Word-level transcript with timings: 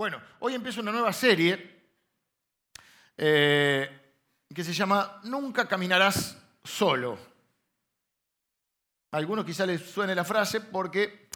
Bueno, 0.00 0.18
hoy 0.38 0.54
empieza 0.54 0.80
una 0.80 0.92
nueva 0.92 1.12
serie 1.12 1.82
eh, 3.18 4.14
que 4.48 4.64
se 4.64 4.72
llama 4.72 5.20
Nunca 5.24 5.68
caminarás 5.68 6.38
solo. 6.64 7.18
A 9.10 9.18
algunos 9.18 9.44
quizá 9.44 9.66
les 9.66 9.82
suene 9.82 10.14
la 10.14 10.24
frase 10.24 10.62
porque 10.62 11.28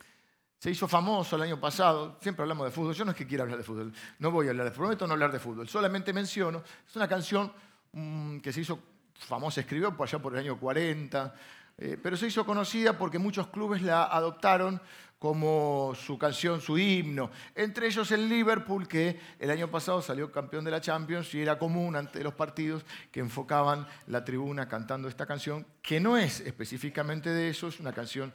se 0.58 0.70
hizo 0.70 0.88
famoso 0.88 1.36
el 1.36 1.42
año 1.42 1.60
pasado. 1.60 2.16
Siempre 2.22 2.42
hablamos 2.42 2.64
de 2.64 2.70
fútbol. 2.70 2.94
Yo 2.94 3.04
no 3.04 3.10
es 3.10 3.18
que 3.18 3.26
quiera 3.26 3.42
hablar 3.42 3.58
de 3.58 3.64
fútbol. 3.64 3.92
No 4.18 4.30
voy 4.30 4.46
a 4.46 4.50
hablar 4.52 4.64
de 4.64 4.70
fútbol. 4.70 4.86
Prometo 4.86 5.06
no 5.06 5.12
hablar 5.12 5.32
de 5.32 5.40
fútbol. 5.40 5.68
Solamente 5.68 6.14
menciono. 6.14 6.64
Es 6.88 6.96
una 6.96 7.06
canción 7.06 7.52
mm, 7.92 8.38
que 8.38 8.50
se 8.50 8.62
hizo 8.62 8.78
famosa, 9.12 9.60
escribió 9.60 9.94
allá 10.00 10.18
por 10.20 10.32
el 10.32 10.38
año 10.38 10.58
40. 10.58 11.34
Eh, 11.76 11.98
pero 12.00 12.16
se 12.16 12.28
hizo 12.28 12.46
conocida 12.46 12.96
porque 12.96 13.18
muchos 13.18 13.48
clubes 13.48 13.82
la 13.82 14.04
adoptaron 14.04 14.80
como 15.18 15.94
su 15.96 16.18
canción, 16.18 16.60
su 16.60 16.78
himno. 16.78 17.30
Entre 17.54 17.86
ellos 17.86 18.10
el 18.12 18.28
Liverpool, 18.28 18.86
que 18.86 19.18
el 19.38 19.50
año 19.50 19.70
pasado 19.70 20.02
salió 20.02 20.30
campeón 20.30 20.64
de 20.64 20.70
la 20.70 20.80
Champions 20.80 21.34
y 21.34 21.40
era 21.40 21.58
común 21.58 21.96
ante 21.96 22.22
los 22.22 22.34
partidos 22.34 22.84
que 23.10 23.20
enfocaban 23.20 23.86
la 24.08 24.24
tribuna 24.24 24.68
cantando 24.68 25.08
esta 25.08 25.26
canción, 25.26 25.66
que 25.80 25.98
no 25.98 26.16
es 26.16 26.40
específicamente 26.40 27.30
de 27.30 27.48
eso, 27.48 27.68
es 27.68 27.80
una 27.80 27.92
canción 27.92 28.32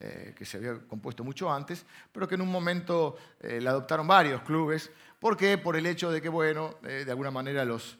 eh, 0.00 0.32
que 0.36 0.44
se 0.44 0.58
había 0.58 0.78
compuesto 0.86 1.24
mucho 1.24 1.52
antes, 1.52 1.84
pero 2.12 2.28
que 2.28 2.36
en 2.36 2.42
un 2.42 2.52
momento 2.52 3.16
eh, 3.40 3.60
la 3.60 3.70
adoptaron 3.70 4.06
varios 4.06 4.42
clubes. 4.42 4.92
¿Por 5.18 5.36
qué? 5.36 5.58
Por 5.58 5.76
el 5.76 5.86
hecho 5.86 6.10
de 6.12 6.22
que, 6.22 6.28
bueno, 6.28 6.76
de 6.82 7.10
alguna 7.10 7.32
manera 7.32 7.64
los 7.64 7.98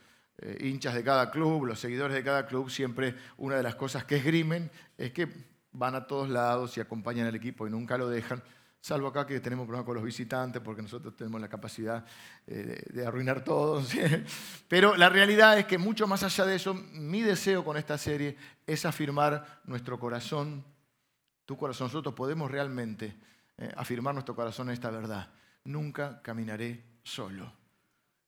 hinchas 0.60 0.94
de 0.94 1.02
cada 1.02 1.30
club, 1.30 1.64
los 1.64 1.80
seguidores 1.80 2.14
de 2.14 2.22
cada 2.22 2.46
club, 2.46 2.70
siempre 2.70 3.14
una 3.38 3.56
de 3.56 3.62
las 3.62 3.74
cosas 3.74 4.04
que 4.04 4.16
esgrimen 4.16 4.70
es 4.96 5.12
que 5.12 5.28
van 5.72 5.94
a 5.94 6.06
todos 6.06 6.28
lados 6.28 6.76
y 6.76 6.80
acompañan 6.80 7.26
al 7.26 7.34
equipo 7.34 7.66
y 7.66 7.70
nunca 7.70 7.98
lo 7.98 8.08
dejan, 8.08 8.42
salvo 8.80 9.08
acá 9.08 9.26
que 9.26 9.40
tenemos 9.40 9.66
problemas 9.66 9.86
con 9.86 9.94
los 9.94 10.04
visitantes 10.04 10.62
porque 10.62 10.82
nosotros 10.82 11.14
tenemos 11.16 11.40
la 11.40 11.48
capacidad 11.48 12.04
eh, 12.46 12.82
de, 12.90 13.06
arruinar 13.06 13.44
todo. 13.44 13.82
Pero 14.68 14.96
la 14.96 15.08
realidad 15.08 15.58
es 15.58 15.66
que 15.66 15.78
mucho 15.78 16.06
más 16.06 16.22
allá 16.22 16.46
de 16.46 16.56
eso, 16.56 16.74
mi 16.74 17.22
deseo 17.22 17.64
con 17.64 17.76
esta 17.76 17.98
serie 17.98 18.36
es 18.66 18.84
afirmar 18.84 19.60
nuestro 19.64 19.98
corazón, 19.98 20.64
tu 21.44 21.56
corazón. 21.56 21.86
Nosotros 21.86 22.14
podemos 22.14 22.50
realmente 22.50 23.16
eh, 23.56 23.72
afirmar 23.76 24.14
nuestro 24.14 24.34
corazón 24.34 24.70
esta 24.70 24.90
verdad. 24.90 25.30
Nunca 25.64 26.22
caminaré 26.22 26.84
solo. 27.02 27.57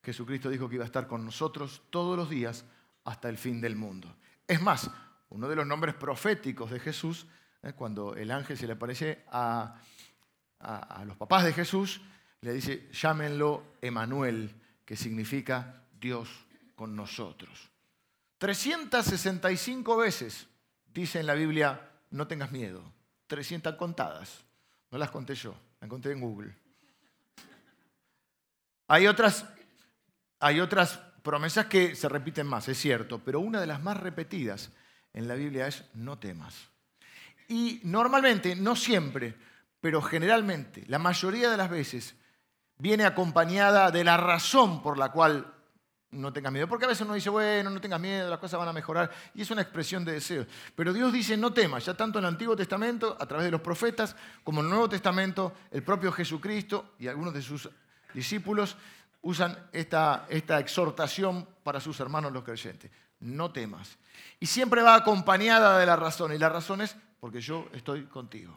Jesucristo 0.03 0.49
dijo 0.49 0.69
que 0.69 0.77
iba 0.77 0.85
a 0.85 0.87
estar 0.87 1.07
con 1.07 1.25
nosotros 1.25 1.83
todos 1.91 2.17
los 2.17 2.31
días 2.31 2.65
hasta 3.05 3.29
el 3.29 3.39
fin 3.39 3.61
del 3.61 3.77
mundo. 3.77 4.15
Es 4.47 4.61
más, 4.61 4.91
uno 5.31 5.49
de 5.49 5.57
los 5.57 5.67
nombres 5.67 5.95
proféticos 5.95 6.71
de 6.71 6.81
Jesús, 6.81 7.27
¿eh? 7.63 7.73
cuando 7.73 8.15
el 8.15 8.31
ángel 8.31 8.57
se 8.57 8.67
le 8.67 8.75
aparece 8.75 9.25
a, 9.31 9.77
los 11.07 11.17
papás 11.17 11.45
de 11.45 11.53
Jesús, 11.53 12.01
le 12.43 12.53
dice, 12.53 12.89
llámenlo 12.93 13.75
Emanuel, 13.81 14.55
que 14.85 14.97
significa 14.97 15.85
Dios 15.99 16.29
con 16.75 16.97
nosotros. 16.97 17.71
365 18.39 19.97
veces 19.97 20.47
dice 20.93 21.21
en 21.21 21.27
la 21.27 21.35
Biblia, 21.35 21.91
no 22.11 22.27
tengas 22.27 22.51
miedo. 22.51 22.83
300 23.27 23.77
contadas. 23.77 24.45
No 24.91 24.99
las 24.99 25.11
conté 25.11 25.35
yo, 25.35 25.55
las 25.81 25.89
conté 25.89 26.11
en 26.11 26.21
Google. 26.21 26.53
Hay 28.89 29.07
otras, 29.07 29.47
hay 30.41 30.61
otras 30.61 30.99
promesas 31.23 31.67
que 31.67 31.95
se 31.95 32.09
repiten 32.09 32.47
más, 32.47 32.69
es 32.69 32.79
cierto, 32.79 33.21
pero 33.25 33.41
una 33.41 33.61
de 33.61 33.67
las 33.67 33.83
más 33.83 33.99
repetidas 33.99 34.71
en 35.13 35.29
la 35.29 35.35
Biblia 35.35 35.67
es 35.67 35.85
no 35.95 36.19
temas. 36.19 36.71
Y 37.49 37.81
normalmente, 37.85 38.57
no 38.57 38.75
siempre, 38.75 39.35
pero 39.81 40.01
generalmente, 40.01 40.85
la 40.87 40.99
mayoría 40.99 41.51
de 41.51 41.57
las 41.57 41.71
veces, 41.71 42.15
viene 42.79 43.05
acompañada 43.05 43.91
de 43.91 44.05
la 44.05 44.17
razón 44.17 44.83
por 44.83 44.97
la 44.97 45.13
cual 45.13 45.53
no 46.13 46.33
tengas 46.33 46.53
miedo. 46.53 46.69
Porque 46.69 46.87
a 46.87 46.89
veces 46.89 47.05
uno 47.05 47.15
dice, 47.15 47.31
bueno, 47.31 47.71
no 47.71 47.81
tengas 47.81 48.01
miedo, 48.01 48.29
las 48.29 48.39
cosas 48.39 48.59
van 48.59 48.69
a 48.69 48.73
mejorar. 48.73 49.11
Y 49.35 49.43
es 49.43 49.51
una 49.51 49.63
expresión 49.63 50.05
de 50.05 50.13
deseo. 50.13 50.47
Pero 50.75 50.93
Dios 50.93 51.13
dice, 51.13 51.37
no 51.37 51.53
temas. 51.53 51.85
Ya 51.85 51.95
tanto 51.95 52.19
en 52.19 52.25
el 52.25 52.31
Antiguo 52.31 52.57
Testamento, 52.57 53.17
a 53.19 53.27
través 53.27 53.45
de 53.45 53.51
los 53.51 53.61
profetas, 53.61 54.17
como 54.43 54.61
en 54.61 54.67
el 54.67 54.71
Nuevo 54.71 54.89
Testamento, 54.89 55.53
el 55.71 55.83
propio 55.83 56.11
Jesucristo 56.13 56.95
y 56.99 57.09
algunos 57.09 57.35
de 57.35 57.43
sus 57.43 57.69
discípulos 58.15 58.77
usan 59.23 59.69
esta, 59.73 60.27
esta 60.29 60.59
exhortación 60.59 61.47
para 61.63 61.81
sus 61.81 62.01
hermanos 62.01 62.33
los 62.33 62.45
creyentes. 62.45 62.91
No 63.21 63.53
temas. 63.53 63.99
Y 64.39 64.47
siempre 64.47 64.83
va 64.83 64.95
acompañada 64.95 65.79
de 65.79 65.87
la 65.87 65.97
razón. 65.97 66.33
Y 66.33 66.39
la 66.39 66.49
razón 66.49 66.81
es 66.81 66.97
porque 67.21 67.41
yo 67.41 67.69
estoy 67.73 68.05
contigo. 68.05 68.57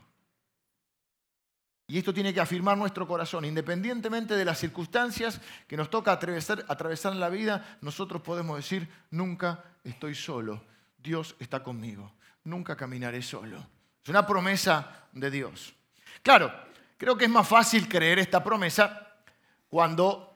Y 1.87 1.97
esto 1.97 2.13
tiene 2.13 2.33
que 2.33 2.39
afirmar 2.39 2.77
nuestro 2.77 3.05
corazón. 3.07 3.43
Independientemente 3.43 4.35
de 4.35 4.45
las 4.45 4.57
circunstancias 4.57 5.41
que 5.67 5.75
nos 5.75 5.89
toca 5.89 6.13
atravesar, 6.13 6.65
atravesar 6.69 7.11
en 7.11 7.19
la 7.19 7.29
vida, 7.29 7.77
nosotros 7.81 8.21
podemos 8.21 8.55
decir, 8.55 8.89
nunca 9.11 9.63
estoy 9.83 10.15
solo. 10.15 10.63
Dios 10.97 11.35
está 11.39 11.61
conmigo. 11.61 12.13
Nunca 12.45 12.77
caminaré 12.77 13.21
solo. 13.21 13.57
Es 14.01 14.09
una 14.09 14.25
promesa 14.25 15.07
de 15.11 15.29
Dios. 15.29 15.73
Claro, 16.21 16.53
creo 16.97 17.17
que 17.17 17.25
es 17.25 17.31
más 17.31 17.47
fácil 17.47 17.87
creer 17.89 18.19
esta 18.19 18.41
promesa 18.41 19.17
cuando 19.67 20.32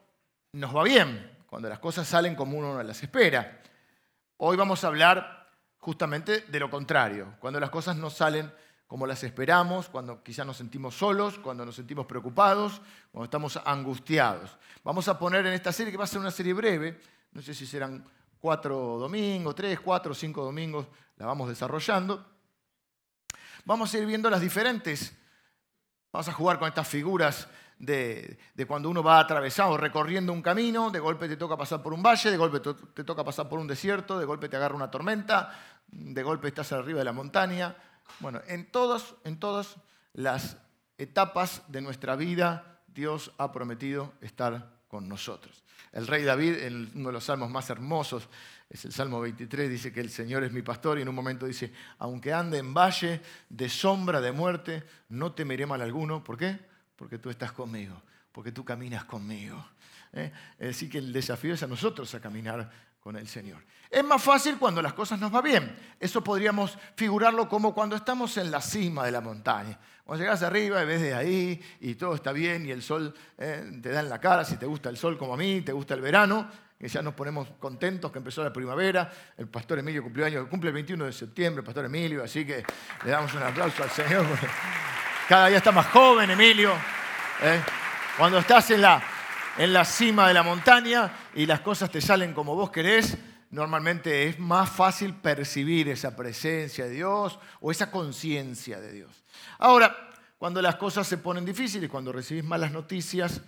nos 0.57 0.75
va 0.75 0.83
bien, 0.83 1.37
cuando 1.45 1.69
las 1.69 1.77
cosas 1.77 2.07
salen 2.07 2.35
como 2.35 2.57
uno 2.57 2.81
las 2.81 3.03
espera. 3.03 3.61
Hoy 4.37 4.57
vamos 4.57 4.83
a 4.83 4.87
hablar 4.87 5.51
justamente 5.77 6.41
de 6.41 6.59
lo 6.59 6.69
contrario, 6.69 7.35
cuando 7.39 7.59
las 7.59 7.69
cosas 7.69 7.95
no 7.95 8.09
salen 8.09 8.51
como 8.87 9.05
las 9.05 9.23
esperamos, 9.23 9.87
cuando 9.87 10.23
quizás 10.23 10.47
nos 10.47 10.57
sentimos 10.57 10.95
solos, 10.95 11.37
cuando 11.39 11.63
nos 11.63 11.75
sentimos 11.75 12.07
preocupados, 12.07 12.81
cuando 13.11 13.25
estamos 13.25 13.59
angustiados. 13.65 14.57
Vamos 14.83 15.07
a 15.07 15.19
poner 15.19 15.45
en 15.45 15.53
esta 15.53 15.71
serie, 15.71 15.91
que 15.91 15.97
va 15.97 16.05
a 16.05 16.07
ser 16.07 16.21
una 16.21 16.31
serie 16.31 16.53
breve, 16.53 16.99
no 17.33 17.41
sé 17.41 17.53
si 17.53 17.67
serán 17.67 18.03
cuatro 18.39 18.97
domingos, 18.97 19.53
tres, 19.53 19.79
cuatro, 19.79 20.15
cinco 20.15 20.43
domingos, 20.43 20.87
la 21.17 21.27
vamos 21.27 21.49
desarrollando. 21.49 22.25
Vamos 23.65 23.93
a 23.93 23.97
ir 23.99 24.05
viendo 24.07 24.29
las 24.29 24.41
diferentes, 24.41 25.13
vamos 26.11 26.29
a 26.29 26.33
jugar 26.33 26.57
con 26.57 26.67
estas 26.67 26.87
figuras 26.87 27.47
de, 27.79 28.37
cuando 28.67 28.89
uno 28.89 29.03
va 29.03 29.19
atravesado, 29.19 29.77
recorriendo 29.77 30.33
un 30.33 30.41
camino, 30.41 30.89
de 30.89 30.99
golpe 30.99 31.27
te 31.27 31.37
toca 31.37 31.57
pasar 31.57 31.81
por 31.81 31.93
un 31.93 32.01
valle, 32.01 32.31
de 32.31 32.37
golpe 32.37 32.59
te, 32.59 33.03
toca 33.03 33.23
pasar 33.23 33.47
por 33.47 33.59
un 33.59 33.67
desierto, 33.67 34.17
de 34.17 34.25
golpe 34.25 34.49
te 34.49 34.55
agarra 34.55 34.75
una 34.75 34.91
tormenta, 34.91 35.51
de 35.87 36.23
golpe 36.23 36.47
estás 36.47 36.71
arriba 36.71 36.99
de 36.99 37.05
la 37.05 37.13
montaña. 37.13 37.75
Bueno, 38.19 38.41
en 38.47 38.71
todas, 38.71 39.15
en 39.23 39.39
todas 39.39 39.75
las 40.13 40.57
etapas 40.97 41.63
de 41.67 41.81
nuestra 41.81 42.15
vida, 42.15 42.81
Dios 42.87 43.31
ha 43.37 43.51
prometido 43.51 44.13
estar 44.21 44.77
con 44.87 45.07
nosotros. 45.07 45.63
El 45.91 46.07
rey 46.07 46.23
David, 46.23 46.57
en 46.63 46.91
uno 46.95 47.09
de 47.09 47.13
los 47.13 47.23
salmos 47.23 47.49
más 47.49 47.69
hermosos, 47.69 48.27
es 48.69 48.83
el 48.83 48.91
Salmo 48.91 49.21
23, 49.21 49.69
dice 49.69 49.93
que 49.93 50.01
el 50.01 50.09
Señor 50.09 50.43
es 50.43 50.51
mi 50.51 50.61
pastor 50.61 50.99
y 50.99 51.01
en 51.01 51.09
un 51.09 51.15
momento 51.15 51.45
dice, 51.45 51.71
aunque 51.99 52.33
ande 52.33 52.57
en 52.57 52.73
valle 52.73 53.21
de 53.49 53.69
sombra 53.69 54.19
de 54.19 54.33
muerte, 54.33 54.83
no 55.09 55.31
temeré 55.31 55.65
mal 55.65 55.81
alguno. 55.81 56.23
¿Por 56.23 56.37
qué? 56.37 56.59
Porque 56.97 57.19
tú 57.19 57.29
estás 57.29 57.53
conmigo, 57.53 58.01
porque 58.33 58.51
tú 58.51 58.65
caminas 58.65 59.05
conmigo. 59.05 59.63
¿eh? 60.11 60.31
Que 60.57 60.97
el 60.97 61.13
desafío 61.13 61.53
es 61.53 61.63
a 61.63 61.67
nosotros 61.67 62.13
a 62.15 62.19
caminar 62.19 62.69
con 62.99 63.15
el 63.15 63.27
Señor. 63.27 63.63
Es 63.89 64.03
más 64.03 64.21
fácil 64.21 64.57
cuando 64.57 64.81
las 64.81 64.93
cosas 64.93 65.19
nos 65.19 65.31
van 65.31 65.43
bien. 65.43 65.75
Eso 65.99 66.21
podríamos 66.21 66.77
figurarlo 66.95 67.47
como 67.47 67.73
cuando 67.73 67.95
estamos 67.95 68.35
en 68.37 68.51
la 68.51 68.59
cima 68.59 69.05
de 69.05 69.11
la 69.11 69.21
montaña. 69.21 69.79
Cuando 70.03 70.23
llegas 70.23 70.41
arriba 70.43 70.81
y 70.81 70.85
ves 70.85 71.01
de 71.01 71.13
ahí 71.13 71.61
y 71.79 71.95
todo 71.95 72.15
está 72.15 72.31
bien 72.31 72.65
y 72.65 72.71
el 72.71 72.81
sol 72.81 73.13
¿eh? 73.37 73.79
te 73.81 73.89
da 73.89 74.01
en 74.01 74.09
la 74.09 74.19
cara, 74.19 74.43
si 74.43 74.57
te 74.57 74.65
gusta 74.65 74.89
el 74.89 74.97
sol 74.97 75.17
como 75.17 75.35
a 75.35 75.37
mí, 75.37 75.61
te 75.61 75.71
gusta 75.71 75.93
el 75.93 76.01
verano, 76.01 76.49
que 76.77 76.87
ya 76.87 77.01
nos 77.01 77.13
ponemos 77.13 77.49
contentos 77.59 78.11
que 78.11 78.17
empezó 78.17 78.43
la 78.43 78.51
primavera. 78.51 79.11
El 79.37 79.47
pastor 79.47 79.79
Emilio 79.79 80.03
cumplió 80.03 80.25
año, 80.25 80.49
cumple 80.49 80.69
el 80.69 80.73
21 80.73 81.05
de 81.05 81.13
septiembre, 81.13 81.61
el 81.61 81.65
pastor 81.65 81.85
Emilio, 81.85 82.23
así 82.23 82.45
que 82.45 82.63
le 83.05 83.11
damos 83.11 83.33
un 83.33 83.43
aplauso 83.43 83.83
al 83.83 83.89
Señor. 83.89 84.25
Cada 85.27 85.47
día 85.47 85.57
está 85.57 85.73
más 85.73 85.87
joven, 85.87 86.29
Emilio. 86.29 86.71
¿eh? 87.41 87.61
Cuando 88.17 88.37
estás 88.37 88.71
en 88.71 88.81
la, 88.81 89.03
en 89.57 89.73
la 89.73 89.83
cima 89.83 90.25
de 90.25 90.33
la 90.33 90.41
montaña 90.41 91.11
y 91.35 91.45
las 91.45 91.59
cosas 91.59 91.91
te 91.91 91.99
salen 91.99 92.33
como 92.33 92.55
vos 92.55 92.71
querés, 92.71 93.17
normalmente 93.51 94.29
es 94.29 94.39
más 94.39 94.69
fácil 94.69 95.13
percibir 95.15 95.89
esa 95.89 96.15
presencia 96.15 96.85
de 96.85 96.91
Dios 96.91 97.39
o 97.59 97.71
esa 97.71 97.91
conciencia 97.91 98.79
de 98.79 98.93
Dios. 98.93 99.25
Ahora, 99.59 99.93
cuando 100.37 100.61
las 100.61 100.77
cosas 100.77 101.05
se 101.05 101.17
ponen 101.17 101.43
difíciles, 101.43 101.89
cuando 101.89 102.13
recibís 102.13 102.45
malas 102.45 102.71
noticias, 102.71 103.41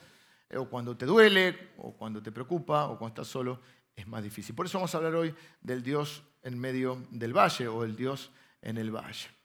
eh, 0.49 0.57
o 0.57 0.69
cuando 0.69 0.97
te 0.97 1.05
duele, 1.05 1.69
o 1.77 1.93
cuando 1.93 2.21
te 2.21 2.33
preocupa, 2.33 2.87
o 2.87 2.97
cuando 2.97 3.21
estás 3.21 3.27
solo, 3.29 3.61
es 3.95 4.05
más 4.05 4.21
difícil. 4.21 4.53
Por 4.53 4.65
eso 4.65 4.79
vamos 4.79 4.93
a 4.95 4.97
hablar 4.97 5.15
hoy 5.15 5.33
del 5.61 5.81
Dios 5.81 6.23
en 6.43 6.59
medio 6.59 7.07
del 7.09 7.31
valle 7.31 7.69
o 7.69 7.85
el 7.85 7.95
Dios 7.95 8.31
en 8.61 8.77
el 8.77 8.91
valle. 8.91 9.38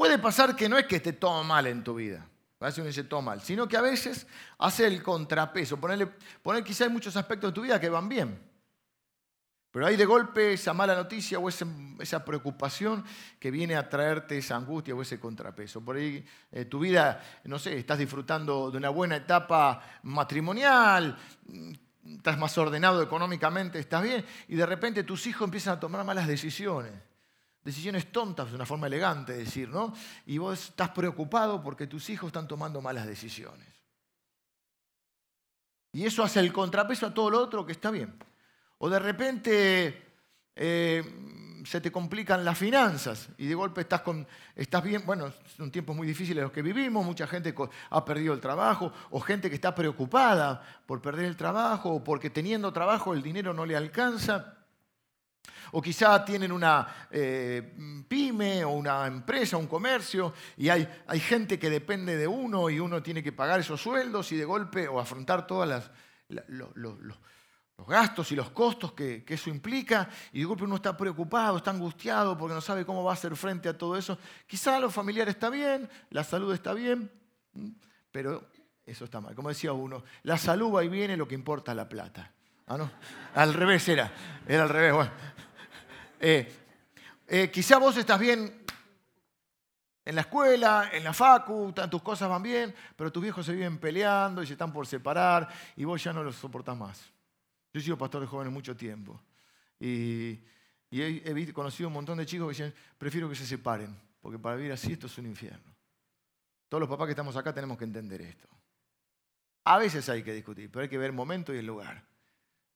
Puede 0.00 0.18
pasar 0.18 0.56
que 0.56 0.66
no 0.66 0.78
es 0.78 0.86
que 0.86 0.96
esté 0.96 1.12
todo 1.12 1.44
mal 1.44 1.66
en 1.66 1.84
tu 1.84 1.96
vida, 1.96 2.26
a 2.58 2.64
veces 2.64 3.06
todo 3.06 3.20
mal, 3.20 3.42
sino 3.42 3.68
que 3.68 3.76
a 3.76 3.82
veces 3.82 4.26
hace 4.56 4.86
el 4.86 5.02
contrapeso. 5.02 5.78
Ponerle, 5.78 6.06
poner 6.42 6.64
quizá 6.64 6.84
hay 6.84 6.90
muchos 6.90 7.14
aspectos 7.18 7.50
de 7.50 7.54
tu 7.54 7.60
vida 7.60 7.78
que 7.78 7.90
van 7.90 8.08
bien. 8.08 8.40
Pero 9.70 9.84
hay 9.84 9.96
de 9.96 10.06
golpe 10.06 10.54
esa 10.54 10.72
mala 10.72 10.94
noticia 10.94 11.38
o 11.38 11.50
esa 11.50 12.24
preocupación 12.24 13.04
que 13.38 13.50
viene 13.50 13.76
a 13.76 13.90
traerte 13.90 14.38
esa 14.38 14.56
angustia 14.56 14.94
o 14.94 15.02
ese 15.02 15.20
contrapeso. 15.20 15.84
Por 15.84 15.96
ahí 15.96 16.24
eh, 16.50 16.64
tu 16.64 16.78
vida, 16.78 17.22
no 17.44 17.58
sé, 17.58 17.76
estás 17.76 17.98
disfrutando 17.98 18.70
de 18.70 18.78
una 18.78 18.88
buena 18.88 19.16
etapa 19.16 19.82
matrimonial, 20.04 21.14
estás 22.06 22.38
más 22.38 22.56
ordenado 22.56 23.02
económicamente, 23.02 23.78
estás 23.78 24.02
bien, 24.02 24.24
y 24.48 24.56
de 24.56 24.64
repente 24.64 25.04
tus 25.04 25.26
hijos 25.26 25.44
empiezan 25.44 25.76
a 25.76 25.80
tomar 25.80 26.02
malas 26.06 26.26
decisiones. 26.26 27.09
Decisiones 27.62 28.10
tontas, 28.10 28.48
de 28.48 28.54
una 28.54 28.64
forma 28.64 28.86
elegante 28.86 29.32
de 29.32 29.44
decir, 29.44 29.68
¿no? 29.68 29.92
Y 30.26 30.38
vos 30.38 30.68
estás 30.70 30.90
preocupado 30.90 31.62
porque 31.62 31.86
tus 31.86 32.08
hijos 32.08 32.28
están 32.28 32.48
tomando 32.48 32.80
malas 32.80 33.06
decisiones. 33.06 33.68
Y 35.92 36.06
eso 36.06 36.22
hace 36.22 36.40
el 36.40 36.52
contrapeso 36.52 37.06
a 37.06 37.14
todo 37.14 37.30
lo 37.30 37.40
otro 37.40 37.66
que 37.66 37.72
está 37.72 37.90
bien. 37.90 38.16
O 38.78 38.88
de 38.88 38.98
repente 38.98 40.10
eh, 40.54 41.02
se 41.64 41.80
te 41.80 41.92
complican 41.92 42.44
las 42.44 42.56
finanzas 42.56 43.28
y 43.36 43.46
de 43.46 43.54
golpe 43.54 43.82
estás, 43.82 44.00
con, 44.02 44.26
estás 44.54 44.82
bien, 44.82 45.02
bueno, 45.04 45.32
son 45.56 45.70
tiempos 45.70 45.96
muy 45.96 46.06
difíciles 46.06 46.42
los 46.42 46.52
que 46.52 46.62
vivimos, 46.62 47.04
mucha 47.04 47.26
gente 47.26 47.54
ha 47.90 48.04
perdido 48.04 48.34
el 48.34 48.40
trabajo 48.40 48.92
o 49.10 49.20
gente 49.20 49.48
que 49.48 49.56
está 49.56 49.74
preocupada 49.74 50.62
por 50.86 51.02
perder 51.02 51.26
el 51.26 51.36
trabajo 51.36 51.90
o 51.90 52.04
porque 52.04 52.30
teniendo 52.30 52.72
trabajo 52.72 53.12
el 53.12 53.22
dinero 53.22 53.52
no 53.52 53.66
le 53.66 53.76
alcanza. 53.76 54.59
O 55.72 55.80
quizá 55.80 56.24
tienen 56.24 56.50
una 56.50 57.08
eh, 57.10 58.04
pyme 58.08 58.64
o 58.64 58.70
una 58.70 59.06
empresa, 59.06 59.56
un 59.56 59.66
comercio, 59.66 60.34
y 60.56 60.68
hay, 60.68 60.88
hay, 61.06 61.20
gente 61.20 61.58
que 61.58 61.70
depende 61.70 62.16
de 62.16 62.26
uno 62.26 62.68
y 62.70 62.80
uno 62.80 63.02
tiene 63.02 63.22
que 63.22 63.32
pagar 63.32 63.60
esos 63.60 63.80
sueldos 63.80 64.32
y 64.32 64.36
de 64.36 64.44
golpe 64.44 64.88
o 64.88 64.98
afrontar 64.98 65.46
todas 65.46 65.68
las, 65.68 65.90
los 66.28 67.88
gastos 67.88 68.30
y 68.32 68.36
los 68.36 68.50
costos 68.50 68.92
que, 68.92 69.24
eso 69.26 69.50
implica, 69.50 70.08
y 70.32 70.40
de 70.40 70.44
golpe 70.44 70.64
uno 70.64 70.76
está 70.76 70.96
preocupado, 70.96 71.58
está 71.58 71.70
angustiado 71.70 72.36
porque 72.36 72.54
no 72.54 72.60
sabe 72.60 72.84
cómo 72.84 73.04
va 73.04 73.12
a 73.12 73.14
hacer 73.14 73.34
frente 73.36 73.68
a 73.68 73.76
todo 73.76 73.96
eso. 73.96 74.18
Quizá 74.46 74.78
lo 74.80 74.90
familiar 74.90 75.28
está 75.28 75.50
bien, 75.50 75.88
la 76.10 76.24
salud 76.24 76.52
está 76.52 76.74
bien, 76.74 77.10
pero 78.10 78.48
eso 78.84 79.04
está 79.04 79.20
mal. 79.20 79.34
Como 79.34 79.48
decía 79.48 79.72
uno, 79.72 80.02
la 80.24 80.36
salud 80.36 80.74
va 80.74 80.84
y 80.84 80.88
viene, 80.88 81.16
lo 81.16 81.28
que 81.28 81.34
importa 81.34 81.72
es 81.72 81.76
la 81.76 81.88
plata. 81.88 82.32
¿Ah, 82.70 82.76
no? 82.78 82.88
Al 83.34 83.52
revés 83.52 83.88
era, 83.88 84.12
era 84.46 84.62
al 84.62 84.68
revés. 84.68 84.94
Bueno. 84.94 85.10
Eh, 86.20 86.52
eh, 87.26 87.50
quizá 87.50 87.78
vos 87.78 87.96
estás 87.96 88.20
bien 88.20 88.64
en 90.04 90.14
la 90.14 90.20
escuela, 90.20 90.88
en 90.92 91.02
la 91.02 91.12
facu, 91.12 91.72
tus 91.90 92.00
cosas 92.00 92.28
van 92.28 92.44
bien, 92.44 92.72
pero 92.94 93.10
tus 93.10 93.24
viejos 93.24 93.44
se 93.44 93.54
viven 93.54 93.78
peleando 93.78 94.40
y 94.40 94.46
se 94.46 94.52
están 94.52 94.72
por 94.72 94.86
separar 94.86 95.48
y 95.74 95.84
vos 95.84 96.00
ya 96.00 96.12
no 96.12 96.22
los 96.22 96.36
soportás 96.36 96.76
más. 96.76 97.12
Yo 97.72 97.80
he 97.80 97.82
sido 97.82 97.98
pastor 97.98 98.20
de 98.20 98.28
jóvenes 98.28 98.52
mucho 98.52 98.76
tiempo 98.76 99.20
y, 99.80 100.38
he, 100.92 101.52
conocido 101.52 101.88
un 101.88 101.94
montón 101.94 102.18
de 102.18 102.26
chicos 102.26 102.46
que 102.46 102.62
dicen, 102.62 102.74
prefiero 102.96 103.28
que 103.28 103.34
se 103.34 103.46
separen, 103.46 104.00
porque 104.20 104.38
para 104.38 104.54
vivir 104.54 104.70
así 104.70 104.92
esto 104.92 105.08
es 105.08 105.18
un 105.18 105.26
infierno. 105.26 105.74
Todos 106.68 106.82
los 106.82 106.88
papás 106.88 107.06
que 107.06 107.12
estamos 107.12 107.34
acá 107.34 107.52
tenemos 107.52 107.76
que 107.76 107.84
entender 107.84 108.22
esto. 108.22 108.46
A 109.64 109.76
veces 109.78 110.08
hay 110.08 110.22
que 110.22 110.32
discutir, 110.32 110.70
pero 110.70 110.84
hay 110.84 110.88
que 110.88 110.98
ver 110.98 111.08
el 111.08 111.16
momento 111.16 111.52
y 111.52 111.58
el 111.58 111.66
lugar. 111.66 112.09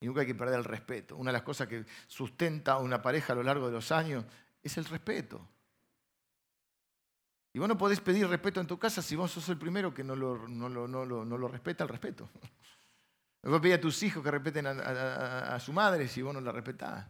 Y 0.05 0.07
nunca 0.07 0.21
hay 0.21 0.27
que 0.27 0.35
perder 0.35 0.59
el 0.59 0.65
respeto. 0.65 1.17
Una 1.17 1.31
de 1.31 1.33
las 1.33 1.45
cosas 1.45 1.67
que 1.67 1.87
sustenta 2.07 2.73
a 2.73 2.79
una 2.79 3.01
pareja 3.01 3.33
a 3.33 3.37
lo 3.37 3.43
largo 3.43 3.69
de 3.69 3.73
los 3.73 3.91
años 3.91 4.23
es 4.63 4.77
el 4.77 4.85
respeto. 4.85 5.49
Y 7.55 7.59
vos 7.59 7.67
no 7.67 7.79
podés 7.79 8.03
pedir 8.03 8.29
respeto 8.29 8.61
en 8.61 8.67
tu 8.67 8.79
casa 8.79 9.01
si 9.01 9.17
vos 9.17 9.31
sos 9.31 9.49
el 9.49 9.57
primero 9.57 9.95
que 9.95 10.05
no 10.05 10.15
lo, 10.15 10.47
no 10.47 11.49
respeta 11.49 11.85
el 11.85 11.89
respeto. 11.89 12.29
Vos 13.45 13.61
pedís 13.63 13.77
a 13.77 13.81
tus 13.81 14.03
hijos 14.03 14.23
que 14.23 14.31
respeten 14.31 14.67
a, 14.67 15.59
su 15.59 15.73
madre 15.73 16.09
si 16.09 16.21
vos 16.23 16.35
no 16.35 16.41
la 16.41 16.53
respetás. 16.53 17.07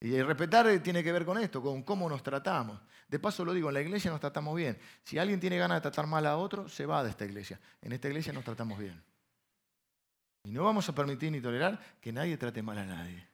Y 0.00 0.14
el 0.14 0.26
respetar 0.26 0.66
tiene 0.80 1.02
que 1.02 1.12
ver 1.12 1.24
con 1.26 1.38
esto, 1.38 1.60
con 1.60 1.82
cómo 1.82 2.08
nos 2.08 2.22
tratamos. 2.22 2.80
De 3.08 3.18
paso 3.18 3.44
lo 3.44 3.52
digo, 3.52 3.68
en 3.68 3.74
la 3.74 3.80
iglesia 3.80 4.10
nos 4.10 4.20
tratamos 4.20 4.56
bien. 4.56 4.78
Si 5.04 5.18
alguien 5.18 5.40
tiene 5.40 5.58
ganas 5.58 5.78
de 5.78 5.82
tratar 5.82 6.06
mal 6.06 6.26
a 6.26 6.36
otro, 6.36 6.68
se 6.68 6.86
va 6.86 7.02
de 7.04 7.10
esta 7.10 7.26
iglesia. 7.26 7.60
En 7.82 7.92
esta 7.92 8.08
iglesia 8.08 8.32
nos 8.32 8.44
tratamos 8.44 8.78
bien. 8.78 9.02
Y 10.46 10.52
no 10.52 10.62
vamos 10.62 10.88
a 10.88 10.94
permitir 10.94 11.32
ni 11.32 11.40
tolerar 11.40 11.76
que 12.00 12.12
nadie 12.12 12.36
trate 12.36 12.62
mal 12.62 12.78
a 12.78 12.86
nadie. 12.86 13.26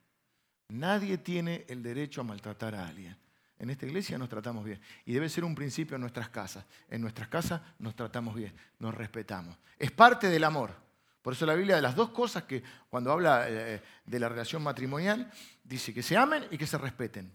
Nadie 0.68 1.18
tiene 1.18 1.66
el 1.68 1.82
derecho 1.82 2.22
a 2.22 2.24
maltratar 2.24 2.74
a 2.74 2.88
alguien. 2.88 3.14
En 3.58 3.68
esta 3.68 3.84
iglesia 3.84 4.16
nos 4.16 4.30
tratamos 4.30 4.64
bien. 4.64 4.80
Y 5.04 5.12
debe 5.12 5.28
ser 5.28 5.44
un 5.44 5.54
principio 5.54 5.96
en 5.96 6.00
nuestras 6.00 6.30
casas. 6.30 6.64
En 6.88 7.02
nuestras 7.02 7.28
casas 7.28 7.60
nos 7.78 7.94
tratamos 7.94 8.34
bien, 8.34 8.54
nos 8.78 8.94
respetamos. 8.94 9.58
Es 9.78 9.90
parte 9.90 10.30
del 10.30 10.42
amor. 10.42 10.74
Por 11.20 11.34
eso 11.34 11.44
la 11.44 11.54
Biblia 11.54 11.76
de 11.76 11.82
las 11.82 11.94
dos 11.94 12.08
cosas 12.08 12.44
que 12.44 12.62
cuando 12.88 13.12
habla 13.12 13.44
eh, 13.46 13.82
de 14.06 14.18
la 14.18 14.30
relación 14.30 14.62
matrimonial 14.62 15.30
dice 15.62 15.92
que 15.92 16.02
se 16.02 16.16
amen 16.16 16.46
y 16.50 16.56
que 16.56 16.66
se 16.66 16.78
respeten. 16.78 17.30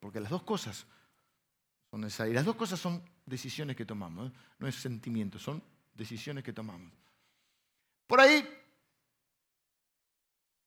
Porque 0.00 0.20
las 0.20 0.30
dos 0.30 0.42
cosas 0.42 0.86
son 1.90 2.00
necesarias. 2.00 2.34
Las 2.34 2.46
dos 2.46 2.56
cosas 2.56 2.80
son 2.80 3.02
decisiones 3.26 3.76
que 3.76 3.84
tomamos, 3.84 4.30
¿eh? 4.30 4.34
no 4.58 4.66
es 4.66 4.74
sentimiento, 4.74 5.38
son 5.38 5.62
decisiones 5.92 6.42
que 6.42 6.54
tomamos. 6.54 6.90
Por 8.06 8.20
ahí 8.20 8.57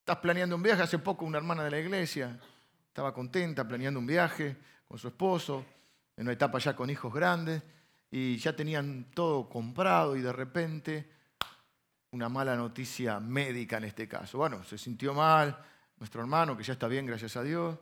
estás 0.01 0.17
planeando 0.17 0.55
un 0.55 0.63
viaje. 0.63 0.81
Hace 0.81 0.99
poco 0.99 1.25
una 1.25 1.37
hermana 1.37 1.63
de 1.63 1.71
la 1.71 1.79
iglesia 1.79 2.37
estaba 2.87 3.13
contenta 3.13 3.67
planeando 3.67 3.99
un 3.99 4.07
viaje 4.07 4.57
con 4.87 4.97
su 4.97 5.07
esposo, 5.07 5.63
en 6.17 6.23
una 6.23 6.33
etapa 6.33 6.57
ya 6.59 6.75
con 6.75 6.89
hijos 6.89 7.13
grandes, 7.13 7.61
y 8.09 8.35
ya 8.37 8.53
tenían 8.55 9.05
todo 9.13 9.47
comprado 9.47 10.17
y 10.17 10.21
de 10.21 10.33
repente 10.33 11.09
una 12.11 12.27
mala 12.27 12.55
noticia 12.57 13.19
médica 13.19 13.77
en 13.77 13.85
este 13.85 14.07
caso. 14.07 14.37
Bueno, 14.37 14.63
se 14.65 14.77
sintió 14.77 15.13
mal, 15.13 15.57
nuestro 15.97 16.19
hermano, 16.19 16.57
que 16.57 16.63
ya 16.63 16.73
está 16.73 16.87
bien, 16.87 17.05
gracias 17.05 17.37
a 17.37 17.43
Dios, 17.43 17.77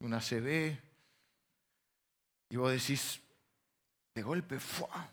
una 0.00 0.20
CB, 0.20 0.76
y 2.48 2.56
vos 2.56 2.72
decís, 2.72 3.20
de 4.14 4.22
golpe, 4.22 4.58
¡fua! 4.58 5.08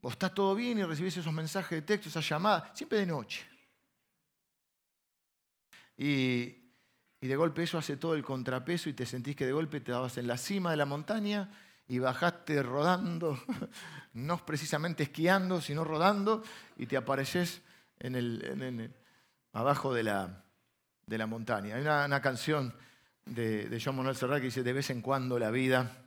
vos 0.00 0.12
está 0.12 0.32
todo 0.32 0.54
bien 0.54 0.78
y 0.78 0.84
recibís 0.84 1.16
esos 1.16 1.32
mensajes 1.32 1.78
de 1.78 1.82
texto, 1.82 2.10
esas 2.10 2.28
llamadas, 2.28 2.76
siempre 2.76 2.98
de 2.98 3.06
noche. 3.06 3.53
Y, 5.96 6.60
de 7.20 7.36
golpe 7.36 7.62
eso 7.62 7.78
hace 7.78 7.96
todo 7.96 8.14
el 8.14 8.22
contrapeso 8.22 8.90
y 8.90 8.92
te 8.92 9.06
sentís 9.06 9.34
que 9.34 9.46
de 9.46 9.52
golpe 9.52 9.80
te 9.80 9.92
dabas 9.92 10.18
en 10.18 10.26
la 10.26 10.36
cima 10.36 10.70
de 10.70 10.76
la 10.76 10.84
montaña 10.84 11.50
y 11.88 11.98
bajaste 11.98 12.62
rodando, 12.62 13.38
no 14.12 14.44
precisamente 14.44 15.04
esquiando, 15.04 15.62
sino 15.62 15.84
rodando, 15.84 16.42
y 16.76 16.86
te 16.86 16.98
apareces 16.98 17.62
abajo 19.52 19.94
de 19.94 20.02
la, 20.02 21.26
montaña. 21.26 21.76
Hay 21.76 21.82
una, 21.82 22.20
canción 22.20 22.74
de, 23.24 23.68
de, 23.68 23.82
John 23.82 23.96
Manuel 23.96 24.16
Serrat 24.16 24.40
que 24.40 24.46
dice, 24.46 24.62
de 24.62 24.72
vez 24.72 24.90
en 24.90 25.00
cuando 25.00 25.38
la 25.38 25.50
vida, 25.50 26.04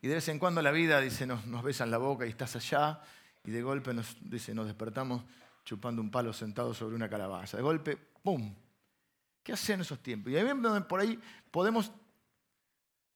y 0.00 0.08
de 0.08 0.14
vez 0.14 0.28
en 0.28 0.38
cuando 0.38 0.62
la 0.62 0.70
vida, 0.70 1.00
dice, 1.00 1.26
nos, 1.26 1.46
nos 1.46 1.62
besan 1.62 1.90
la 1.90 1.98
boca 1.98 2.24
y 2.24 2.30
estás 2.30 2.56
allá, 2.56 3.00
y 3.44 3.50
de 3.50 3.62
golpe 3.62 3.92
nos, 3.92 4.16
dice, 4.20 4.54
nos 4.54 4.66
despertamos 4.66 5.22
chupando 5.64 6.00
un 6.00 6.10
palo 6.10 6.32
sentado 6.32 6.72
sobre 6.72 6.96
una 6.96 7.08
calabaza. 7.08 7.58
De 7.58 7.62
golpe, 7.62 7.96
¡pum! 7.96 8.54
¿Qué 9.48 9.54
hacen 9.54 9.80
esos 9.80 10.02
tiempos? 10.02 10.30
Y 10.30 10.36
ahí 10.36 10.46
por 10.86 11.00
ahí 11.00 11.18
podemos 11.50 11.90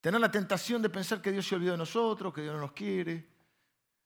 tener 0.01 0.19
la 0.19 0.31
tentación 0.31 0.81
de 0.81 0.89
pensar 0.89 1.21
que 1.21 1.31
Dios 1.31 1.45
se 1.45 1.53
olvidó 1.53 1.73
de 1.73 1.77
nosotros, 1.77 2.33
que 2.33 2.41
Dios 2.41 2.55
no 2.55 2.61
nos 2.61 2.71
quiere. 2.71 3.27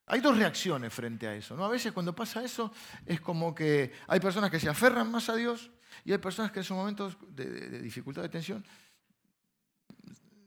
Hay 0.08 0.20
dos 0.20 0.38
reacciones 0.38 0.94
frente 0.94 1.26
a 1.26 1.34
eso. 1.34 1.56
¿no? 1.56 1.64
A 1.64 1.70
veces 1.70 1.94
cuando 1.94 2.14
pasa 2.14 2.44
eso 2.44 2.70
es 3.06 3.22
como 3.22 3.56
que 3.56 3.94
hay 4.10 4.20
personas 4.20 4.52
que 4.52 4.60
se 4.60 4.68
aferran 4.68 5.10
más 5.10 5.30
a 5.30 5.36
Dios 5.36 5.72
y 6.04 6.12
hay 6.12 6.18
personas 6.18 6.52
que 6.52 6.60
en 6.60 6.64
esos 6.64 6.76
momentos 6.76 7.18
de, 7.30 7.80
dificultad, 7.80 8.24
de 8.24 8.28
tensión, 8.28 8.66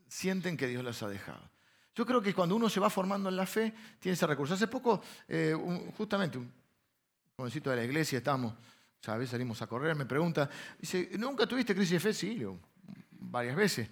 sienten 0.07 0.59
que 0.59 0.67
Dios 0.67 0.85
las 0.85 1.03
ha 1.03 1.09
dejado. 1.09 1.51
Yo 1.95 2.05
creo 2.05 2.21
que 2.21 2.35
cuando 2.35 2.57
uno 2.57 2.69
se 2.69 2.79
va 2.79 2.91
formando 2.91 3.31
en 3.31 3.37
la 3.37 3.47
fe, 3.47 3.73
tiene 3.99 4.13
ese 4.13 4.27
recurso. 4.27 4.53
Hace 4.53 4.69
poco, 4.69 5.01
eh, 5.27 5.57
justamente, 5.97 6.37
un 6.37 6.53
jovencito 7.39 7.71
de 7.71 7.77
la 7.77 7.85
iglesia, 7.85 8.19
estábamos, 8.19 8.53
¿sabes? 9.00 9.30
Salimos 9.30 9.61
a 9.62 9.66
correr, 9.66 9.97
me 9.97 10.07
pregunta, 10.07 10.49
dice, 10.78 11.11
¿nunca 11.19 11.47
tuviste 11.47 11.75
crisis 11.75 11.92
de 11.92 12.00
fe? 12.00 12.14
Sí, 12.14 12.42
varias 13.12 13.57
veces. 13.57 13.88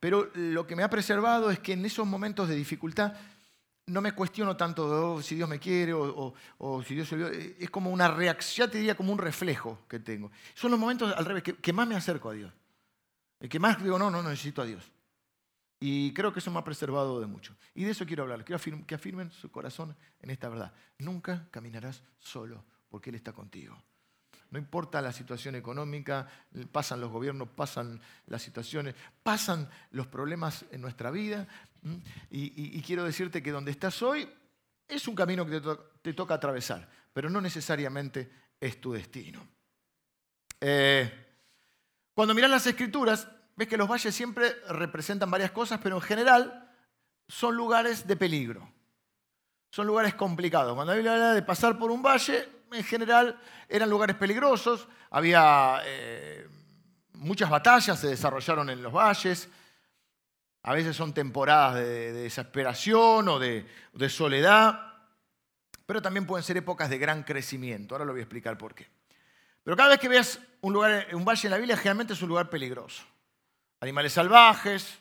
Pero 0.00 0.30
lo 0.34 0.66
que 0.66 0.76
me 0.76 0.82
ha 0.82 0.90
preservado 0.90 1.50
es 1.50 1.58
que 1.58 1.72
en 1.72 1.84
esos 1.84 2.06
momentos 2.06 2.48
de 2.48 2.54
dificultad 2.54 3.14
no 3.86 4.00
me 4.00 4.12
cuestiono 4.12 4.56
tanto 4.56 5.14
oh, 5.14 5.22
si 5.22 5.36
Dios 5.36 5.48
me 5.48 5.60
quiere 5.60 5.92
o, 5.94 6.34
si 6.86 6.94
Dios 6.94 7.08
se 7.08 7.14
olvidó. 7.14 7.30
Es 7.30 7.70
como 7.70 7.90
una 7.90 8.08
reacción, 8.08 8.66
ya 8.66 8.70
te 8.70 8.78
diría 8.78 8.96
como 8.96 9.12
un 9.12 9.18
reflejo 9.18 9.80
que 9.88 10.00
tengo. 10.00 10.30
Son 10.54 10.70
los 10.70 10.80
momentos 10.80 11.14
al 11.16 11.24
revés 11.24 11.42
que, 11.42 11.72
más 11.72 11.86
me 11.86 11.94
acerco 11.94 12.30
a 12.30 12.32
Dios. 12.32 12.52
El 13.38 13.48
que 13.48 13.58
más 13.58 13.82
digo, 13.82 13.98
no, 13.98 14.10
no, 14.10 14.22
necesito 14.22 14.62
a 14.62 14.64
Dios. 14.64 14.90
Y 15.78 16.12
creo 16.14 16.32
que 16.32 16.40
eso 16.40 16.50
me 16.50 16.58
ha 16.58 16.64
preservado 16.64 17.20
de 17.20 17.26
mucho. 17.26 17.54
Y 17.74 17.84
de 17.84 17.90
eso 17.90 18.06
quiero 18.06 18.22
hablar. 18.22 18.44
Quiero 18.44 18.60
que 18.86 18.94
afirmen 18.94 19.30
su 19.30 19.50
corazón 19.50 19.94
en 20.20 20.30
esta 20.30 20.48
verdad. 20.48 20.72
Nunca 20.98 21.46
caminarás 21.50 22.02
solo 22.18 22.64
porque 22.88 23.10
Él 23.10 23.16
está 23.16 23.32
contigo. 23.32 23.76
No 24.50 24.58
importa 24.58 25.02
la 25.02 25.12
situación 25.12 25.54
económica, 25.54 26.28
pasan 26.70 27.00
los 27.00 27.10
gobiernos, 27.10 27.48
pasan 27.48 28.00
las 28.26 28.42
situaciones, 28.42 28.94
pasan 29.22 29.68
los 29.90 30.06
problemas 30.06 30.64
en 30.70 30.80
nuestra 30.80 31.10
vida. 31.10 31.46
Y, 32.30 32.80
quiero 32.82 33.04
decirte 33.04 33.42
que 33.42 33.50
donde 33.50 33.70
estás 33.70 34.02
hoy 34.02 34.28
es 34.88 35.08
un 35.08 35.14
camino 35.14 35.44
que 35.46 35.60
te, 36.02 36.14
toca 36.14 36.34
atravesar, 36.34 36.88
pero 37.12 37.28
no 37.28 37.40
necesariamente 37.40 38.30
es 38.60 38.80
tu 38.80 38.92
destino. 38.92 39.46
Eh, 40.60 41.12
Cuando 42.14 42.34
miras 42.34 42.50
las 42.50 42.66
escrituras, 42.66 43.28
ves 43.56 43.68
que 43.68 43.76
los 43.76 43.88
valles 43.88 44.14
siempre 44.14 44.54
representan 44.68 45.30
varias 45.30 45.50
cosas, 45.50 45.80
pero 45.82 45.96
en 45.96 46.02
general 46.02 46.70
son 47.28 47.56
lugares 47.56 48.06
de 48.06 48.16
peligro. 48.16 48.70
Son 49.70 49.86
lugares 49.86 50.14
complicados. 50.14 50.74
Cuando 50.74 50.92
la 50.92 50.96
Biblia 50.96 51.32
de 51.34 51.42
pasar 51.42 51.78
por 51.78 51.90
un 51.90 52.02
valle, 52.02 52.55
en 52.72 52.84
general 52.84 53.38
eran 53.68 53.90
lugares 53.90 54.16
peligrosos, 54.16 54.88
había 55.10 55.80
eh, 55.84 56.46
muchas 57.14 57.50
batallas, 57.50 57.98
se 57.98 58.08
desarrollaron 58.08 58.70
en 58.70 58.82
los 58.82 58.92
valles, 58.92 59.48
a 60.62 60.74
veces 60.74 60.96
son 60.96 61.14
temporadas 61.14 61.76
de, 61.76 62.12
desesperación 62.12 63.28
o 63.28 63.38
de, 63.38 63.64
soledad, 64.08 64.94
pero 65.86 66.02
también 66.02 66.26
pueden 66.26 66.42
ser 66.42 66.56
épocas 66.56 66.90
de 66.90 66.98
gran 66.98 67.22
crecimiento. 67.22 67.94
Ahora 67.94 68.04
lo 68.04 68.12
voy 68.12 68.20
a 68.20 68.24
explicar 68.24 68.58
por 68.58 68.74
qué. 68.74 68.88
Pero 69.62 69.76
cada 69.76 69.90
vez 69.90 70.00
que 70.00 70.08
veas 70.08 70.40
un, 70.60 70.72
lugar, 70.72 71.06
un 71.12 71.24
valle 71.24 71.46
en 71.46 71.50
la 71.50 71.58
Biblia, 71.58 71.76
generalmente 71.76 72.14
es 72.14 72.22
un 72.22 72.28
lugar 72.28 72.50
peligroso. 72.50 73.04
Animales 73.80 74.12
salvajes, 74.12 74.98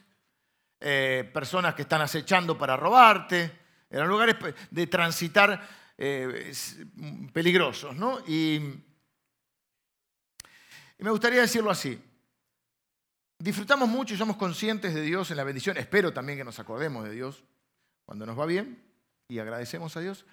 eh, 0.79 1.29
personas 1.33 1.73
que 1.73 1.81
están 1.83 2.01
acechando 2.01 2.57
para 2.57 2.77
robarte, 2.77 3.59
eran 3.89 4.07
lugares 4.07 4.35
de 4.69 4.87
transitar 4.87 5.84
eh, 5.97 6.53
peligrosos. 7.33 7.95
¿no? 7.95 8.19
Y, 8.27 8.55
y 10.97 11.03
me 11.03 11.11
gustaría 11.11 11.41
decirlo 11.41 11.71
así. 11.71 12.01
Disfrutamos 13.37 13.89
mucho 13.89 14.13
y 14.13 14.17
somos 14.17 14.37
conscientes 14.37 14.93
de 14.93 15.01
Dios 15.01 15.29
en 15.31 15.37
la 15.37 15.43
bendición. 15.43 15.77
Espero 15.77 16.13
también 16.13 16.37
que 16.37 16.45
nos 16.45 16.59
acordemos 16.59 17.03
de 17.03 17.11
Dios 17.11 17.43
cuando 18.05 18.25
nos 18.25 18.39
va 18.39 18.45
bien 18.45 18.81
y 19.27 19.39
agradecemos 19.39 19.95
a 19.97 19.99
Dios. 19.99 20.25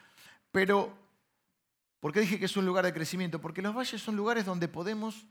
Pero, 0.50 0.96
¿por 2.00 2.12
qué 2.12 2.20
dije 2.20 2.38
que 2.38 2.44
es 2.44 2.56
un 2.56 2.66
lugar 2.66 2.84
de 2.84 2.92
crecimiento? 2.92 3.40
Porque 3.40 3.62
los 3.62 3.74
valles 3.74 4.00
son 4.00 4.16
lugares 4.16 4.44
donde 4.44 4.68
podemos 4.68 5.26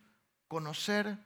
conocer 0.48 1.18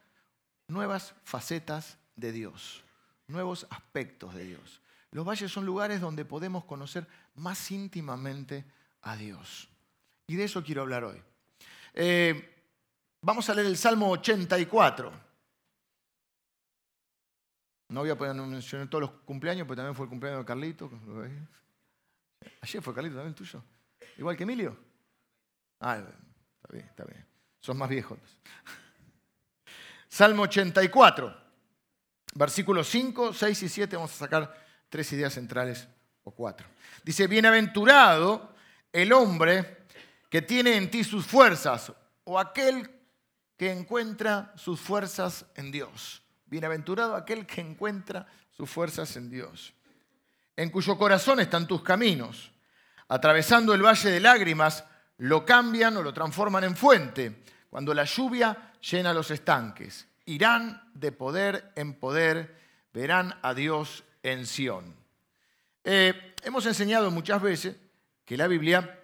nuevas 0.67 1.15
facetas 1.23 1.97
de 2.15 2.31
Dios, 2.31 2.83
nuevos 3.27 3.65
aspectos 3.69 4.35
de 4.35 4.45
Dios. 4.45 4.81
Los 5.11 5.25
valles 5.25 5.51
son 5.51 5.65
lugares 5.65 6.01
donde 6.01 6.25
podemos 6.25 6.65
conocer 6.65 7.07
más 7.35 7.71
íntimamente 7.71 8.65
a 9.05 9.15
Dios. 9.15 9.69
Y 10.27 10.35
de 10.35 10.43
eso 10.43 10.63
quiero 10.63 10.81
hablar 10.81 11.03
hoy. 11.03 11.21
Eh, 11.93 12.63
vamos 13.21 13.47
a 13.49 13.53
leer 13.53 13.67
el 13.67 13.77
Salmo 13.77 14.09
84. 14.09 15.11
No 17.89 17.99
voy 18.01 18.09
a 18.09 18.17
poder 18.17 18.33
mencionar 18.33 18.89
todos 18.89 19.03
los 19.03 19.11
cumpleaños, 19.21 19.67
pero 19.67 19.77
también 19.77 19.95
fue 19.95 20.05
el 20.05 20.09
cumpleaños 20.09 20.41
de 20.41 20.45
Carlito. 20.45 20.89
Ayer 22.61 22.81
fue 22.81 22.93
Carlito 22.93 23.15
también 23.15 23.29
el 23.29 23.35
tuyo. 23.35 23.63
Igual 24.17 24.35
que 24.35 24.43
Emilio. 24.43 24.75
Ah, 25.79 25.97
está 25.97 26.73
bien, 26.73 26.85
está 26.85 27.05
bien. 27.05 27.25
Son 27.61 27.77
más 27.77 27.87
viejos. 27.87 28.17
Salmo 30.09 30.43
84, 30.43 31.35
versículos 32.33 32.87
5, 32.87 33.33
6 33.33 33.63
y 33.63 33.69
7. 33.69 33.95
Vamos 33.97 34.13
a 34.13 34.15
sacar 34.15 34.65
tres 34.89 35.11
ideas 35.13 35.33
centrales 35.33 35.87
o 36.23 36.31
cuatro. 36.31 36.67
Dice, 37.03 37.27
bienaventurado 37.27 38.54
el 38.95 39.11
hombre 39.11 39.87
que 40.29 40.41
tiene 40.41 40.77
en 40.77 40.89
ti 40.89 41.03
sus 41.03 41.25
fuerzas 41.25 41.91
o 42.23 42.39
aquel 42.39 42.89
que 43.57 43.69
encuentra 43.69 44.53
sus 44.55 44.79
fuerzas 44.79 45.45
en 45.55 45.69
Dios. 45.69 46.23
Bienaventurado 46.45 47.13
aquel 47.13 47.45
que 47.45 47.59
encuentra 47.59 48.25
sus 48.51 48.69
fuerzas 48.69 49.17
en 49.17 49.29
Dios, 49.29 49.73
en 50.55 50.69
cuyo 50.69 50.97
corazón 50.97 51.41
están 51.41 51.67
tus 51.67 51.83
caminos. 51.83 52.53
Atravesando 53.09 53.73
el 53.73 53.83
valle 53.83 54.09
de 54.09 54.21
lágrimas, 54.21 54.85
lo 55.17 55.45
cambian 55.45 55.97
o 55.97 56.01
lo 56.01 56.13
transforman 56.13 56.63
en 56.63 56.77
fuente, 56.77 57.43
cuando 57.69 57.93
la 57.93 58.05
lluvia 58.05 58.71
llena 58.79 59.13
los 59.13 59.29
estanques. 59.29 60.07
Irán 60.25 60.89
de 60.93 61.11
poder 61.11 61.73
en 61.75 61.95
poder, 61.95 62.57
verán 62.93 63.37
a 63.41 63.53
Dios 63.53 64.05
en 64.23 64.45
Sión. 64.45 64.95
Eh, 65.83 66.33
hemos 66.43 66.65
enseñado 66.65 67.11
muchas 67.11 67.41
veces 67.41 67.75
que 68.25 68.37
la 68.37 68.47
Biblia 68.47 68.99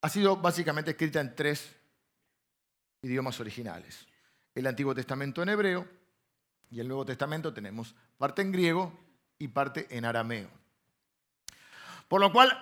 ha 0.00 0.08
sido 0.08 0.36
básicamente 0.36 0.92
escrita 0.92 1.20
en 1.20 1.34
tres 1.34 1.76
idiomas 3.02 3.38
originales 3.40 4.06
el 4.54 4.66
Antiguo 4.66 4.94
Testamento 4.94 5.42
en 5.42 5.48
hebreo 5.48 5.88
y 6.70 6.80
el 6.80 6.88
Nuevo 6.88 7.04
Testamento 7.04 7.52
tenemos 7.52 7.94
parte 8.16 8.42
en 8.42 8.52
griego 8.52 8.92
y 9.38 9.48
parte 9.48 9.86
en 9.90 10.04
arameo. 10.04 10.48
Por 12.08 12.20
lo 12.20 12.32
cual, 12.32 12.52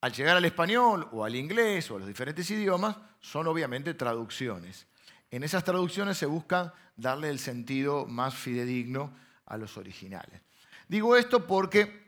al 0.00 0.12
llegar 0.12 0.36
al 0.36 0.44
español 0.44 1.08
o 1.12 1.24
al 1.24 1.34
inglés 1.34 1.90
o 1.90 1.96
a 1.96 1.98
los 1.98 2.08
diferentes 2.08 2.48
idiomas, 2.50 2.96
son 3.20 3.46
obviamente 3.48 3.94
traducciones. 3.94 4.86
En 5.30 5.42
esas 5.42 5.64
traducciones 5.64 6.16
se 6.16 6.26
busca 6.26 6.72
darle 6.96 7.30
el 7.30 7.38
sentido 7.38 8.06
más 8.06 8.34
fidedigno 8.34 9.12
a 9.46 9.56
los 9.56 9.76
originales. 9.76 10.40
Digo 10.86 11.16
esto 11.16 11.46
porque 11.46 12.07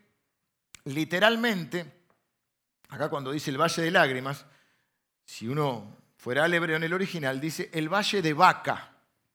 literalmente, 0.85 2.05
acá 2.89 3.09
cuando 3.09 3.33
dice 3.33 3.51
el 3.51 3.61
Valle 3.61 3.83
de 3.83 3.91
Lágrimas, 3.91 4.47
si 5.25 5.49
uno 5.49 5.97
fuera 6.17 6.45
al 6.45 6.55
hebreo 6.55 6.77
en 6.77 6.85
el 6.85 6.93
original, 6.93 7.41
dice 7.41 7.71
el 7.73 7.89
Valle 7.89 8.23
de 8.23 8.33
Vaca 8.35 8.91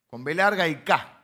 con 0.08 0.24
B 0.24 0.36
larga 0.36 0.68
y 0.68 0.78
K. 0.78 1.16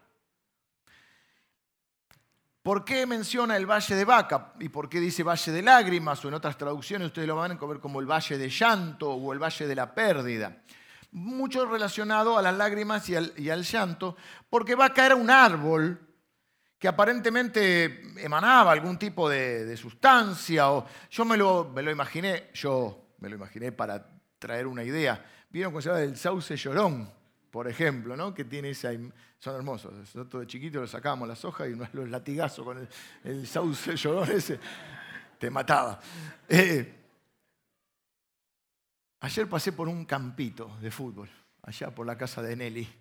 ¿Por 2.62 2.86
qué 2.86 3.08
menciona 3.08 3.58
el 3.58 3.66
Valle 3.66 3.96
de 3.96 4.06
Vaca? 4.06 4.54
¿Y 4.60 4.70
por 4.70 4.88
qué 4.88 5.00
dice 5.00 5.24
Valle 5.24 5.51
de 5.51 5.62
Lágrimas? 5.63 6.24
O 6.24 6.28
en 6.28 6.36
otras 6.36 6.58
traducciones 6.58 7.08
ustedes 7.08 7.28
lo 7.28 7.36
van 7.36 7.51
a 7.54 7.66
ver 7.66 7.80
como 7.80 8.00
el 8.00 8.06
Valle 8.06 8.38
de 8.38 8.50
Llanto 8.50 9.12
o 9.12 9.34
el 9.34 9.40
Valle 9.40 9.66
de 9.66 9.75
la 9.75 9.96
Pérdida. 9.96 10.62
Mucho 11.12 11.66
relacionado 11.66 12.38
a 12.38 12.42
las 12.42 12.56
lágrimas 12.56 13.10
y 13.10 13.16
al, 13.16 13.63
llanto, 13.63 14.16
porque 14.50 14.75
Vaca 14.75 15.06
era 15.06 15.16
un 15.16 15.30
árbol 15.30 16.00
que 16.82 16.88
aparentemente 16.88 18.02
emanaba 18.18 18.72
algún 18.72 18.98
tipo 18.98 19.30
de, 19.30 19.78
sustancia. 19.78 20.72
O, 20.72 20.88
yo 21.12 21.26
me 21.26 21.38
lo, 21.38 21.70
me 21.70 21.84
lo, 21.84 21.92
imaginé, 21.92 22.50
yo 22.56 23.14
me 23.20 23.30
lo 23.30 23.36
imaginé 23.36 23.72
para 23.72 24.04
traer 24.40 24.66
una 24.66 24.84
idea. 24.84 25.24
¿Vieron 25.52 25.72
cómo 25.72 25.82
se 25.84 25.90
llama 25.90 26.02
el 26.02 26.18
sauce 26.18 26.58
llorón? 26.58 27.22
por 27.52 27.68
ejemplo, 27.68 28.16
¿no? 28.16 28.34
que 28.34 28.46
tiene 28.46 28.70
esa, 28.70 28.92
son 29.38 29.56
hermosos. 29.56 29.94
Nosotros 29.94 30.42
de 30.42 30.48
chiquito 30.48 30.80
lo 30.80 30.88
sacábamos 30.88 31.28
las 31.28 31.44
hojas 31.44 31.68
y 31.70 31.76
los 31.76 32.10
latigazos 32.10 32.66
con 32.66 32.90
el, 33.26 33.46
sauce 33.46 33.96
llorón 33.96 34.32
ese, 34.32 34.58
te 35.38 35.52
mataba. 35.52 36.00
Eh, 36.48 36.96
ayer 39.20 39.48
pasé 39.48 39.74
por 39.74 39.88
un 39.88 40.06
campito 40.06 40.78
de 40.82 40.90
fútbol, 40.90 41.30
allá 41.62 41.94
por 41.94 42.08
la 42.08 42.18
casa 42.18 42.42
de 42.42 42.56
Nelly, 42.56 43.00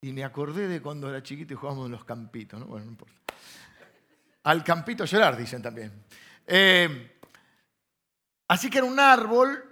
y 0.00 0.12
me 0.12 0.24
acordé 0.24 0.66
de 0.66 0.80
cuando 0.80 1.08
era 1.08 1.22
chiquito 1.22 1.54
y 1.54 1.56
jugábamos 1.56 1.86
en 1.86 1.92
los 1.92 2.04
campitos, 2.04 2.58
¿no? 2.58 2.66
Bueno, 2.66 2.86
no 2.86 2.92
importa. 2.92 3.14
Al 4.44 4.64
campito 4.64 5.04
llorar, 5.04 5.36
dicen 5.36 5.60
también. 5.60 5.92
Eh, 6.46 7.18
así 8.48 8.70
que 8.70 8.78
era 8.78 8.86
un 8.86 8.98
árbol 8.98 9.70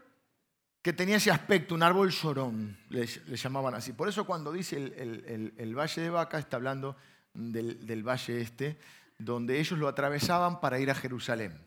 que 0.83 0.93
tenía 0.93 1.17
ese 1.17 1.31
aspecto, 1.31 1.75
un 1.75 1.83
árbol 1.83 2.11
llorón, 2.11 2.79
le, 2.91 3.07
llamaban 3.07 3.75
así. 3.75 3.93
Por 3.93 4.09
eso 4.09 4.25
cuando 4.25 4.53
dice 4.53 4.77
el, 4.77 5.75
Valle 5.75 6.03
de 6.03 6.11
Vaca, 6.11 6.39
está 6.39 6.57
hablando 6.57 6.97
del, 7.35 8.03
Valle 8.07 8.41
este, 8.41 8.79
donde 9.19 9.59
ellos 9.59 9.79
lo 9.79 9.89
atravesaban 9.89 10.61
para 10.61 10.79
ir 10.79 10.91
a 10.91 10.95
Jerusalén. 10.95 11.61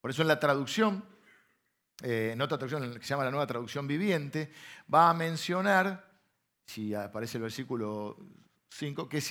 Por 0.00 0.10
eso 0.10 0.22
en 0.22 0.28
la 0.28 0.40
traducción, 0.40 1.04
eh, 2.02 2.30
en 2.32 2.40
otra 2.40 2.58
traducción 2.58 2.94
que 2.94 3.02
se 3.04 3.08
llama 3.08 3.24
la 3.24 3.30
nueva 3.30 3.46
traducción 3.46 3.86
viviente, 3.86 4.52
va 4.92 5.10
a 5.10 5.14
mencionar, 5.14 6.07
si 6.68 6.94
aparece 6.94 7.38
el 7.38 7.44
versículo 7.44 8.18
5, 8.68 9.08
que 9.08 9.22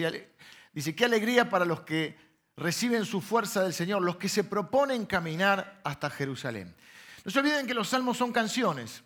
dice, 0.74 0.96
qué 0.96 1.06
alegría 1.06 1.48
para 1.48 1.65
los 1.65 1.82
que 1.82 2.17
reciben 2.56 3.06
su 3.06 3.22
fuerza 3.22 3.62
del 3.62 3.74
Señor, 3.74 4.01
los 4.01 4.17
que 4.17 4.27
se 4.27 4.44
proponen 4.44 5.06
caminar 5.06 5.79
hasta 5.84 6.10
Jerusalén. 6.10 6.75
No 7.24 7.29
se 7.29 7.38
olviden 7.38 7.67
que 7.67 7.75
los 7.75 7.89
salmos 7.89 8.17
son 8.17 8.32
canciones. 8.32 9.03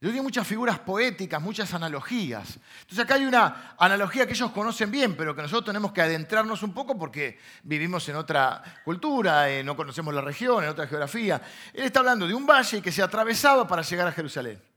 Yo 0.00 0.08
tiene 0.08 0.22
muchas 0.22 0.46
figuras 0.46 0.78
poéticas, 0.78 1.42
muchas 1.42 1.74
analogías. 1.74 2.58
Entonces 2.80 3.00
acá 3.00 3.16
hay 3.16 3.26
una 3.26 3.76
analogía 3.78 4.26
que 4.26 4.32
ellos 4.32 4.50
conocen 4.52 4.90
bien, 4.90 5.14
pero 5.14 5.36
que 5.36 5.42
nosotros 5.42 5.66
tenemos 5.66 5.92
que 5.92 6.00
adentrarnos 6.00 6.62
un 6.62 6.72
poco 6.72 6.98
porque 6.98 7.38
vivimos 7.64 8.08
en 8.08 8.16
otra 8.16 8.62
cultura, 8.82 9.50
eh, 9.50 9.62
no 9.62 9.76
conocemos 9.76 10.14
la 10.14 10.22
región, 10.22 10.64
en 10.64 10.70
otra 10.70 10.86
geografía. 10.86 11.40
Él 11.74 11.84
está 11.84 12.00
hablando 12.00 12.26
de 12.26 12.32
un 12.32 12.46
valle 12.46 12.80
que 12.80 12.90
se 12.90 13.02
atravesaba 13.02 13.68
para 13.68 13.82
llegar 13.82 14.08
a 14.08 14.12
Jerusalén. 14.12 14.73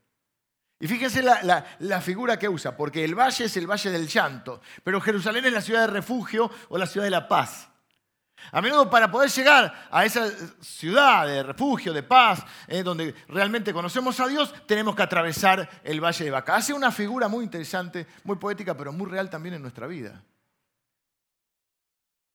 Y 0.80 0.86
fíjense 0.86 1.22
la, 1.22 2.00
figura 2.00 2.38
que 2.38 2.48
usa, 2.48 2.76
porque 2.76 3.04
el 3.04 3.14
valle 3.14 3.46
es 3.46 3.56
el 3.56 3.66
valle 3.66 3.90
del 3.90 4.06
llanto, 4.06 4.60
pero 4.84 5.00
Jerusalén 5.00 5.44
es 5.44 5.52
la 5.52 5.60
ciudad 5.60 5.80
de 5.82 5.92
refugio 5.92 6.50
o 6.68 6.78
la 6.78 6.86
ciudad 6.86 7.06
de 7.06 7.10
la 7.10 7.26
paz. 7.26 7.68
A 8.52 8.60
menudo 8.60 8.88
para 8.88 9.10
poder 9.10 9.28
llegar 9.30 9.88
a 9.90 10.04
esa 10.04 10.30
ciudad 10.60 11.26
de 11.26 11.42
refugio, 11.42 11.92
de 11.92 12.04
paz, 12.04 12.44
eh, 12.68 12.84
donde 12.84 13.12
realmente 13.26 13.72
conocemos 13.72 14.20
a 14.20 14.28
Dios, 14.28 14.54
tenemos 14.66 14.94
que 14.94 15.02
atravesar 15.02 15.68
el 15.82 16.00
Valle 16.00 16.24
de 16.24 16.30
Vaca. 16.30 16.54
Hace 16.54 16.72
una 16.72 16.92
figura 16.92 17.26
muy 17.26 17.42
interesante, 17.42 18.06
muy 18.22 18.36
poética, 18.36 18.76
pero 18.76 18.92
muy 18.92 19.10
real 19.10 19.28
también 19.28 19.56
en 19.56 19.62
nuestra 19.62 19.88
vida. 19.88 20.22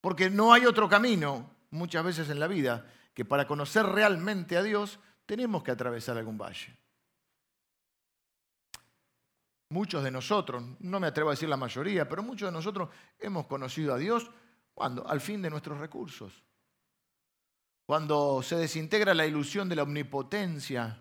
Porque 0.01 0.29
no 0.29 0.51
hay 0.51 0.65
otro 0.65 0.89
camino 0.89 1.49
muchas 1.71 2.03
veces 2.03 2.29
en 2.29 2.41
la 2.41 2.47
vida 2.47 2.85
que 3.13 3.23
para 3.23 3.47
conocer 3.47 3.85
realmente 3.85 4.57
a 4.57 4.63
Dios 4.63 4.99
tenemos 5.25 5.63
que 5.63 5.71
atravesar 5.71 6.17
algún 6.17 6.37
valle. 6.37 6.75
Muchos 9.73 10.03
de 10.03 10.11
nosotros, 10.11 10.63
no 10.79 10.99
me 10.99 11.07
atrevo 11.07 11.29
a 11.29 11.33
decir 11.33 11.49
la 11.49 11.57
mayoría, 11.57 12.07
pero 12.07 12.23
muchos 12.23 12.47
de 12.47 12.53
nosotros 12.53 12.89
hemos 13.19 13.47
conocido 13.47 13.93
a 13.93 13.97
Dios 13.97 14.29
cuando 14.73 15.05
al 15.07 15.19
fin 15.19 15.41
de 15.41 15.49
nuestros 15.49 15.79
recursos. 15.79 16.43
Cuando 17.85 18.41
se 18.41 18.55
desintegra 18.55 19.13
la 19.13 19.25
ilusión 19.25 19.67
de 19.67 19.75
la 19.75 19.83
omnipotencia 19.83 20.97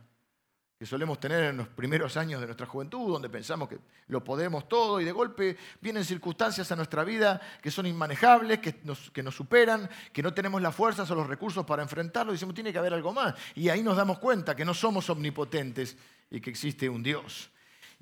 que 0.82 0.86
solemos 0.86 1.20
tener 1.20 1.44
en 1.44 1.58
los 1.58 1.68
primeros 1.68 2.16
años 2.16 2.40
de 2.40 2.46
nuestra 2.48 2.66
juventud, 2.66 3.12
donde 3.12 3.28
pensamos 3.28 3.68
que 3.68 3.78
lo 4.08 4.24
podemos 4.24 4.68
todo 4.68 5.00
y 5.00 5.04
de 5.04 5.12
golpe 5.12 5.56
vienen 5.80 6.04
circunstancias 6.04 6.72
a 6.72 6.76
nuestra 6.76 7.04
vida 7.04 7.40
que 7.62 7.70
son 7.70 7.86
inmanejables, 7.86 8.58
que 8.58 8.80
nos, 8.82 9.12
que 9.12 9.22
nos 9.22 9.36
superan, 9.36 9.88
que 10.12 10.24
no 10.24 10.34
tenemos 10.34 10.60
las 10.60 10.74
fuerzas 10.74 11.08
o 11.12 11.14
los 11.14 11.28
recursos 11.28 11.64
para 11.64 11.84
enfrentarlo 11.84 12.32
y 12.32 12.34
decimos, 12.34 12.56
tiene 12.56 12.72
que 12.72 12.80
haber 12.80 12.94
algo 12.94 13.12
más. 13.12 13.36
Y 13.54 13.68
ahí 13.68 13.80
nos 13.80 13.96
damos 13.96 14.18
cuenta 14.18 14.56
que 14.56 14.64
no 14.64 14.74
somos 14.74 15.08
omnipotentes 15.08 15.96
y 16.32 16.40
que 16.40 16.50
existe 16.50 16.88
un 16.88 17.04
Dios. 17.04 17.51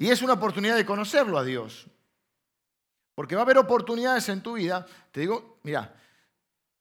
Y 0.01 0.09
es 0.09 0.23
una 0.23 0.33
oportunidad 0.33 0.77
de 0.77 0.87
conocerlo 0.87 1.37
a 1.37 1.45
Dios. 1.45 1.87
Porque 3.15 3.35
va 3.35 3.43
a 3.43 3.45
haber 3.45 3.59
oportunidades 3.59 4.31
en 4.31 4.43
tu 4.43 4.55
vida. 4.55 4.87
Te 5.13 5.21
digo, 5.21 5.59
mira, 5.63 5.95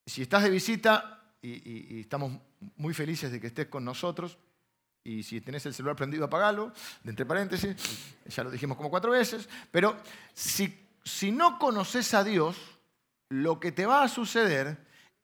si 0.06 0.22
estás 0.22 0.42
de 0.42 0.48
visita 0.48 1.22
y, 1.42 2.00
estamos 2.00 2.32
muy 2.76 2.94
felices 2.94 3.30
de 3.30 3.38
que 3.38 3.48
estés 3.48 3.66
con 3.66 3.84
nosotros, 3.84 4.38
y 5.04 5.22
si 5.22 5.42
tenés 5.42 5.66
el 5.66 5.74
celular 5.74 5.96
prendido, 5.96 6.24
apagalo, 6.24 6.72
entre 7.04 7.26
paréntesis, 7.26 7.76
ya 8.24 8.42
lo 8.42 8.50
dijimos 8.50 8.78
como 8.78 8.88
cuatro 8.88 9.10
veces. 9.10 9.50
Pero 9.70 9.98
si, 10.32 10.88
si 11.04 11.30
no 11.30 11.58
conoces 11.58 12.14
a 12.14 12.24
Dios, 12.24 12.56
lo 13.28 13.60
que 13.60 13.70
te 13.70 13.84
va 13.84 14.02
a 14.02 14.08
suceder 14.08 14.78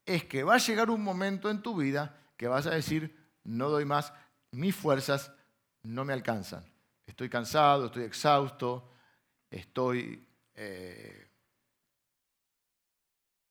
es 0.04 0.22
que 0.24 0.44
va 0.44 0.56
a 0.56 0.58
llegar 0.58 0.90
un 0.90 1.02
momento 1.02 1.48
en 1.48 1.62
tu 1.62 1.74
vida 1.74 2.14
que 2.36 2.46
vas 2.46 2.66
a 2.66 2.72
decir, 2.72 3.16
no 3.42 3.70
doy 3.70 3.86
más, 3.86 4.12
mis 4.50 4.76
fuerzas 4.76 5.32
no 5.82 6.04
me 6.04 6.12
alcanzan. 6.12 6.75
Estoy 7.06 7.28
cansado, 7.28 7.86
estoy 7.86 8.04
exhausto, 8.04 8.90
estoy 9.48 10.26
eh, 10.54 11.28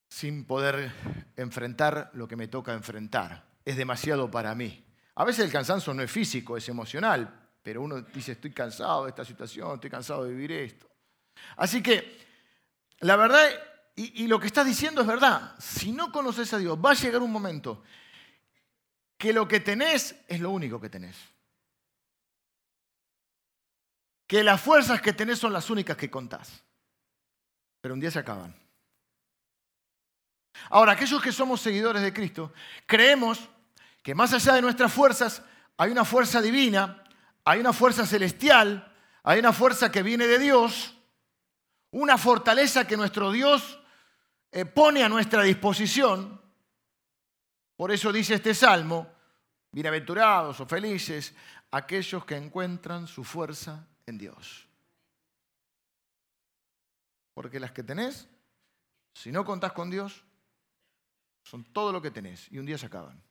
sin 0.10 0.46
poder 0.46 0.92
enfrentar 1.36 2.12
lo 2.14 2.28
que 2.28 2.36
me 2.36 2.48
toca 2.48 2.74
enfrentar. 2.74 3.46
Es 3.64 3.78
demasiado 3.78 4.30
para 4.30 4.54
mí. 4.54 4.86
A 5.16 5.24
veces 5.24 5.46
el 5.46 5.52
cansancio 5.52 5.94
no 5.94 6.04
es 6.04 6.12
físico, 6.12 6.58
es 6.58 6.68
emocional, 6.68 7.50
pero 7.64 7.82
uno 7.82 8.02
dice, 8.02 8.34
estoy 8.34 8.52
cansado 8.52 9.06
de 9.06 9.10
esta 9.10 9.26
situación, 9.26 9.76
estoy 9.76 9.90
cansado 9.90 10.26
de 10.26 10.32
vivir 10.32 10.52
esto. 10.52 10.88
Así 11.56 11.82
que, 11.82 12.20
la 13.00 13.16
verdad, 13.16 13.50
y, 13.96 14.28
lo 14.28 14.40
que 14.40 14.48
estás 14.48 14.66
diciendo 14.66 15.02
es 15.02 15.08
verdad, 15.08 15.56
si 15.58 15.94
no 15.94 16.12
conoces 16.12 16.54
a 16.54 16.58
Dios, 16.58 16.78
va 16.78 16.92
a 16.92 16.96
llegar 16.96 17.22
un 17.22 17.32
momento 17.32 17.82
que 19.18 19.32
lo 19.32 19.48
que 19.48 19.62
tenés 19.62 20.16
es 20.28 20.40
lo 20.42 20.50
único 20.52 20.82
que 20.82 20.90
tenés. 20.90 21.16
Que 24.28 24.44
las 24.44 24.62
fuerzas 24.62 25.02
que 25.02 25.14
tenés 25.14 25.40
son 25.40 25.54
las 25.54 25.70
únicas 25.70 25.98
que 25.98 26.10
contás. 26.10 26.64
Pero 27.82 27.94
un 27.94 28.00
día 28.00 28.12
se 28.12 28.20
acaban. 28.20 28.56
Ahora, 30.70 30.94
aquellos 30.94 31.22
que 31.22 31.32
somos 31.32 31.62
seguidores 31.62 32.02
de 32.02 32.14
Cristo, 32.14 32.54
creemos 32.86 33.50
que 34.02 34.16
más 34.16 34.34
allá 34.34 34.54
de 34.54 34.62
nuestras 34.62 34.92
fuerzas 34.92 35.42
hay 35.78 35.92
una 35.92 36.06
fuerza 36.06 36.42
divina, 36.42 37.04
hay 37.44 37.60
una 37.60 37.74
fuerza 37.74 38.06
celestial, 38.06 38.92
hay 39.24 39.40
una 39.40 39.54
fuerza 39.54 39.92
que 39.92 40.04
viene 40.04 40.28
de 40.28 40.40
Dios, 40.40 40.96
una 41.92 42.18
fortaleza 42.18 42.88
que 42.88 42.98
nuestro 42.98 43.32
Dios 43.32 43.80
eh, 44.52 44.66
pone 44.66 45.04
a 45.04 45.10
nuestra 45.10 45.44
disposición. 45.44 46.42
Por 47.76 47.92
eso 47.92 48.12
dice 48.12 48.36
este 48.36 48.54
salmo, 48.54 49.12
bienaventurados 49.72 50.60
o 50.60 50.66
felices 50.66 51.34
aquellos 51.72 52.26
que 52.26 52.38
encuentran 52.38 53.08
su 53.08 53.24
fuerza 53.24 53.86
en 54.06 54.18
Dios. 54.18 54.68
Porque 57.34 57.60
las 57.60 57.72
que 57.72 57.84
tenés, 57.84 58.28
si 59.14 59.32
no 59.32 59.44
contás 59.44 59.74
con 59.74 59.90
Dios, 59.90 60.24
son 61.44 61.64
todo 61.66 61.92
lo 61.92 62.02
que 62.02 62.12
tenés 62.12 62.52
y 62.52 62.58
un 62.58 62.66
día 62.66 62.78
se 62.78 62.86
acaban. 62.86 63.22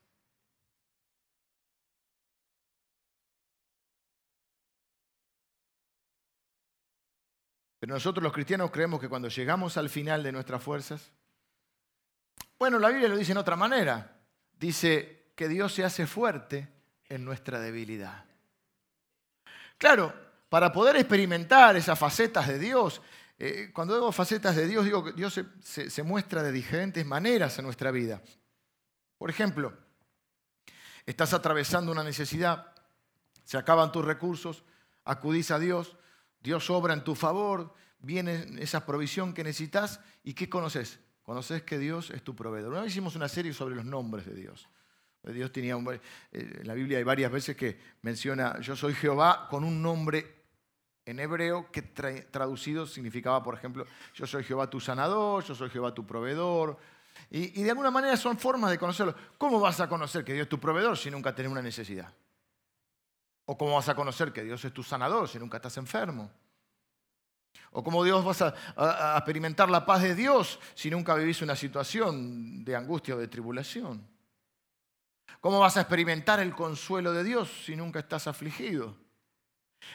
Pero 7.81 7.93
nosotros 7.93 8.23
los 8.23 8.33
cristianos 8.33 8.71
creemos 8.71 8.99
que 8.99 9.11
cuando 9.11 9.29
llegamos 9.29 9.77
al 9.77 9.91
final 9.91 10.23
de 10.23 10.33
nuestras 10.33 10.63
fuerzas, 10.63 11.13
bueno, 12.59 12.79
la 12.79 12.89
Biblia 12.89 13.09
lo 13.09 13.17
dice 13.17 13.33
en 13.33 13.39
otra 13.39 13.57
manera. 13.57 14.23
Dice 14.59 15.33
que 15.35 15.49
Dios 15.49 15.75
se 15.75 15.85
hace 15.85 16.07
fuerte 16.07 16.67
en 17.11 17.25
nuestra 17.25 17.61
debilidad. 17.61 18.25
Claro, 19.77 20.24
para 20.49 20.73
poder 20.73 20.97
experimentar 20.97 21.77
esas 21.77 21.99
facetas 21.99 22.49
de 22.49 22.59
Dios, 22.59 23.03
eh, 23.39 23.71
cuando 23.73 23.95
digo 23.95 24.13
facetas 24.13 24.55
de 24.55 24.67
Dios, 24.67 24.85
digo 24.85 25.05
que 25.05 25.13
Dios 25.13 25.41
se 25.61 26.03
muestra 26.03 26.43
de 26.43 26.53
diferentes 26.53 27.05
maneras 27.05 27.59
en 27.59 27.65
nuestra 27.65 27.91
vida. 27.91 28.23
Por 29.19 29.31
ejemplo, 29.31 29.73
estás 31.07 31.33
atravesando 31.33 31.93
una 31.93 32.05
necesidad, 32.05 32.73
se 33.45 33.59
acaban 33.59 33.93
tus 33.93 34.05
recursos, 34.05 34.65
acudís 35.05 35.51
a 35.51 35.59
Dios, 35.59 35.97
Dios 36.41 36.69
obra 36.71 36.95
en 36.95 37.05
tu 37.05 37.15
favor, 37.15 37.75
viene 37.99 38.47
esa 38.59 38.85
provisión 38.87 39.33
que 39.33 39.45
necesitas 39.45 40.01
y 40.23 40.35
¿qué 40.35 40.49
conoces? 40.49 41.01
Conoces 41.23 41.63
que 41.63 41.79
Dios 41.79 42.11
es 42.11 42.23
tu 42.23 42.37
proveedor. 42.37 42.73
Una 42.73 42.83
vez 42.83 42.93
hicimos 42.93 43.17
una 43.17 43.29
serie 43.29 43.53
sobre 43.55 43.75
los 43.75 43.85
nombres 43.85 44.27
de 44.27 44.35
Dios. 44.35 44.69
Dios 45.33 45.53
tenía 45.53 45.77
un, 45.77 45.93
eh, 45.93 46.01
en 46.33 46.67
la 46.67 46.75
Biblia 46.75 46.99
hay 46.99 47.05
varias 47.05 47.31
veces 47.31 47.57
que 47.57 47.79
menciona 48.03 48.61
yo 48.61 48.77
soy 48.77 48.95
Jehová 48.95 49.49
con 49.49 49.65
un 49.65 49.83
nombre 49.83 50.45
en 51.07 51.21
hebreo 51.21 51.71
que 51.71 51.83
traducido 51.83 52.87
significaba, 52.87 53.43
por 53.43 53.55
ejemplo, 53.55 53.87
yo 54.15 54.27
soy 54.27 54.43
Jehová 54.43 54.71
tu 54.71 54.81
sanador, 54.81 55.45
yo 55.45 55.55
soy 55.55 55.69
Jehová 55.69 55.93
tu 55.93 56.07
proveedor. 56.07 56.79
Y, 57.31 57.63
de 57.63 57.71
alguna 57.71 57.91
manera 57.91 58.17
son 58.17 58.39
formas 58.39 58.71
de 58.71 58.79
conocerlo. 58.79 59.15
¿Cómo 59.39 59.61
vas 59.61 59.81
a 59.81 59.89
conocer 59.89 60.25
que 60.25 60.33
Dios 60.33 60.45
es 60.45 60.49
tu 60.49 60.59
proveedor 60.59 60.97
si 60.97 61.11
nunca 61.11 61.35
tenés 61.35 61.53
una 61.53 61.63
necesidad? 61.63 62.13
¿O 63.47 63.59
cómo 63.59 63.75
vas 63.75 63.89
a 63.89 63.95
conocer 63.95 64.33
que 64.33 64.43
Dios 64.43 64.65
es 64.65 64.73
tu 64.73 64.83
sanador 64.83 65.29
si 65.29 65.39
nunca 65.39 65.59
estás 65.59 65.77
enfermo? 65.77 66.31
¿O 67.73 67.83
cómo 67.83 68.03
Dios 68.05 68.25
vas 68.25 68.43
a, 68.43 69.17
experimentar 69.17 69.69
la 69.69 69.85
paz 69.85 70.03
de 70.03 70.15
Dios 70.15 70.59
si 70.75 70.91
nunca 70.91 71.15
vivís 71.15 71.43
una 71.43 71.57
situación 71.57 72.65
de 72.65 72.77
angustia 72.77 73.17
o 73.17 73.19
de 73.19 73.29
tribulación? 73.29 74.14
¿Cómo 75.45 75.61
vas 75.61 75.77
a 75.77 75.83
experimentar 75.83 76.41
el 76.41 76.55
consuelo 76.55 77.13
de 77.13 77.23
Dios 77.23 77.51
si 77.67 77.77
nunca 77.77 77.99
estás 77.99 78.27
afligido? 78.27 78.97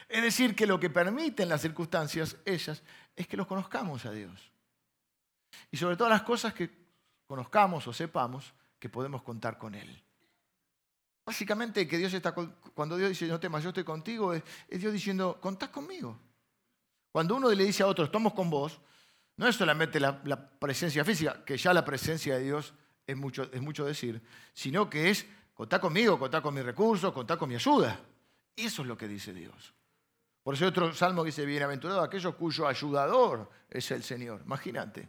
Es 0.08 0.22
decir, 0.22 0.54
que 0.54 0.64
lo 0.64 0.78
que 0.78 0.90
permiten 0.90 1.48
las 1.48 1.60
circunstancias, 1.60 2.36
ellas, 2.44 2.84
es 3.16 3.26
que 3.26 3.36
los 3.36 3.48
conozcamos 3.48 4.06
a 4.06 4.12
Dios. 4.12 4.52
Y 5.72 5.76
sobre 5.76 5.96
todas 5.96 6.12
las 6.12 6.22
cosas 6.22 6.54
que 6.54 6.70
conozcamos 7.26 7.84
o 7.88 7.92
sepamos 7.92 8.54
que 8.78 8.88
podemos 8.88 9.24
contar 9.24 9.58
con 9.58 9.74
Él. 9.74 10.00
Básicamente 11.26 11.88
que 11.88 11.98
Dios 11.98 12.14
está, 12.14 12.32
cuando 12.32 12.96
Dios 12.96 13.08
dice 13.08 13.26
no 13.26 13.40
temas, 13.40 13.64
yo 13.64 13.70
estoy 13.70 13.82
contigo, 13.82 14.32
es, 14.32 14.44
Dios 14.68 14.92
diciendo, 14.92 15.40
contás 15.40 15.70
conmigo. 15.70 16.16
Cuando 17.10 17.34
uno 17.34 17.50
le 17.50 17.64
dice 17.64 17.82
a 17.82 17.88
otro, 17.88 18.04
estamos 18.04 18.34
con 18.34 18.50
vos, 18.50 18.80
no 19.36 19.48
es 19.48 19.56
solamente 19.56 19.98
la, 19.98 20.22
presencia 20.60 21.04
física, 21.04 21.44
que 21.44 21.56
ya 21.56 21.74
la 21.74 21.84
presencia 21.84 22.36
de 22.36 22.44
Dios 22.44 22.72
es 23.04 23.16
mucho, 23.16 23.50
es 23.52 23.60
mucho 23.60 23.84
decir, 23.84 24.22
sino 24.54 24.88
que 24.88 25.10
es 25.10 25.26
contá 25.60 25.78
conmigo, 25.78 26.18
contá 26.18 26.40
con 26.40 26.54
mis 26.54 26.64
recursos, 26.64 27.12
contá 27.12 27.36
con 27.36 27.46
mi 27.46 27.54
ayuda. 27.54 28.00
Eso 28.56 28.80
es 28.80 28.88
lo 28.88 28.96
que 28.96 29.06
dice 29.06 29.34
Dios. 29.34 29.74
Por 30.42 30.54
eso 30.54 30.64
hay 30.64 30.70
otro 30.70 30.94
salmo 30.94 31.22
que 31.22 31.26
dice, 31.26 31.44
bienaventurado 31.44 32.00
aquello 32.00 32.34
cuyo 32.34 32.66
ayudador 32.66 33.50
es 33.68 33.90
el 33.90 34.02
Señor. 34.02 34.40
Imagínate. 34.46 35.06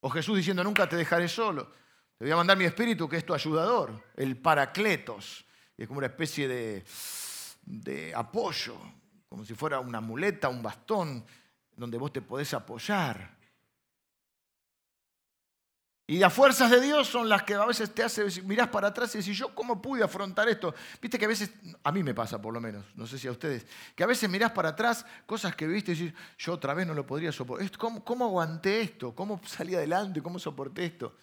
O 0.00 0.08
Jesús 0.08 0.38
diciendo, 0.38 0.64
nunca 0.64 0.88
te 0.88 0.96
dejaré 0.96 1.28
solo. 1.28 1.70
Te 2.16 2.24
voy 2.24 2.32
a 2.32 2.36
mandar 2.36 2.56
mi 2.56 2.64
espíritu 2.64 3.06
que 3.06 3.18
es 3.18 3.26
tu 3.26 3.34
ayudador, 3.34 3.92
el 4.16 4.38
paracletos. 4.38 5.44
Es 5.76 5.86
como 5.86 5.98
una 5.98 6.06
especie 6.06 6.48
de, 6.48 6.82
de 7.66 8.14
apoyo, 8.14 8.78
como 9.28 9.44
si 9.44 9.52
fuera 9.54 9.80
una 9.80 10.00
muleta, 10.00 10.48
un 10.48 10.62
bastón, 10.62 11.26
donde 11.76 11.98
vos 11.98 12.10
te 12.10 12.22
podés 12.22 12.54
apoyar. 12.54 13.36
Y 16.06 16.18
las 16.18 16.34
fuerzas 16.34 16.70
de 16.70 16.82
Dios 16.82 17.08
son 17.08 17.30
las 17.30 17.44
que 17.44 17.54
a 17.54 17.64
veces 17.64 17.94
te 17.94 18.02
hacen, 18.02 18.26
mirás 18.46 18.68
para 18.68 18.88
atrás 18.88 19.14
y 19.14 19.18
decís, 19.18 19.38
¿yo 19.38 19.54
cómo 19.54 19.80
pude 19.80 20.04
afrontar 20.04 20.46
esto? 20.50 20.74
Viste 21.00 21.18
que 21.18 21.24
a 21.24 21.28
veces, 21.28 21.50
a 21.82 21.90
mí 21.92 22.02
me 22.02 22.12
pasa 22.12 22.42
por 22.42 22.52
lo 22.52 22.60
menos, 22.60 22.84
no 22.94 23.06
sé 23.06 23.18
si 23.18 23.26
a 23.26 23.30
ustedes, 23.30 23.66
que 23.94 24.04
a 24.04 24.06
veces 24.06 24.28
mirás 24.28 24.52
para 24.52 24.70
atrás 24.70 25.06
cosas 25.24 25.56
que 25.56 25.66
viste 25.66 25.92
y 25.92 25.94
decís, 25.94 26.14
yo 26.36 26.52
otra 26.52 26.74
vez 26.74 26.86
no 26.86 26.92
lo 26.92 27.06
podría 27.06 27.32
soportar. 27.32 27.70
¿Cómo, 27.78 28.04
cómo 28.04 28.26
aguanté 28.26 28.82
esto? 28.82 29.14
¿Cómo 29.14 29.40
salí 29.46 29.74
adelante? 29.74 30.20
¿Cómo 30.20 30.38
soporté 30.38 30.84
esto? 30.84 31.16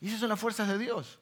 Y 0.00 0.08
esas 0.08 0.20
son 0.20 0.30
las 0.30 0.40
fuerzas 0.40 0.68
de 0.68 0.78
Dios. 0.78 1.18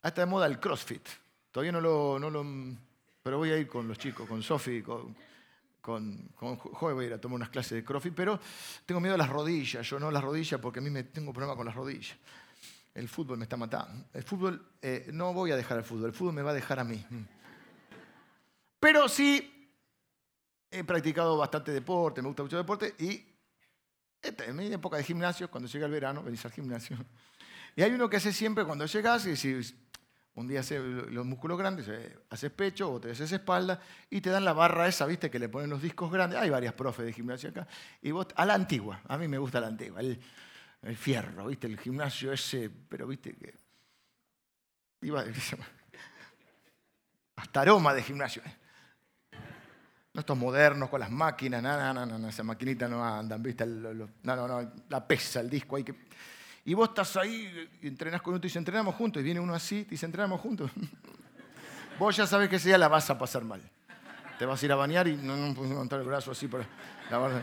Hasta 0.00 0.22
de 0.22 0.26
moda 0.26 0.46
el 0.46 0.58
CrossFit. 0.58 1.06
Todavía 1.50 1.72
no 1.72 1.82
lo, 1.82 2.18
no 2.18 2.30
lo, 2.30 2.42
Pero 3.22 3.36
voy 3.36 3.50
a 3.50 3.58
ir 3.58 3.68
con 3.68 3.86
los 3.86 3.98
chicos, 3.98 4.26
con 4.26 4.42
Sofi, 4.42 4.80
con, 4.82 5.14
con, 5.88 6.28
con 6.34 6.58
voy 6.80 7.04
a 7.04 7.06
ir 7.06 7.14
a 7.14 7.18
tomar 7.18 7.36
unas 7.36 7.48
clases 7.48 7.72
de 7.72 7.82
CrossFit, 7.82 8.12
pero 8.14 8.38
tengo 8.84 9.00
miedo 9.00 9.14
a 9.14 9.18
las 9.18 9.30
rodillas. 9.30 9.88
Yo 9.88 9.98
no 9.98 10.10
las 10.10 10.22
rodillas 10.22 10.60
porque 10.60 10.80
a 10.80 10.82
mí 10.82 10.90
me 10.90 11.04
tengo 11.04 11.32
problema 11.32 11.56
con 11.56 11.64
las 11.64 11.74
rodillas. 11.74 12.14
El 12.92 13.08
fútbol 13.08 13.38
me 13.38 13.44
está 13.44 13.56
matando. 13.56 14.04
El 14.12 14.22
fútbol, 14.22 14.62
eh, 14.82 15.08
no 15.14 15.32
voy 15.32 15.50
a 15.50 15.56
dejar 15.56 15.78
el 15.78 15.84
fútbol, 15.84 16.08
el 16.08 16.12
fútbol 16.12 16.34
me 16.34 16.42
va 16.42 16.50
a 16.50 16.54
dejar 16.54 16.78
a 16.78 16.84
mí. 16.84 17.02
Pero 18.78 19.08
sí 19.08 19.72
he 20.70 20.84
practicado 20.84 21.38
bastante 21.38 21.72
deporte, 21.72 22.20
me 22.20 22.28
gusta 22.28 22.42
mucho 22.42 22.56
el 22.56 22.64
deporte 22.64 22.94
y 22.98 23.24
en 24.22 24.56
mi 24.56 24.70
época 24.70 24.98
de 24.98 25.04
gimnasio, 25.04 25.50
cuando 25.50 25.70
llega 25.70 25.86
el 25.86 25.92
verano, 25.92 26.22
venís 26.22 26.44
al 26.44 26.52
gimnasio. 26.52 26.98
Y 27.76 27.82
hay 27.82 27.92
uno 27.92 28.10
que 28.10 28.16
hace 28.16 28.32
siempre 28.32 28.64
cuando 28.64 28.86
llegas 28.86 29.24
y 29.26 29.36
si 29.36 29.60
un 30.38 30.46
día 30.46 30.60
haces 30.60 30.80
los 30.80 31.26
músculos 31.26 31.58
grandes, 31.58 31.88
eh, 31.88 32.16
haces 32.30 32.52
pecho 32.52 32.92
o 32.92 33.00
te 33.00 33.10
haces 33.10 33.32
espalda 33.32 33.80
y 34.08 34.20
te 34.20 34.30
dan 34.30 34.44
la 34.44 34.52
barra 34.52 34.86
esa, 34.86 35.04
viste, 35.04 35.30
que 35.30 35.38
le 35.40 35.48
ponen 35.48 35.68
los 35.68 35.82
discos 35.82 36.12
grandes. 36.12 36.38
Hay 36.38 36.48
varias 36.48 36.74
profes 36.74 37.06
de 37.06 37.12
gimnasio 37.12 37.50
acá. 37.50 37.66
Y 38.00 38.12
vos, 38.12 38.28
a 38.36 38.46
la 38.46 38.54
antigua, 38.54 39.00
a 39.08 39.18
mí 39.18 39.26
me 39.26 39.36
gusta 39.36 39.60
la 39.60 39.66
antigua, 39.66 40.00
el, 40.00 40.16
fierro, 40.96 41.46
viste, 41.46 41.66
el 41.66 41.78
gimnasio 41.78 42.32
ese, 42.32 42.70
pero 42.70 43.08
viste 43.08 43.34
que. 43.34 43.52
Iba, 45.02 45.24
hasta 47.36 47.60
aroma 47.60 47.92
de 47.92 48.02
gimnasio. 48.04 48.42
¿eh? 48.46 48.56
No 50.14 50.20
estos 50.20 50.38
modernos 50.38 50.88
con 50.88 51.00
las 51.00 51.10
máquinas, 51.10 51.60
no, 51.60 51.76
no, 51.76 52.06
no, 52.06 52.06
no, 52.06 52.88
no 52.88 53.04
andan, 53.04 53.42
viste, 53.42 53.66
no, 53.66 54.08
no, 54.22 54.48
no, 54.48 54.72
la 54.88 55.06
pesa, 55.06 55.40
el 55.40 55.50
disco, 55.50 55.74
hay 55.74 55.84
que 55.84 55.94
y 56.68 56.74
vos 56.74 56.90
estás 56.90 57.16
ahí, 57.16 57.66
y 57.80 57.88
entrenás 57.88 58.20
con 58.20 58.34
uno 58.34 58.40
y 58.40 58.42
dice, 58.42 58.58
entrenamos 58.58 58.94
juntos, 58.94 59.22
y 59.22 59.24
viene 59.24 59.40
uno 59.40 59.54
así, 59.54 59.76
y 59.76 59.84
dice, 59.84 60.04
entrenamos 60.04 60.38
juntos. 60.38 60.70
vos 61.98 62.14
ya 62.14 62.26
sabes 62.26 62.50
que 62.50 62.56
ese 62.56 62.68
día 62.68 62.76
la 62.76 62.88
vas 62.88 63.08
a 63.08 63.16
pasar 63.16 63.42
mal. 63.42 63.62
Te 64.38 64.44
vas 64.44 64.62
a 64.62 64.66
ir 64.66 64.72
a 64.72 64.74
bañar 64.74 65.08
y 65.08 65.16
no, 65.16 65.34
no 65.34 65.54
puedes 65.54 65.70
levantar 65.70 65.98
el 65.98 66.04
brazo 66.04 66.30
así 66.30 66.46
para 66.46 66.66
la 67.10 67.42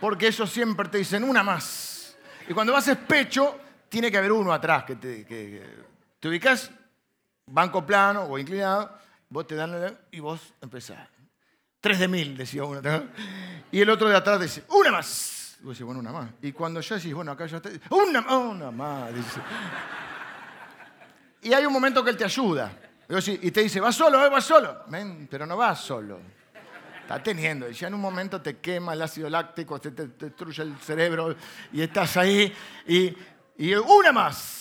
Porque 0.00 0.28
ellos 0.28 0.48
siempre 0.48 0.88
te 0.88 0.98
dicen, 0.98 1.24
una 1.24 1.42
más. 1.42 2.16
Y 2.48 2.54
cuando 2.54 2.76
haces 2.76 2.98
pecho, 2.98 3.58
tiene 3.88 4.12
que 4.12 4.18
haber 4.18 4.30
uno 4.30 4.52
atrás 4.52 4.84
que 4.84 4.94
te, 4.94 5.26
que, 5.26 5.66
te 6.20 6.28
ubicas 6.28 6.70
banco 7.46 7.84
plano 7.84 8.22
o 8.26 8.38
inclinado, 8.38 8.96
vos 9.28 9.44
te 9.44 9.56
dan 9.56 9.98
y 10.12 10.20
vos 10.20 10.54
empezás. 10.60 11.00
Tres 11.80 11.98
de 11.98 12.06
mil, 12.06 12.36
decía 12.36 12.62
uno. 12.62 12.80
Y 13.72 13.80
el 13.80 13.90
otro 13.90 14.08
de 14.08 14.16
atrás 14.16 14.40
dice, 14.40 14.62
una 14.68 14.92
más. 14.92 15.39
Y 15.62 15.82
bueno, 15.82 16.00
una 16.00 16.12
más. 16.12 16.30
Y 16.42 16.52
cuando 16.52 16.80
ya 16.80 16.96
decís, 16.96 17.12
bueno, 17.12 17.32
acá 17.32 17.46
ya 17.46 17.58
está, 17.58 17.70
una, 17.90 18.20
una 18.36 18.70
más. 18.70 19.12
Y 21.42 21.52
hay 21.52 21.66
un 21.66 21.72
momento 21.72 22.02
que 22.02 22.10
él 22.10 22.16
te 22.16 22.24
ayuda. 22.24 22.72
Y 23.08 23.50
te 23.50 23.62
dice, 23.62 23.80
vas 23.80 23.94
solo, 23.94 24.24
eh, 24.24 24.28
vas 24.28 24.44
solo. 24.44 24.84
pero 25.28 25.46
no 25.46 25.56
vas 25.56 25.80
solo. 25.80 26.20
Está 27.02 27.22
teniendo. 27.22 27.68
Y 27.68 27.74
ya 27.74 27.88
en 27.88 27.94
un 27.94 28.00
momento 28.00 28.40
te 28.40 28.58
quema 28.58 28.92
el 28.92 29.02
ácido 29.02 29.28
láctico, 29.28 29.80
te, 29.80 29.90
destruye 29.90 30.62
el 30.62 30.76
cerebro 30.78 31.34
y 31.72 31.82
estás 31.82 32.16
ahí. 32.16 32.54
Y, 32.86 33.14
y 33.58 33.74
una 33.74 34.12
más. 34.12 34.60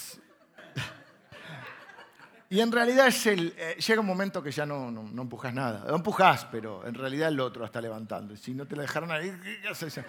Y 2.51 2.61
en 2.61 2.71
realidad 2.71 3.07
es 3.07 3.27
el, 3.27 3.53
eh, 3.55 3.75
llega 3.75 4.01
un 4.01 4.07
momento 4.07 4.41
que 4.41 4.49
ya 4.49 4.65
no, 4.65 4.89
no, 4.89 5.21
empujas 5.21 5.53
nada. 5.53 5.85
No 5.87 5.97
empujas, 5.97 6.45
pero 6.51 6.85
en 6.87 6.95
realidad 6.95 7.29
el 7.29 7.39
otro 7.39 7.63
está 7.63 7.79
levantando. 7.79 8.35
Si 8.35 8.55
no 8.55 8.65
te 8.65 8.75
la 8.75 8.81
dejaron 8.81 9.11
ahí, 9.11 9.31
¿qué 9.61 9.67
haces? 9.67 10.01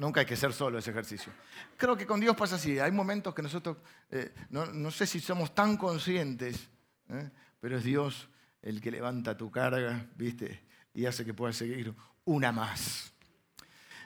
Nunca 0.00 0.20
hay 0.20 0.26
que 0.26 0.34
ser 0.34 0.54
solo 0.54 0.78
ese 0.78 0.92
ejercicio. 0.92 1.30
Creo 1.76 1.94
que 1.94 2.06
con 2.06 2.20
Dios 2.20 2.34
pasa 2.34 2.56
así. 2.56 2.78
Hay 2.78 2.90
momentos 2.90 3.34
que 3.34 3.42
nosotros, 3.42 3.76
eh, 4.10 4.32
no, 4.48 4.90
sé 4.90 5.06
si 5.06 5.20
somos 5.20 5.54
tan 5.54 5.76
conscientes, 5.76 6.70
¿eh? 7.10 7.30
pero 7.60 7.76
es 7.76 7.84
Dios 7.84 8.26
el 8.62 8.80
que 8.80 8.90
levanta 8.90 9.36
tu 9.36 9.50
carga, 9.50 10.06
¿viste? 10.16 10.64
Y 10.94 11.04
hace 11.04 11.22
que 11.22 11.34
puedas 11.34 11.56
seguir 11.56 11.94
una 12.24 12.50
más. 12.50 13.12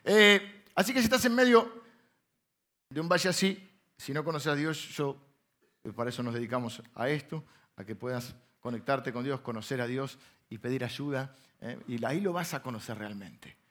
Eh, 0.02 0.64
así 0.74 0.92
que 0.92 0.98
si 0.98 1.04
estás 1.04 1.24
en 1.26 1.35
medio 1.37 1.85
de 2.88 3.00
un 3.00 3.09
valle 3.09 3.28
así, 3.28 3.70
si 3.96 4.12
no 4.12 4.24
conoces 4.24 4.48
a 4.48 4.57
Dios, 4.57 4.88
yo, 4.96 5.24
para 5.94 6.11
eso 6.11 6.24
nos 6.24 6.35
dedicamos 6.35 6.83
a 6.96 7.09
esto, 7.09 7.44
a 7.76 7.85
que 7.85 7.94
puedas 7.94 8.35
conectarte 8.59 9.12
con 9.12 9.22
Dios, 9.22 9.42
conocer 9.42 9.80
a 9.80 9.87
Dios 9.87 10.18
y 10.50 10.59
pedir 10.59 10.83
ayuda. 10.83 11.37
y 11.87 12.04
ahí 12.04 12.20
lo 12.20 12.33
vas 12.33 12.52
a 12.52 12.62
conocer 12.62 12.98
realmente. 12.98 13.63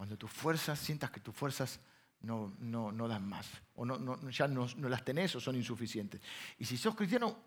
Cuando 0.00 0.16
tus 0.16 0.30
fuerzas, 0.30 0.78
sientas 0.78 1.10
que 1.10 1.20
tus 1.20 1.36
fuerzas 1.36 1.78
no, 2.22 2.54
no, 2.60 3.06
dan 3.06 3.28
más, 3.28 3.46
o 3.74 3.84
no, 3.84 4.30
ya 4.30 4.48
no, 4.48 4.66
las 4.88 5.04
tenés 5.04 5.36
o 5.36 5.40
son 5.40 5.56
insuficientes. 5.56 6.22
Y 6.56 6.64
si 6.64 6.78
sos 6.78 6.96
cristiano, 6.96 7.42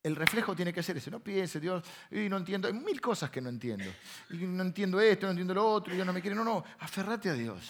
el 0.00 0.14
reflejo 0.14 0.54
tiene 0.54 0.72
que 0.72 0.84
ser 0.84 0.98
ese. 0.98 1.10
No 1.10 1.18
piense, 1.18 1.58
Dios, 1.58 1.82
y 2.12 2.28
no 2.28 2.36
entiendo, 2.36 2.68
hay 2.68 2.74
mil 2.74 3.00
cosas 3.00 3.28
que 3.28 3.40
no 3.40 3.48
entiendo. 3.48 3.92
Y 4.30 4.36
no 4.36 4.62
entiendo 4.62 5.00
esto, 5.00 5.26
no 5.26 5.32
entiendo 5.32 5.52
lo 5.52 5.68
otro, 5.68 5.92
y 5.92 5.96
Dios 5.96 6.06
no 6.06 6.12
me 6.12 6.20
quiere. 6.20 6.36
No, 6.36 6.44
no, 6.44 6.64
aferrate 6.78 7.30
a 7.30 7.34
Dios. 7.34 7.68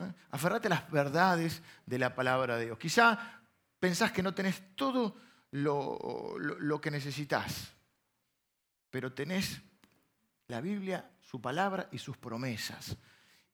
¿eh? 0.00 0.12
Aferrate 0.32 0.66
a 0.66 0.70
las 0.70 0.90
verdades 0.90 1.62
de 1.86 1.98
la 2.00 2.16
palabra 2.16 2.56
de 2.56 2.64
Dios. 2.64 2.76
Quizá 2.76 3.40
pensás 3.78 4.10
que 4.10 4.24
no 4.24 4.34
tenés 4.34 4.74
todo 4.74 5.14
lo, 5.52 6.36
lo 6.38 6.80
que 6.80 6.90
necesitas, 6.90 7.72
pero 8.90 9.12
tenés 9.12 9.62
la 10.48 10.60
Biblia, 10.60 11.08
su 11.20 11.40
palabra 11.40 11.88
y 11.92 11.98
sus 11.98 12.16
promesas 12.16 12.96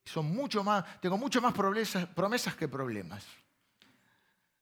son 0.08 0.26
mucho 0.26 0.64
más, 0.64 1.00
tengo 1.00 1.18
mucho 1.18 1.40
más 1.40 1.52
promesas, 1.52 2.54
que 2.56 2.66
problemas. 2.66 3.24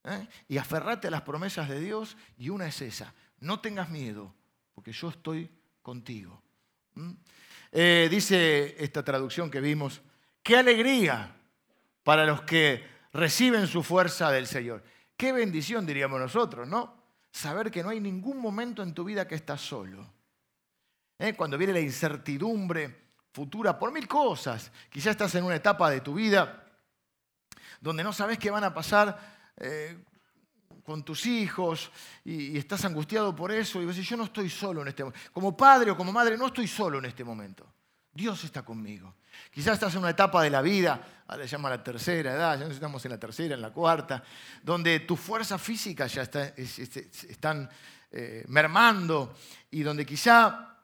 ¿eh? 0.05 0.29
Y 0.49 0.59
aferrate 0.59 1.09
a 1.09 1.11
las 1.11 1.23
promesas 1.23 1.69
de 1.69 1.81
Dios 1.81 2.17
y 2.37 2.49
una 2.49 2.67
es 2.67 2.83
esa, 2.83 3.15
no 3.41 3.61
tengas 3.61 3.89
miedo, 3.89 4.35
porque 4.75 4.93
yo 4.93 5.09
estoy 5.09 5.51
contigo. 5.83 6.43
Eh, 7.73 8.09
dice 8.11 8.77
esta 8.83 9.05
traducción 9.05 9.51
que 9.51 9.61
vimos, 9.61 10.03
qué 10.43 10.57
alegría 10.57 11.35
para 12.03 12.25
los 12.25 12.43
que 12.43 12.85
reciben 13.13 13.67
su 13.67 13.83
fuerza 13.83 14.31
del 14.31 14.47
Señor. 14.47 14.83
Qué 15.17 15.33
bendición 15.33 15.87
diríamos 15.87 16.21
nosotros, 16.21 16.67
¿no? 16.69 16.95
Saber 17.31 17.71
que 17.71 17.83
no 17.83 17.91
hay 17.91 18.01
ningún 18.01 18.39
momento 18.39 18.83
en 18.83 18.95
tu 18.95 19.05
vida 19.05 19.27
que 19.27 19.35
estás 19.35 19.61
solo. 19.61 20.07
¿Eh? 21.19 21.35
Cuando 21.35 21.57
viene 21.57 21.73
la 21.73 21.81
incertidumbre, 21.81 23.06
futura 23.37 23.79
por 23.79 23.92
mil 23.92 24.09
cosas. 24.09 24.72
Quizás 24.88 25.11
estás 25.11 25.35
en 25.35 25.44
una 25.44 25.57
etapa 25.57 25.90
de 25.90 26.01
tu 26.01 26.14
vida 26.14 26.64
donde 27.83 28.03
no 28.03 28.11
sabes 28.11 28.38
qué 28.38 28.51
van 28.51 28.64
a 28.64 28.72
pasar 28.72 29.53
eh, 29.59 30.03
con 30.83 31.05
tus 31.05 31.27
hijos 31.27 31.90
y, 32.25 32.57
estás 32.57 32.87
angustiado 32.87 33.37
por 33.37 33.53
eso 33.53 33.83
y 33.83 33.85
decir, 33.85 34.05
yo 34.05 34.16
no 34.16 34.25
estoy 34.25 34.49
solo 34.49 34.81
en 34.81 34.88
este 34.88 35.05
momento. 35.05 35.20
Como 35.35 35.55
padre 35.55 35.90
o 35.90 35.96
como 35.99 36.12
madre 36.12 36.38
no 36.38 36.46
estoy 36.46 36.66
solo 36.66 36.99
en 36.99 37.05
este 37.05 37.25
momento. 37.25 37.70
Dios 38.11 38.42
está 38.44 38.62
conmigo. 38.62 39.16
Quizás 39.51 39.75
estás 39.75 39.92
en 39.92 40.01
una 40.01 40.11
etapa 40.11 40.42
de 40.42 40.49
la 40.49 40.62
vida, 40.62 40.99
ahora 41.29 41.44
se 41.44 41.51
llama 41.51 41.68
la 41.68 41.85
tercera 41.85 42.33
edad, 42.33 42.59
ya 42.59 42.66
estamos 42.68 43.05
en 43.05 43.11
la 43.11 43.20
tercera, 43.20 43.55
en 43.55 43.61
la 43.61 43.70
cuarta, 43.70 44.25
donde 44.62 45.01
tus 45.01 45.20
fuerzas 45.20 45.61
físicas 45.61 46.14
ya 46.14 46.22
están 46.22 47.68
eh, 48.11 48.46
mermando 48.49 49.35
y 49.70 49.83
donde 49.83 50.07
quizá 50.07 50.76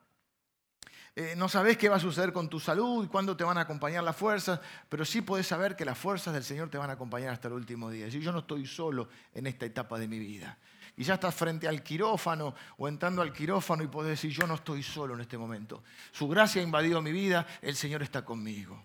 eh, 1.15 1.35
no 1.37 1.47
sabes 1.49 1.77
qué 1.77 1.91
va 1.91 1.97
a 1.97 2.01
suceder 2.01 2.33
con 2.33 2.49
tu 2.49 2.59
salud 2.59 3.07
cuándo 3.11 3.37
te 3.37 3.45
van 3.45 3.59
a 3.59 3.63
acompañar 3.63 4.03
las 4.03 4.17
fuerzas, 4.17 4.61
pero 4.89 5.05
sí 5.05 5.21
puedes 5.21 5.47
saber 5.47 5.77
que 5.77 5.85
las 5.85 5.99
fuerzas 5.99 6.33
del 6.33 6.43
Señor 6.43 6.71
te 6.71 6.79
van 6.79 6.89
a 6.89 6.95
acompañar 6.95 7.35
hasta 7.35 7.49
el 7.49 7.55
último 7.55 7.91
día. 7.91 8.07
Y 8.07 8.21
yo 8.21 8.33
no 8.33 8.39
estoy 8.39 8.67
solo 8.67 9.09
en 9.35 9.47
esta 9.47 9.67
etapa 9.67 9.99
de 9.99 10.09
mi 10.09 10.19
vida. 10.19 10.57
Y 10.97 11.05
ya 11.05 11.15
estás 11.15 11.35
frente 11.35 11.69
al 11.69 11.83
quirófano 11.83 12.55
o 12.79 12.89
entrando 12.89 13.21
al 13.21 13.33
quirófano 13.33 13.83
y 13.83 13.89
puedes 13.89 14.11
decir, 14.11 14.31
yo 14.31 14.47
no 14.47 14.55
estoy 14.55 14.83
solo 14.83 15.15
en 15.15 15.21
este 15.21 15.37
momento. 15.37 15.83
Su 16.13 16.29
gracia 16.29 16.63
ha 16.63 16.65
invadido 16.65 17.03
mi 17.03 17.13
vida, 17.13 17.47
el 17.61 17.77
Señor 17.77 18.03
está 18.03 18.25
conmigo. 18.25 18.83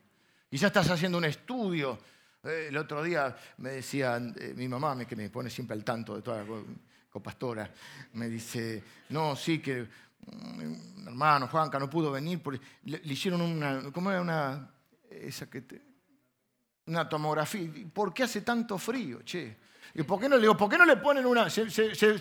Y 0.51 0.57
ya 0.57 0.67
estás 0.67 0.89
haciendo 0.89 1.17
un 1.17 1.25
estudio. 1.25 1.97
Eh, 2.43 2.67
el 2.69 2.77
otro 2.77 3.03
día 3.03 3.35
me 3.57 3.71
decía 3.71 4.17
eh, 4.17 4.53
mi 4.55 4.67
mamá, 4.67 5.05
que 5.05 5.15
me 5.15 5.29
pone 5.29 5.49
siempre 5.49 5.75
al 5.75 5.83
tanto 5.83 6.15
de 6.15 6.21
toda 6.21 6.43
la 6.43 6.45
copastora, 7.09 7.71
me 8.13 8.29
dice, 8.29 8.83
no, 9.09 9.35
sí 9.35 9.59
que 9.59 9.87
hermano, 11.05 11.47
Juanca, 11.47 11.79
no 11.79 11.89
pudo 11.89 12.11
venir 12.11 12.41
porque 12.41 12.61
le, 12.83 13.01
hicieron 13.03 13.41
una, 13.41 13.91
¿cómo 13.91 14.11
era 14.11 14.21
una, 14.21 14.69
esa 15.09 15.49
que 15.49 15.63
una 16.85 17.09
tomografía? 17.09 17.69
¿Por 17.93 18.13
qué 18.13 18.23
hace 18.23 18.41
tanto 18.41 18.77
frío, 18.77 19.21
che? 19.23 19.57
¿Y 19.93 20.03
por 20.03 20.19
qué 20.19 20.29
no 20.29 20.35
le 20.35 20.41
digo, 20.41 20.55
por 20.55 20.69
qué 20.69 20.77
no 20.77 20.85
le 20.85 20.97
ponen 20.97 21.25
una, 21.25 21.49
se, 21.49 21.63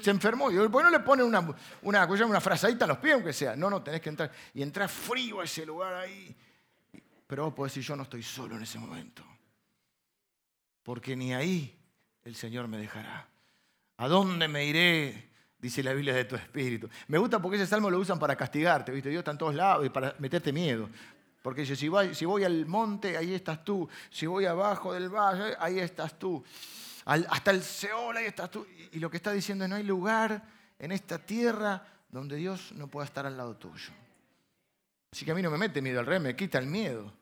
enfermó, 0.06 0.50
y 0.50 0.56
¿por 0.68 0.80
qué 0.80 0.84
no 0.84 0.90
le 0.90 1.00
ponen 1.00 1.26
una, 1.26 1.40
una, 1.82 2.06
una 2.06 2.86
los 2.86 2.98
pies, 2.98 3.14
aunque 3.14 3.32
sea? 3.32 3.54
No, 3.54 3.68
no, 3.68 3.82
tenés 3.82 4.00
que 4.00 4.08
entrar. 4.08 4.32
Y 4.54 4.62
entrar 4.62 4.88
frío 4.88 5.40
a 5.40 5.44
ese 5.44 5.66
lugar 5.66 5.94
ahí. 5.94 6.34
Pero 7.26 7.44
vos 7.44 7.54
podés 7.54 7.74
decir, 7.74 7.88
yo 7.88 7.96
no 7.96 8.04
estoy 8.04 8.22
solo 8.22 8.56
en 8.56 8.62
ese 8.62 8.78
momento. 8.78 9.22
Porque 10.82 11.16
ni 11.16 11.34
ahí 11.34 11.78
el 12.24 12.34
Señor 12.34 12.68
me 12.68 12.78
dejará. 12.78 13.28
¿A 13.98 14.08
dónde 14.08 14.48
me 14.48 14.64
iré? 14.64 15.35
Dice 15.58 15.82
la 15.82 15.92
Biblia 15.92 16.14
de 16.14 16.24
tu 16.24 16.36
espíritu. 16.36 16.88
Me 17.08 17.18
gusta 17.18 17.40
porque 17.40 17.56
ese 17.56 17.66
salmo 17.66 17.90
lo 17.90 17.98
usan 17.98 18.18
para 18.18 18.36
castigarte, 18.36 18.92
¿viste? 18.92 19.08
Dios 19.08 19.20
está 19.20 19.30
en 19.30 19.38
todos 19.38 19.54
lados 19.54 19.86
y 19.86 19.90
para 19.90 20.14
meterte 20.18 20.52
miedo. 20.52 20.88
Porque 21.42 21.60
dice, 21.62 21.76
si 21.76 21.88
voy, 21.88 22.14
si 22.14 22.24
voy 22.24 22.44
al 22.44 22.66
monte, 22.66 23.16
ahí 23.16 23.34
estás 23.34 23.64
tú. 23.64 23.88
Si 24.10 24.26
voy 24.26 24.46
abajo 24.46 24.92
del 24.92 25.08
valle, 25.08 25.54
ahí 25.60 25.78
estás 25.78 26.18
tú. 26.18 26.44
hasta 27.04 27.50
el 27.52 27.62
Seol, 27.62 28.16
ahí 28.16 28.26
estás 28.26 28.50
tú. 28.50 28.66
Y, 28.92 28.98
lo 28.98 29.08
que 29.10 29.16
está 29.16 29.32
diciendo 29.32 29.64
es, 29.64 29.70
no 29.70 29.76
hay 29.76 29.84
lugar 29.84 30.42
en 30.78 30.92
esta 30.92 31.18
tierra 31.18 31.86
donde 32.10 32.36
Dios 32.36 32.72
no 32.72 32.88
pueda 32.88 33.06
estar 33.06 33.26
al 33.26 33.36
lado 33.36 33.56
tuyo. 33.56 33.90
Así 35.12 35.24
que 35.24 35.30
a 35.30 35.34
mí 35.34 35.42
no 35.42 35.50
me 35.50 35.58
mete 35.58 35.80
miedo, 35.80 36.00
al 36.00 36.06
rey 36.06 36.18
me 36.18 36.34
quita 36.34 36.58
el 36.58 36.66
miedo. 36.66 37.12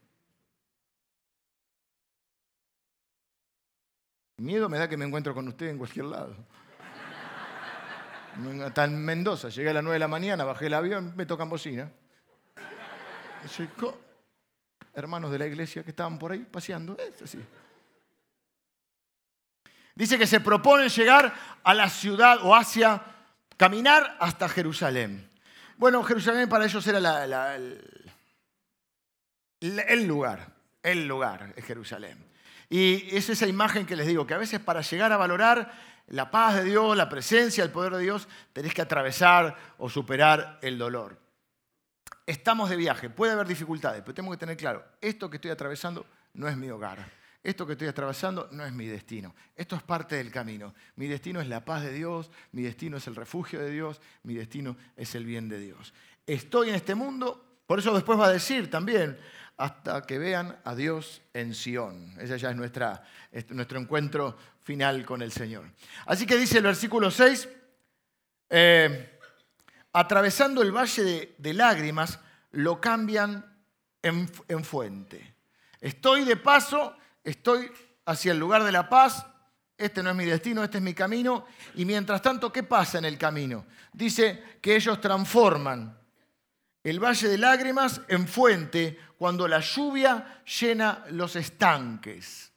Miedo 4.38 4.68
me 4.68 4.78
da 4.78 4.88
que 4.88 4.96
me 4.96 5.04
encuentro 5.04 5.34
con 5.34 5.46
usted 5.46 5.68
en 5.68 5.78
cualquier 5.78 6.06
lado. 6.06 6.34
Está 8.66 8.84
en 8.84 9.04
Mendoza, 9.04 9.48
llegué 9.48 9.70
a 9.70 9.74
las 9.74 9.82
9 9.82 9.94
de 9.94 10.00
la 10.00 10.08
mañana, 10.08 10.44
bajé 10.44 10.66
el 10.66 10.74
avión, 10.74 11.12
me 11.16 11.24
tocan 11.24 11.48
bocina. 11.48 11.90
Hermanos 14.94 15.30
de 15.30 15.38
la 15.38 15.46
iglesia 15.46 15.84
que 15.84 15.90
estaban 15.90 16.18
por 16.18 16.32
ahí 16.32 16.40
paseando. 16.40 16.96
Dice 19.94 20.18
que 20.18 20.26
se 20.26 20.40
propone 20.40 20.88
llegar 20.88 21.32
a 21.62 21.74
la 21.74 21.88
ciudad 21.88 22.38
o 22.42 22.56
hacia, 22.56 23.02
caminar 23.56 24.16
hasta 24.18 24.48
Jerusalén. 24.48 25.30
Bueno, 25.76 26.02
Jerusalén 26.02 26.48
para 26.48 26.64
ellos 26.64 26.84
era 26.86 27.56
el 29.60 30.06
lugar, 30.06 30.48
el 30.82 31.06
lugar 31.06 31.52
es 31.56 31.64
Jerusalén. 31.64 32.33
Y 32.68 33.16
es 33.16 33.28
esa 33.28 33.46
imagen 33.46 33.86
que 33.86 33.96
les 33.96 34.06
digo, 34.06 34.26
que 34.26 34.34
a 34.34 34.38
veces 34.38 34.60
para 34.60 34.80
llegar 34.80 35.12
a 35.12 35.16
valorar 35.16 35.72
la 36.08 36.30
paz 36.30 36.56
de 36.56 36.64
Dios, 36.64 36.96
la 36.96 37.08
presencia, 37.08 37.64
el 37.64 37.70
poder 37.70 37.94
de 37.94 38.02
Dios, 38.02 38.28
tenés 38.52 38.74
que 38.74 38.82
atravesar 38.82 39.56
o 39.78 39.88
superar 39.88 40.58
el 40.62 40.78
dolor. 40.78 41.18
Estamos 42.26 42.70
de 42.70 42.76
viaje, 42.76 43.10
puede 43.10 43.32
haber 43.32 43.46
dificultades, 43.46 44.02
pero 44.02 44.14
tengo 44.14 44.30
que 44.30 44.38
tener 44.38 44.56
claro, 44.56 44.84
esto 45.00 45.28
que 45.28 45.36
estoy 45.36 45.50
atravesando 45.50 46.06
no 46.34 46.48
es 46.48 46.56
mi 46.56 46.70
hogar. 46.70 47.24
Esto 47.44 47.66
que 47.66 47.72
estoy 47.72 47.88
atravesando 47.88 48.48
no 48.52 48.64
es 48.64 48.72
mi 48.72 48.86
destino. 48.86 49.34
Esto 49.54 49.76
es 49.76 49.82
parte 49.82 50.16
del 50.16 50.30
camino. 50.30 50.74
Mi 50.96 51.06
destino 51.06 51.42
es 51.42 51.46
la 51.46 51.62
paz 51.62 51.82
de 51.82 51.92
Dios, 51.92 52.30
mi 52.52 52.62
destino 52.62 52.96
es 52.96 53.06
el 53.06 53.14
refugio 53.14 53.60
de 53.60 53.70
Dios, 53.70 54.00
mi 54.22 54.34
destino 54.34 54.78
es 54.96 55.14
el 55.14 55.26
bien 55.26 55.50
de 55.50 55.58
Dios. 55.58 55.92
Estoy 56.26 56.70
en 56.70 56.76
este 56.76 56.94
mundo, 56.94 57.43
por 57.66 57.78
eso 57.78 57.94
después 57.94 58.18
va 58.18 58.26
a 58.26 58.32
decir 58.32 58.70
también, 58.70 59.18
hasta 59.56 60.02
que 60.02 60.18
vean 60.18 60.58
a 60.64 60.74
Dios 60.74 61.22
en 61.32 61.54
Sión. 61.54 62.14
Ese 62.20 62.38
ya 62.38 62.50
es 62.50 62.56
nuestra, 62.56 63.04
nuestro 63.50 63.78
encuentro 63.78 64.36
final 64.62 65.04
con 65.04 65.22
el 65.22 65.32
Señor. 65.32 65.70
Así 66.06 66.26
que 66.26 66.36
dice 66.36 66.58
el 66.58 66.64
versículo 66.64 67.10
6, 67.10 67.48
eh, 68.50 69.18
atravesando 69.92 70.62
el 70.62 70.72
valle 70.72 71.34
de, 71.38 71.54
lágrimas, 71.54 72.18
lo 72.52 72.80
cambian 72.80 73.44
en, 74.02 74.30
en 74.48 74.64
fuente. 74.64 75.36
Estoy 75.80 76.24
de 76.24 76.36
paso, 76.36 76.96
estoy 77.22 77.70
hacia 78.06 78.32
el 78.32 78.38
lugar 78.38 78.64
de 78.64 78.72
la 78.72 78.88
paz, 78.88 79.26
este 79.76 80.02
no 80.02 80.10
es 80.10 80.16
mi 80.16 80.24
destino, 80.24 80.62
este 80.62 80.78
es 80.78 80.84
mi 80.84 80.94
camino, 80.94 81.46
y 81.74 81.84
mientras 81.84 82.22
tanto, 82.22 82.52
¿qué 82.52 82.62
pasa 82.62 82.98
en 82.98 83.04
el 83.04 83.18
camino? 83.18 83.66
Dice 83.92 84.58
que 84.60 84.76
ellos 84.76 85.00
transforman 85.00 86.03
el 86.84 87.00
valle 87.00 87.28
de 87.28 87.38
lágrimas 87.38 88.02
en 88.08 88.28
fuente 88.28 88.98
cuando 89.18 89.48
la 89.48 89.60
lluvia 89.60 90.42
llena 90.44 91.04
los 91.10 91.34
estanques. 91.34 92.52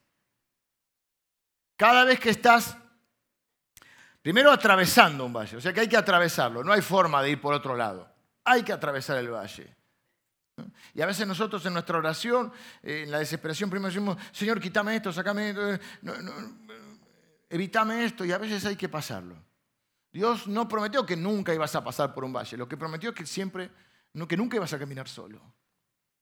Cada 1.77 2.03
vez 2.03 2.19
que 2.19 2.31
estás, 2.31 2.75
primero 4.21 4.51
atravesando 4.51 5.25
un 5.25 5.31
valle, 5.31 5.55
o 5.55 5.61
sea 5.61 5.71
que 5.71 5.79
hay 5.79 5.87
que 5.87 5.95
atravesarlo, 5.95 6.61
no 6.63 6.73
hay 6.73 6.81
forma 6.81 7.23
de 7.23 7.31
ir 7.31 7.41
por 7.41 7.53
otro 7.53 7.75
lado, 7.75 8.11
hay 8.43 8.63
que 8.63 8.73
atravesar 8.73 9.17
el 9.17 9.29
valle. 9.29 9.73
Y 10.93 11.01
a 11.01 11.05
veces 11.05 11.25
nosotros 11.25 11.65
en 11.65 11.73
nuestra 11.73 11.97
oración, 11.97 12.51
eh, 12.81 13.03
en 13.03 13.11
la 13.11 13.19
desesperación, 13.19 13.69
primero 13.69 13.89
decimos, 13.89 14.17
Señor, 14.31 14.59
quítame 14.59 14.95
esto, 14.95 15.13
sacame 15.13 15.49
esto, 15.51 15.73
eh, 15.73 15.79
evítame 17.49 18.03
esto, 18.03 18.25
y 18.25 18.31
a 18.31 18.39
veces 18.39 18.65
hay 18.65 18.75
que 18.75 18.89
pasarlo. 18.89 19.37
Dios 20.11 20.47
no 20.47 20.67
prometió 20.67 21.05
que 21.05 21.15
nunca 21.15 21.53
ibas 21.53 21.75
a 21.75 21.83
pasar 21.83 22.13
por 22.13 22.25
un 22.25 22.33
valle, 22.33 22.57
lo 22.57 22.67
que 22.67 22.75
prometió 22.75 23.11
es 23.11 23.15
que 23.15 23.25
siempre 23.25 23.69
que 24.27 24.37
nunca 24.37 24.57
ibas 24.57 24.73
a 24.73 24.79
caminar 24.79 25.07
solo, 25.07 25.41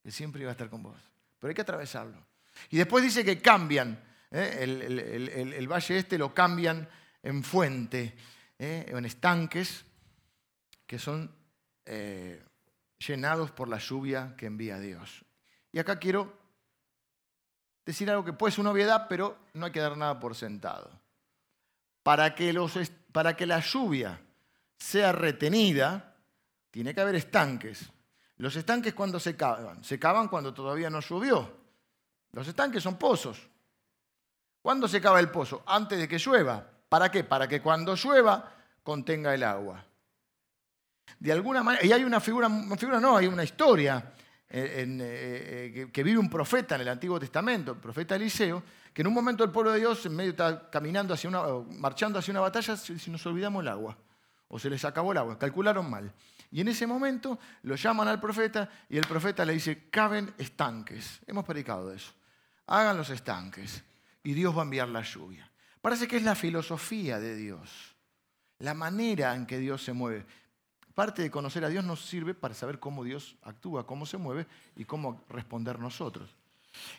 que 0.02 0.12
siempre 0.12 0.42
iba 0.42 0.52
a 0.52 0.54
estar 0.54 0.70
con 0.70 0.84
vos. 0.84 0.98
Pero 1.40 1.50
hay 1.50 1.56
que 1.56 1.62
atravesarlo. 1.62 2.26
Y 2.70 2.78
después 2.78 3.04
dice 3.04 3.24
que 3.24 3.42
cambian, 3.42 4.02
¿eh? 4.32 4.60
el, 4.62 5.68
valle 5.68 5.98
este 5.98 6.18
lo 6.18 6.34
cambian 6.34 6.88
en 7.22 7.44
fuente, 7.44 8.16
¿eh? 8.58 8.86
en 8.88 9.06
estanques 9.06 9.86
que 10.86 11.00
son 11.00 11.32
eh, 11.86 12.44
llenados 13.00 13.52
por 13.52 13.68
la 13.68 13.78
lluvia 13.78 14.36
que 14.38 14.46
envía 14.46 14.80
Dios. 14.80 15.24
Y 15.72 15.80
acá 15.80 16.00
quiero 16.00 16.38
decir 17.86 18.10
algo 18.10 18.26
que 18.26 18.34
puede 18.34 18.52
ser 18.52 18.62
una 18.62 18.72
obviedad, 18.72 19.08
pero 19.08 19.38
no 19.54 19.66
hay 19.66 19.72
que 19.72 19.80
dar 19.80 19.98
nada 19.98 20.20
por 20.20 20.36
sentado. 20.36 20.92
Para 22.04 22.36
que, 22.36 22.54
los, 22.54 22.74
para 23.12 23.36
que 23.36 23.46
la 23.46 23.60
lluvia 23.60 24.22
sea 24.78 25.12
retenida, 25.12 26.15
tiene 26.76 26.94
que 26.94 27.00
haber 27.00 27.16
estanques. 27.16 27.90
Los 28.36 28.54
estanques 28.58 28.94
cuando 28.94 29.18
se 29.18 29.38
cavan, 29.38 29.82
se 29.82 29.98
cavan 29.98 30.28
cuando 30.28 30.54
todavía 30.54 30.90
no 30.90 31.00
llovió. 31.00 31.50
Los 32.34 32.46
estanques 32.50 32.84
son 32.84 32.98
pozos. 32.98 33.48
¿Cuándo 34.62 34.86
se 34.86 35.00
cava 35.00 35.22
el 35.22 35.30
pozo? 35.30 35.64
Antes 35.68 35.98
de 35.98 36.06
que 36.06 36.18
llueva. 36.18 36.70
¿Para 36.90 37.10
qué? 37.10 37.24
Para 37.24 37.48
que 37.48 37.62
cuando 37.62 37.96
llueva 37.96 38.52
contenga 38.84 39.34
el 39.34 39.44
agua. 39.44 39.86
De 41.18 41.32
alguna 41.32 41.64
manera, 41.64 41.86
y 41.86 41.94
hay 41.94 42.04
una 42.04 42.20
figura, 42.20 42.48
una 42.48 42.76
figura 42.76 43.00
no, 43.00 43.16
hay 43.16 43.28
una 43.28 43.46
historia 43.46 44.12
eh, 44.50 44.86
eh, 44.86 45.72
eh, 45.78 45.90
que, 45.94 46.04
vive 46.04 46.18
un 46.18 46.30
profeta 46.30 46.76
en 46.76 46.82
el 46.82 46.90
Antiguo 46.90 47.18
Testamento, 47.18 47.72
el 47.72 47.78
profeta 47.78 48.18
Eliseo, 48.18 48.62
que 48.94 49.02
en 49.02 49.08
un 49.08 49.14
momento 49.14 49.46
el 49.46 49.50
pueblo 49.50 49.72
de 49.72 49.80
Dios, 49.80 50.06
en 50.08 50.14
medio 50.14 50.32
está 50.32 50.70
caminando 50.70 51.14
hacia 51.14 51.30
una, 51.30 51.42
marchando 51.80 52.20
hacia 52.20 52.34
una 52.34 52.42
batalla, 52.42 52.76
si 52.76 53.10
nos 53.10 53.26
olvidamos 53.26 53.62
el 53.62 53.70
agua, 53.70 53.98
o 54.50 54.60
se 54.60 54.70
les 54.70 54.84
acabó 54.84 55.14
el 55.14 55.20
agua, 55.20 55.40
calcularon 55.40 55.90
mal. 55.90 56.12
Y 56.52 56.62
en 56.62 56.68
ese 56.68 56.88
momento 56.88 57.40
lo 57.64 57.76
llaman 57.76 58.08
al 58.08 58.20
profeta 58.20 58.70
y 58.90 58.98
el 58.98 59.06
profeta 59.06 59.44
le 59.46 59.54
dice, 59.54 59.90
caben 59.90 60.34
estanques. 60.38 61.20
Hemos 61.28 61.46
predicado 61.46 61.90
de 61.90 61.98
eso. 61.98 62.14
Hagan 62.68 62.98
los 62.98 63.10
estanques 63.10 63.84
y 64.24 64.34
Dios 64.34 64.56
va 64.56 64.62
a 64.62 64.64
enviar 64.64 64.90
la 64.90 65.02
lluvia. 65.02 65.50
Parece 65.82 66.08
que 66.08 66.18
es 66.18 66.24
la 66.24 66.36
filosofía 66.36 67.20
de 67.20 67.36
Dios, 67.36 67.96
la 68.60 68.74
manera 68.74 69.36
en 69.36 69.46
que 69.46 69.60
Dios 69.60 69.84
se 69.84 69.94
mueve. 69.94 70.26
Parte 70.96 71.22
de 71.22 71.30
conocer 71.30 71.64
a 71.66 71.70
Dios 71.70 71.84
nos 71.84 72.04
sirve 72.06 72.34
para 72.34 72.54
saber 72.54 72.80
cómo 72.80 73.04
Dios 73.04 73.36
actúa, 73.44 73.86
cómo 73.86 74.06
se 74.06 74.18
mueve 74.18 74.48
y 74.76 74.86
cómo 74.86 75.24
responder 75.30 75.78
nosotros. 75.78 76.36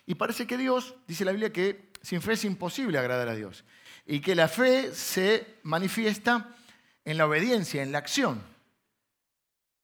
Y 0.05 0.15
parece 0.15 0.47
que 0.47 0.57
Dios, 0.57 0.95
dice 1.07 1.25
la 1.25 1.31
Biblia, 1.31 1.51
que 1.51 1.91
sin 2.01 2.21
fe 2.21 2.33
es 2.33 2.45
imposible 2.45 2.97
agradar 2.97 3.27
a 3.27 3.35
Dios. 3.35 3.65
Y 4.05 4.21
que 4.21 4.35
la 4.35 4.47
fe 4.47 4.93
se 4.93 5.59
manifiesta 5.63 6.55
en 7.03 7.17
la 7.17 7.25
obediencia, 7.25 7.83
en 7.83 7.91
la 7.91 7.97
acción. 7.97 8.41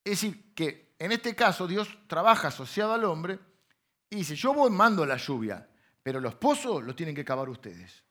Es 0.04 0.20
decir, 0.20 0.54
que 0.54 0.94
en 0.98 1.12
este 1.12 1.34
caso 1.34 1.66
Dios 1.66 1.88
trabaja 2.06 2.48
asociado 2.48 2.92
al 2.92 3.04
hombre 3.04 3.38
y 4.10 4.16
dice, 4.16 4.36
yo 4.36 4.54
mando 4.70 5.04
la 5.06 5.16
lluvia, 5.16 5.66
pero 6.02 6.20
los 6.20 6.34
pozos 6.34 6.84
los 6.84 6.94
tienen 6.94 7.14
que 7.14 7.24
cavar 7.24 7.48
ustedes. 7.48 8.04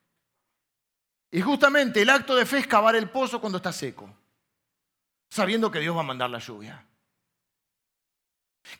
Y 1.30 1.40
justamente 1.40 2.02
el 2.02 2.10
acto 2.10 2.34
de 2.36 2.46
fe 2.46 2.58
es 2.58 2.66
cavar 2.66 2.94
el 2.96 3.10
pozo 3.10 3.40
cuando 3.40 3.58
está 3.58 3.72
seco, 3.72 4.12
sabiendo 5.30 5.70
que 5.70 5.80
Dios 5.80 5.96
va 5.96 6.00
a 6.00 6.04
mandar 6.04 6.30
la 6.30 6.38
lluvia. 6.38 6.86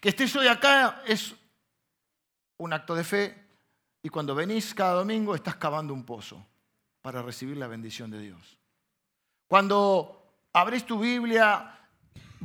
Que 0.01 0.11
estés 0.11 0.35
hoy 0.37 0.49
acá 0.49 1.03
es 1.07 1.35
un 2.59 2.73
acto 2.73 2.95
de 2.95 3.05
fe 3.05 3.47
y 4.03 4.09
cuando 4.09 4.35
venís 4.35 4.75
cada 4.75 4.95
domingo 4.95 5.35
estás 5.35 5.57
cavando 5.57 5.95
un 5.95 6.05
pozo 6.05 6.47
para 7.03 7.23
recibir 7.23 7.57
la 7.57 7.67
bendición 7.67 8.11
de 8.11 8.21
Dios. 8.21 8.59
Cuando 9.47 10.47
abrís 10.53 10.87
tu 10.87 10.99
Biblia 10.99 11.84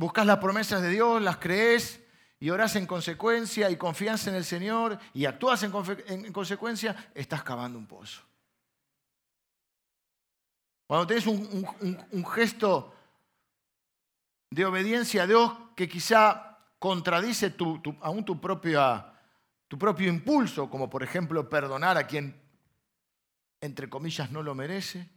buscas 0.00 0.24
las 0.24 0.38
promesas 0.38 0.80
de 0.80 0.88
Dios, 0.88 1.20
las 1.20 1.36
crees 1.36 2.00
y 2.38 2.48
oras 2.48 2.74
en 2.74 2.86
consecuencia 2.86 3.68
y 3.68 3.76
confías 3.76 4.26
en 4.28 4.34
el 4.34 4.46
Señor 4.46 4.98
y 5.12 5.26
actúas 5.26 5.62
en, 5.62 6.32
consecuencia, 6.32 7.10
estás 7.14 7.42
cavando 7.42 7.78
un 7.78 7.86
pozo. 7.86 8.22
Cuando 10.86 11.06
tienes 11.06 11.26
un, 11.26 12.24
gesto 12.32 12.94
de 14.48 14.64
obediencia 14.64 15.24
a 15.24 15.26
Dios 15.26 15.52
que 15.76 15.86
quizá 15.86 16.56
contradice 16.78 17.54
aún 18.00 18.24
tu, 18.24 18.40
tu 19.68 19.78
propio 19.78 20.08
impulso, 20.08 20.70
como 20.70 20.88
por 20.88 21.02
ejemplo 21.02 21.46
perdonar 21.46 21.98
a 21.98 22.06
quien, 22.06 22.40
entre 23.60 23.90
comillas, 23.90 24.30
no 24.30 24.42
lo 24.42 24.54
merece, 24.54 25.10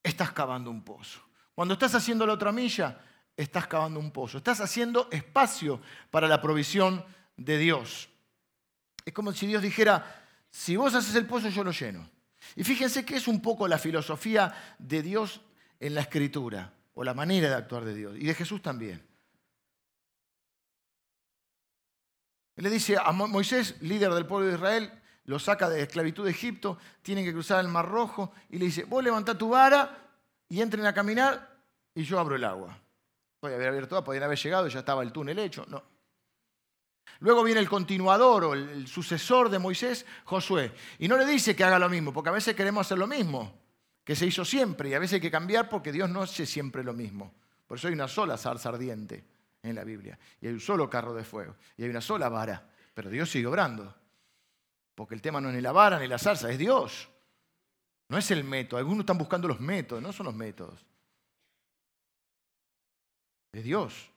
estás 0.00 0.30
cavando 0.30 0.70
un 0.70 0.84
pozo. 0.84 1.20
Cuando 1.56 1.74
estás 1.74 1.96
haciendo 1.96 2.24
la 2.24 2.34
otra 2.34 2.52
milla, 2.52 3.00
estás 3.36 3.66
cavando 3.66 3.98
un 3.98 4.10
pozo, 4.10 4.38
estás 4.38 4.60
haciendo 4.60 5.08
espacio 5.10 5.80
para 6.10 6.28
la 6.28 6.40
provisión 6.40 7.04
de 7.36 7.58
Dios. 7.58 8.08
Es 9.04 9.12
como 9.12 9.32
si 9.32 9.46
Dios 9.46 9.62
dijera, 9.62 10.24
si 10.50 10.76
vos 10.76 10.94
haces 10.94 11.14
el 11.14 11.26
pozo, 11.26 11.48
yo 11.48 11.64
lo 11.64 11.72
lleno. 11.72 12.08
Y 12.56 12.64
fíjense 12.64 13.04
que 13.04 13.16
es 13.16 13.28
un 13.28 13.40
poco 13.40 13.66
la 13.66 13.78
filosofía 13.78 14.76
de 14.78 15.02
Dios 15.02 15.40
en 15.80 15.94
la 15.94 16.02
escritura, 16.02 16.72
o 16.94 17.02
la 17.02 17.14
manera 17.14 17.48
de 17.48 17.54
actuar 17.54 17.84
de 17.84 17.94
Dios, 17.94 18.16
y 18.18 18.24
de 18.24 18.34
Jesús 18.34 18.60
también. 18.60 19.02
Él 22.56 22.64
le 22.64 22.70
dice 22.70 22.96
a 23.02 23.12
Moisés, 23.12 23.80
líder 23.80 24.12
del 24.12 24.26
pueblo 24.26 24.48
de 24.48 24.54
Israel, 24.54 24.92
lo 25.24 25.38
saca 25.38 25.68
de 25.68 25.82
esclavitud 25.82 26.24
de 26.24 26.32
Egipto, 26.32 26.78
tienen 27.00 27.24
que 27.24 27.32
cruzar 27.32 27.60
el 27.60 27.68
Mar 27.68 27.88
Rojo, 27.88 28.32
y 28.50 28.58
le 28.58 28.66
dice, 28.66 28.84
vos 28.84 29.02
levantá 29.02 29.36
tu 29.36 29.48
vara 29.48 30.10
y 30.48 30.60
entren 30.60 30.84
a 30.84 30.92
caminar, 30.92 31.58
y 31.94 32.02
yo 32.02 32.20
abro 32.20 32.36
el 32.36 32.44
agua. 32.44 32.81
Podía 33.42 33.56
haber 33.56 33.70
abierto, 33.70 34.04
podían 34.04 34.22
haber 34.22 34.38
llegado 34.38 34.68
y 34.68 34.70
ya 34.70 34.78
estaba 34.78 35.02
el 35.02 35.10
túnel 35.10 35.36
hecho. 35.40 35.66
No. 35.66 35.82
Luego 37.18 37.42
viene 37.42 37.58
el 37.58 37.68
continuador 37.68 38.44
o 38.44 38.54
el 38.54 38.86
sucesor 38.86 39.48
de 39.48 39.58
Moisés, 39.58 40.06
Josué. 40.22 40.70
Y 41.00 41.08
no 41.08 41.16
le 41.16 41.26
dice 41.26 41.56
que 41.56 41.64
haga 41.64 41.76
lo 41.76 41.88
mismo, 41.88 42.12
porque 42.12 42.28
a 42.28 42.32
veces 42.32 42.54
queremos 42.54 42.86
hacer 42.86 42.98
lo 42.98 43.08
mismo, 43.08 43.52
que 44.04 44.14
se 44.14 44.26
hizo 44.26 44.44
siempre, 44.44 44.90
y 44.90 44.94
a 44.94 45.00
veces 45.00 45.14
hay 45.14 45.20
que 45.20 45.30
cambiar 45.32 45.68
porque 45.68 45.90
Dios 45.90 46.08
no 46.08 46.22
hace 46.22 46.46
siempre 46.46 46.84
lo 46.84 46.92
mismo. 46.92 47.34
Por 47.66 47.78
eso 47.78 47.88
hay 47.88 47.94
una 47.94 48.06
sola 48.06 48.36
zarza 48.36 48.68
ardiente 48.68 49.24
en 49.60 49.74
la 49.74 49.82
Biblia. 49.82 50.16
Y 50.40 50.46
hay 50.46 50.52
un 50.52 50.60
solo 50.60 50.88
carro 50.88 51.12
de 51.12 51.24
fuego. 51.24 51.56
Y 51.76 51.82
hay 51.82 51.90
una 51.90 52.00
sola 52.00 52.28
vara. 52.28 52.64
Pero 52.94 53.10
Dios 53.10 53.28
sigue 53.28 53.48
obrando. 53.48 53.92
Porque 54.94 55.16
el 55.16 55.20
tema 55.20 55.40
no 55.40 55.48
es 55.48 55.56
ni 55.56 55.62
la 55.62 55.72
vara 55.72 55.98
ni 55.98 56.06
la 56.06 56.20
zarza, 56.20 56.48
es 56.48 56.58
Dios. 56.58 57.08
No 58.06 58.18
es 58.18 58.30
el 58.30 58.44
método. 58.44 58.78
Algunos 58.78 59.00
están 59.00 59.18
buscando 59.18 59.48
los 59.48 59.58
métodos, 59.58 60.00
no 60.00 60.12
son 60.12 60.26
los 60.26 60.34
métodos. 60.36 60.86
Es 63.52 63.64
Dios. 63.64 64.10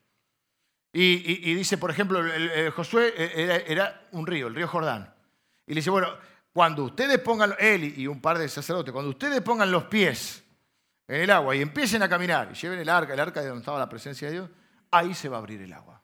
Y, 0.92 1.54
dice, 1.54 1.76
por 1.76 1.90
ejemplo, 1.90 2.22
Josué 2.74 3.12
era, 3.16 3.56
era, 3.56 4.08
un 4.12 4.26
río, 4.26 4.46
el 4.46 4.54
río 4.54 4.66
Jordán. 4.66 5.14
Y 5.66 5.74
le 5.74 5.80
dice, 5.80 5.90
bueno, 5.90 6.08
cuando 6.54 6.84
ustedes 6.84 7.18
pongan, 7.18 7.54
él 7.58 7.98
y 7.98 8.06
un 8.06 8.18
par 8.18 8.38
de 8.38 8.48
sacerdotes, 8.48 8.90
cuando 8.90 9.10
ustedes 9.10 9.42
pongan 9.42 9.70
los 9.70 9.84
pies 9.84 10.42
en 11.06 11.20
el 11.20 11.30
agua 11.30 11.54
y 11.54 11.60
empiecen 11.60 12.02
a 12.02 12.08
caminar 12.08 12.48
y 12.50 12.54
lleven 12.54 12.78
el 12.78 12.88
arca, 12.88 13.12
el 13.12 13.20
arca 13.20 13.42
de 13.42 13.48
donde 13.48 13.60
estaba 13.60 13.78
la 13.78 13.90
presencia 13.90 14.28
de 14.28 14.34
Dios, 14.34 14.50
ahí 14.90 15.12
se 15.12 15.28
va 15.28 15.36
a 15.36 15.40
abrir 15.40 15.60
el 15.60 15.72
agua. 15.74 16.02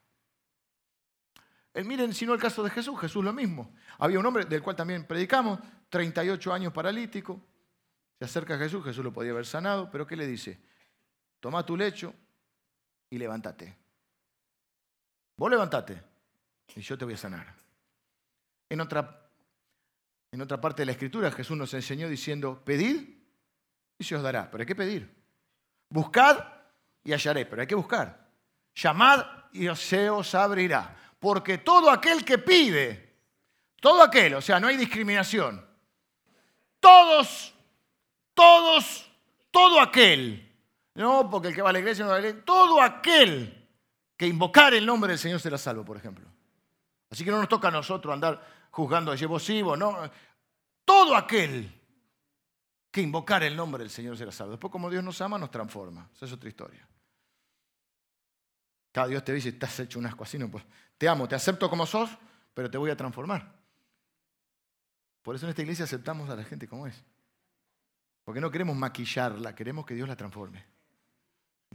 Eh, 1.73 1.83
miren, 1.83 2.13
si 2.13 2.27
no 2.27 2.35
el 2.35 2.39
caso 2.39 2.61
de 2.61 2.69
Jesús, 2.69 2.99
Jesús 2.99 3.23
lo 3.25 3.33
mismo. 3.33 3.73
Había 3.97 4.19
un 4.19 4.25
hombre 4.27 4.45
del 4.45 4.61
cual 4.61 4.75
también 4.75 5.07
predicamos, 5.07 5.59
38 5.89 6.53
años 6.53 6.71
paralítico, 6.71 7.41
se 8.19 8.25
acerca 8.25 8.53
a 8.53 8.57
Jesús, 8.59 8.85
Jesús 8.85 9.03
lo 9.03 9.11
podía 9.11 9.31
haber 9.31 9.47
sanado, 9.47 9.89
pero 9.89 10.05
¿qué 10.05 10.15
le 10.15 10.27
dice? 10.27 10.61
Toma 11.39 11.65
tu 11.65 11.75
lecho 11.75 12.13
y 13.13 13.17
levántate. 13.19 13.77
Vos 15.37 15.51
levántate 15.51 16.01
y 16.75 16.81
yo 16.81 16.97
te 16.97 17.05
voy 17.05 17.13
a 17.13 17.17
sanar. 17.17 17.53
En 18.69 18.81
otra 18.81 19.19
en 20.31 20.41
otra 20.41 20.59
parte 20.59 20.81
de 20.81 20.87
la 20.87 20.93
Escritura 20.93 21.31
Jesús 21.31 21.55
nos 21.55 21.71
enseñó 21.75 22.09
diciendo, 22.09 22.63
pedid 22.65 23.07
y 23.99 24.03
se 24.03 24.15
os 24.15 24.23
dará, 24.23 24.49
pero 24.49 24.63
hay 24.63 24.65
que 24.65 24.75
pedir. 24.75 25.15
Buscad 25.89 26.43
y 27.03 27.13
hallaré, 27.13 27.45
pero 27.45 27.61
hay 27.61 27.67
que 27.67 27.75
buscar. 27.75 28.31
Llamad 28.73 29.23
y 29.51 29.67
se 29.75 30.09
os 30.09 30.33
abrirá. 30.33 30.97
Porque 31.19 31.59
todo 31.59 31.91
aquel 31.91 32.25
que 32.25 32.39
pide, 32.39 33.13
todo 33.79 34.01
aquel, 34.01 34.33
o 34.33 34.41
sea, 34.41 34.59
no 34.59 34.69
hay 34.69 34.77
discriminación. 34.77 35.63
Todos, 36.79 37.53
todos, 38.33 39.07
todo 39.51 39.79
aquel, 39.79 40.52
no 40.95 41.29
porque 41.29 41.49
el 41.49 41.55
que 41.55 41.61
va 41.61 41.69
a 41.69 41.73
la 41.73 41.79
iglesia 41.79 42.05
no 42.05 42.11
va 42.11 42.17
a 42.17 42.21
la 42.21 42.27
iglesia, 42.27 42.45
todo 42.45 42.81
aquel 42.81 43.67
que 44.15 44.27
invocar 44.27 44.73
el 44.73 44.85
nombre 44.85 45.11
del 45.11 45.19
Señor 45.19 45.39
será 45.39 45.57
salvo, 45.57 45.83
por 45.83 45.97
ejemplo. 45.97 46.25
Así 47.09 47.23
que 47.23 47.31
no 47.31 47.37
nos 47.37 47.49
toca 47.49 47.67
a 47.67 47.71
nosotros 47.71 48.13
andar 48.13 48.67
juzgando 48.71 49.11
a 49.11 49.15
Yevosivo, 49.15 49.75
no. 49.75 50.09
Todo 50.85 51.15
aquel 51.15 51.81
que 52.91 53.01
invocar 53.01 53.43
el 53.43 53.55
nombre 53.55 53.83
del 53.83 53.89
Señor 53.89 54.17
será 54.17 54.31
salvo. 54.31 54.51
Después, 54.51 54.71
como 54.71 54.89
Dios 54.89 55.03
nos 55.03 55.19
ama, 55.21 55.37
nos 55.37 55.49
transforma. 55.49 56.09
Esa 56.15 56.25
es 56.25 56.31
otra 56.31 56.49
historia. 56.49 56.87
Cada 58.91 59.07
Dios 59.07 59.23
te 59.23 59.33
dice, 59.33 59.49
estás 59.49 59.79
hecho 59.79 59.97
un 59.97 60.05
asco 60.05 60.23
así, 60.23 60.37
no, 60.37 60.49
pues 60.49 60.63
te 60.97 61.09
amo, 61.09 61.27
te 61.27 61.33
acepto 61.33 61.69
como 61.69 61.87
sos, 61.87 62.11
pero 62.53 62.69
te 62.69 62.77
voy 62.77 62.91
a 62.91 62.95
transformar. 62.95 63.51
Por 65.23 65.35
eso 65.35 65.45
en 65.45 65.49
esta 65.49 65.63
iglesia 65.63 65.85
aceptamos 65.85 66.29
a 66.29 66.35
la 66.35 66.43
gente 66.43 66.67
como 66.67 66.85
es. 66.85 67.03
Porque 68.23 68.39
no 68.39 68.51
queremos 68.51 68.75
maquillarla, 68.75 69.55
queremos 69.55 69.85
que 69.85 69.95
Dios 69.95 70.07
la 70.07 70.15
transforme. 70.15 70.72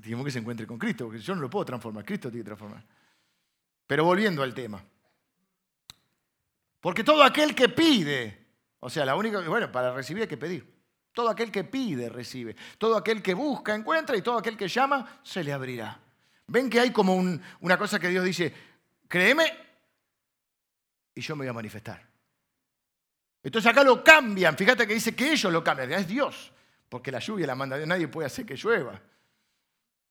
Queremos 0.03 0.25
que 0.25 0.31
se 0.31 0.39
encuentre 0.39 0.67
con 0.67 0.79
Cristo, 0.79 1.07
porque 1.07 1.21
yo 1.21 1.35
no 1.35 1.41
lo 1.41 1.51
puedo 1.51 1.65
transformar, 1.65 2.05
Cristo 2.05 2.31
tiene 2.31 2.43
que 2.43 2.47
transformar. 2.47 2.85
Pero 3.87 4.05
volviendo 4.05 4.43
al 4.43 4.55
tema. 4.55 4.83
Porque 6.81 7.03
todo 7.03 7.23
aquel 7.25 7.55
que 7.55 7.69
pide, 7.69 8.47
o 8.81 8.89
sea, 8.89 9.05
la 9.05 9.17
única, 9.17 9.41
bueno, 9.41 9.73
para 9.73 9.93
recibir 9.93 10.23
hay 10.23 10.29
que 10.29 10.37
pedir. 10.37 10.79
Todo 11.13 11.31
aquel 11.31 11.51
que 11.51 11.65
pide, 11.65 12.09
recibe. 12.09 12.55
Todo 12.77 12.97
aquel 12.97 13.23
que 13.23 13.35
busca, 13.35 13.75
encuentra. 13.75 14.17
Y 14.17 14.23
todo 14.23 14.39
aquel 14.39 14.57
que 14.57 14.69
llama, 14.69 15.21
se 15.23 15.43
le 15.43 15.53
abrirá. 15.53 15.99
Ven 16.47 16.71
que 16.71 16.79
hay 16.79 16.93
como 16.93 17.15
una 17.15 17.77
cosa 17.77 17.99
que 17.99 18.09
Dios 18.09 18.25
dice, 18.25 18.55
créeme 19.09 19.53
y 21.15 21.21
yo 21.21 21.35
me 21.35 21.41
voy 21.41 21.49
a 21.49 21.53
manifestar. 21.53 22.07
Entonces 23.43 23.71
acá 23.71 23.83
lo 23.83 24.05
cambian. 24.05 24.57
Fíjate 24.57 24.87
que 24.87 24.95
dice 24.95 25.15
que 25.17 25.33
ellos 25.33 25.53
lo 25.53 25.65
cambian. 25.65 25.91
Es 25.93 26.07
Dios. 26.07 26.53
Porque 26.89 27.11
la 27.11 27.19
lluvia 27.19 27.47
la 27.47 27.55
manda 27.55 27.77
Dios. 27.77 27.89
Nadie 27.89 28.07
puede 28.07 28.27
hacer 28.27 28.47
que 28.47 28.55
llueva. 28.55 29.01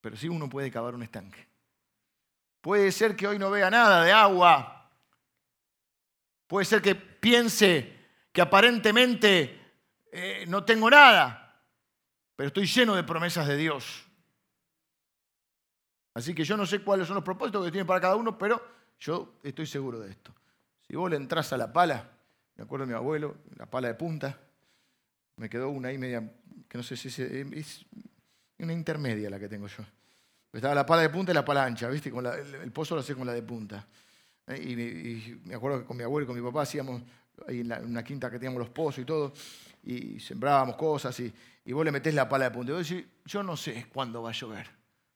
Pero 0.08 0.16
sí 0.16 0.30
uno 0.30 0.48
puede 0.48 0.72
cavar 0.72 0.96
un 0.96 1.04
estanque. 1.04 1.46
Puede 2.62 2.92
ser 2.92 3.16
que 3.16 3.28
hoy 3.28 3.38
no 3.38 3.52
vea 3.52 3.70
nada 3.70 4.04
de 4.04 4.12
agua 4.12 4.78
Puede 6.48 6.66
ser 6.66 6.82
que 6.82 6.96
piense 6.96 7.94
que 8.32 8.42
aparentemente 8.42 9.60
eh, 10.12 10.46
no 10.48 10.64
tengo 10.64 10.90
nada, 10.90 11.62
pero 12.36 12.48
estoy 12.48 12.66
lleno 12.66 12.96
de 12.96 13.04
promesas 13.04 13.48
de 13.48 13.58
Dios. 13.58 14.06
Así 16.14 16.34
que 16.34 16.46
yo 16.46 16.56
no 16.56 16.66
sé 16.66 16.82
cuáles 16.82 17.06
son 17.06 17.16
los 17.16 17.24
propósitos 17.24 17.66
que 17.66 17.72
tiene 17.72 17.86
para 17.86 18.00
cada 18.00 18.16
uno, 18.16 18.38
pero 18.38 18.66
yo 18.98 19.36
estoy 19.44 19.68
seguro 19.68 20.00
de 20.00 20.10
esto. 20.10 20.34
Si 20.88 20.96
vos 20.96 21.10
le 21.10 21.18
entras 21.18 21.52
a 21.52 21.58
la 21.58 21.72
pala, 21.74 22.10
me 22.56 22.64
acuerdo 22.64 22.86
de 22.86 22.94
mi 22.94 22.96
abuelo, 22.96 23.36
la 23.58 23.66
pala 23.66 23.90
de 23.90 23.96
punta, 23.96 24.40
me 25.36 25.50
quedó 25.50 25.70
una 25.70 25.90
ahí 25.90 25.98
media, 25.98 26.32
que 26.70 26.78
no 26.78 26.84
sé 26.84 26.96
si 26.96 27.10
es, 27.10 27.86
una 28.58 28.74
intermedia 28.74 29.30
la 29.30 29.38
que 29.38 29.50
tengo 29.50 29.68
yo. 29.68 29.84
Estaba 30.58 30.74
la 30.74 30.88
pala 30.88 31.04
de 31.04 31.10
punta 31.10 31.32
y 31.32 31.36
la 31.36 31.46
pala 31.46 31.66
ancha, 31.66 31.88
¿viste? 31.88 32.10
Con 32.10 32.26
el, 32.26 32.56
el, 32.56 32.72
pozo 32.72 32.96
lo 32.96 33.02
hacía 33.02 33.14
con 33.16 33.28
la 33.28 33.34
de 33.34 33.44
punta. 33.44 33.86
¿eh? 34.48 34.58
Y, 34.58 35.40
me 35.46 35.54
acuerdo 35.54 35.82
que 35.82 35.86
con 35.86 35.96
mi 35.96 36.02
abuelo 36.04 36.24
y 36.24 36.28
con 36.28 36.36
mi 36.36 36.42
papá 36.42 36.64
hacíamos 36.64 37.00
ahí 37.48 37.60
en, 37.60 37.72
una 37.72 38.04
quinta 38.04 38.32
que 38.32 38.40
teníamos 38.40 38.58
los 38.60 38.70
pozos 38.70 39.04
y 39.04 39.06
todo, 39.06 39.34
y 39.84 40.20
sembrábamos 40.20 40.76
cosas, 40.76 41.20
y, 41.20 41.32
vos 41.72 41.86
le 41.86 41.92
metés 41.92 42.12
la 42.16 42.28
pala 42.28 42.46
de 42.46 42.52
punta. 42.52 42.72
Y 42.72 42.76
vos 42.76 42.90
decís, 42.90 43.06
yo 43.26 43.44
no 43.44 43.56
sé 43.56 43.86
cuándo 43.94 44.24
va 44.24 44.32
a 44.32 44.34
llover, 44.34 44.68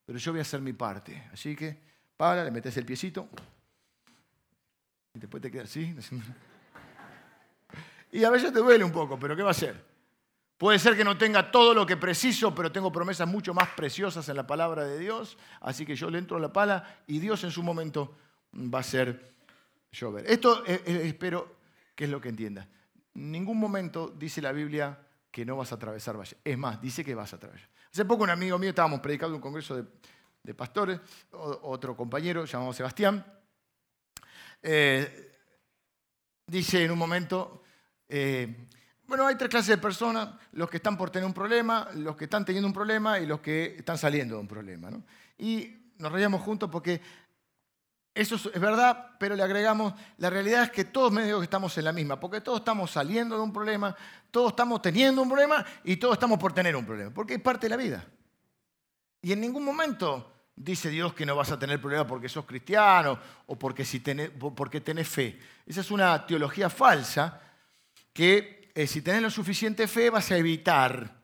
pero 0.06 0.20
yo 0.20 0.32
voy 0.32 0.40
a 0.40 0.44
hacer 0.44 0.62
mi 0.62 0.74
parte. 0.74 1.24
Así 1.34 1.56
que, 1.56 1.76
pala, 2.16 2.44
le 2.44 2.52
metés 2.52 2.78
el 2.78 2.86
piecito, 2.86 3.28
y 5.16 5.20
después 5.20 5.42
te 5.42 5.50
quedas 5.50 5.70
así. 5.70 5.96
Y 8.14 8.26
a 8.26 8.30
veces 8.30 8.52
te 8.52 8.60
duele 8.60 8.84
un 8.84 8.92
poco, 8.92 9.18
pero 9.18 9.38
¿qué 9.38 9.42
va 9.42 9.48
a 9.48 9.52
hacer? 9.52 9.91
Puede 10.62 10.78
ser 10.78 10.95
que 10.95 11.04
no 11.04 11.17
tenga 11.17 11.50
todo 11.50 11.74
lo 11.74 11.88
que 11.88 11.97
preciso, 11.97 12.54
pero 12.54 12.71
tengo 12.71 12.91
promesas 12.91 13.28
mucho 13.28 13.52
más 13.52 13.69
preciosas 13.69 14.30
en 14.30 14.36
la 14.36 14.45
palabra 14.45 14.86
de 14.86 15.00
Dios. 15.00 15.36
Así 15.60 15.88
que 15.88 15.95
yo 15.95 16.08
le 16.12 16.19
entro 16.19 16.38
a 16.38 16.39
la 16.39 16.54
pala 16.54 17.02
y 17.08 17.17
Dios 17.17 17.43
en 17.43 17.50
su 17.50 17.63
momento 17.63 18.15
va 18.54 18.82
a 18.82 18.84
ser 18.84 19.34
llover. 19.91 20.30
Esto 20.30 20.63
eh, 20.67 20.84
eh, 20.86 21.02
espero 21.06 21.56
que 21.95 22.04
es 22.04 22.12
lo 22.12 22.21
que 22.21 22.30
entiendas. 22.30 22.67
En 23.15 23.32
ningún 23.32 23.58
momento 23.58 24.13
dice 24.15 24.39
la 24.39 24.52
Biblia 24.52 25.00
que 25.32 25.43
no 25.43 25.58
vas 25.58 25.71
a 25.71 25.76
atravesar 25.78 26.15
valle. 26.15 26.38
Es 26.43 26.60
más, 26.60 26.80
dice 26.80 27.04
que 27.04 27.15
vas 27.15 27.34
a 27.34 27.38
atravesar. 27.38 27.67
Hace 27.91 28.06
poco 28.06 28.21
un 28.21 28.30
amigo 28.30 28.60
mío, 28.60 28.69
estábamos 28.69 29.00
predicando 29.00 29.36
un 29.36 29.41
congreso 29.41 29.84
de, 30.43 30.54
pastores, 30.54 31.00
otro 31.32 31.97
compañero 31.97 32.45
llamado 32.45 32.71
Sebastián, 32.71 33.26
eh, 34.62 35.32
dice 36.45 36.86
en 36.86 36.91
un 36.91 37.00
momento, 37.00 37.63
bueno, 39.12 39.28
hay 39.28 39.36
tres 39.36 39.50
clases 39.50 39.67
de 39.67 39.78
personas, 39.78 40.30
los 40.54 40.69
que 40.69 40.78
están 40.78 40.97
por 40.97 41.10
tener 41.10 41.28
un 41.28 41.34
problema, 41.34 41.89
los 41.95 42.15
que 42.15 42.24
están 42.24 42.45
teniendo 42.45 42.65
un 42.65 42.74
problema 42.74 43.19
y 43.19 43.26
los 43.26 43.41
que 43.41 43.76
están 43.78 43.97
saliendo 43.97 44.36
de 44.36 44.39
un 44.39 44.47
problema. 44.47 44.89
Y 45.38 45.76
nos 45.97 46.13
reíamos 46.13 46.41
juntos 46.41 46.69
porque 46.71 47.02
eso 48.15 48.36
es 48.36 48.62
verdad, 48.62 49.17
pero 49.19 49.36
le 49.36 49.43
agregamos, 49.43 49.93
la 50.17 50.30
realidad 50.30 50.63
es 50.63 50.71
que 50.71 50.86
todos 50.86 51.12
medio 51.12 51.39
que 51.39 51.43
estamos 51.43 51.78
en 51.78 51.84
la 51.84 51.91
misma, 51.91 52.21
porque 52.21 52.39
todos 52.39 52.60
estamos 52.60 52.89
saliendo 52.89 53.36
de 53.36 53.41
un 53.41 53.52
problema, 53.52 53.93
todos 54.32 54.52
estamos 54.52 54.82
teniendo 54.82 55.21
un 55.21 55.28
problema 55.28 55.65
y 55.84 55.97
todos 55.97 56.13
estamos 56.13 56.39
por 56.39 56.54
tener 56.54 56.74
un 56.74 56.86
problema, 56.86 57.13
porque 57.13 57.34
es 57.34 57.41
parte 57.41 57.65
de 57.65 57.69
la 57.71 57.76
vida. 57.76 58.08
Y 59.21 59.34
en 59.34 59.41
ningún 59.41 59.65
momento 59.65 60.32
dice 60.56 60.89
Dios 60.89 61.13
que 61.13 61.26
no 61.26 61.36
vas 61.36 61.52
a 61.52 61.60
tener 61.60 61.82
problema 61.82 62.08
porque 62.08 62.30
sos 62.30 62.45
cristiano 62.45 63.19
o 63.47 63.60
porque, 63.60 63.84
si 63.84 64.02
porque 64.56 64.80
tenés 64.80 65.10
fe. 65.10 65.38
Esa 65.65 65.82
es 65.82 65.91
una 65.91 66.26
teología 66.26 66.69
falsa 66.69 67.41
que 68.13 68.61
eh, 68.74 68.88
si 68.88 69.02
tenés 69.02 69.22
la 69.22 69.30
suficiente 69.30 69.88
fe 69.88 70.10
vas 70.10 70.32
a 70.32 70.38
evitar 70.38 71.22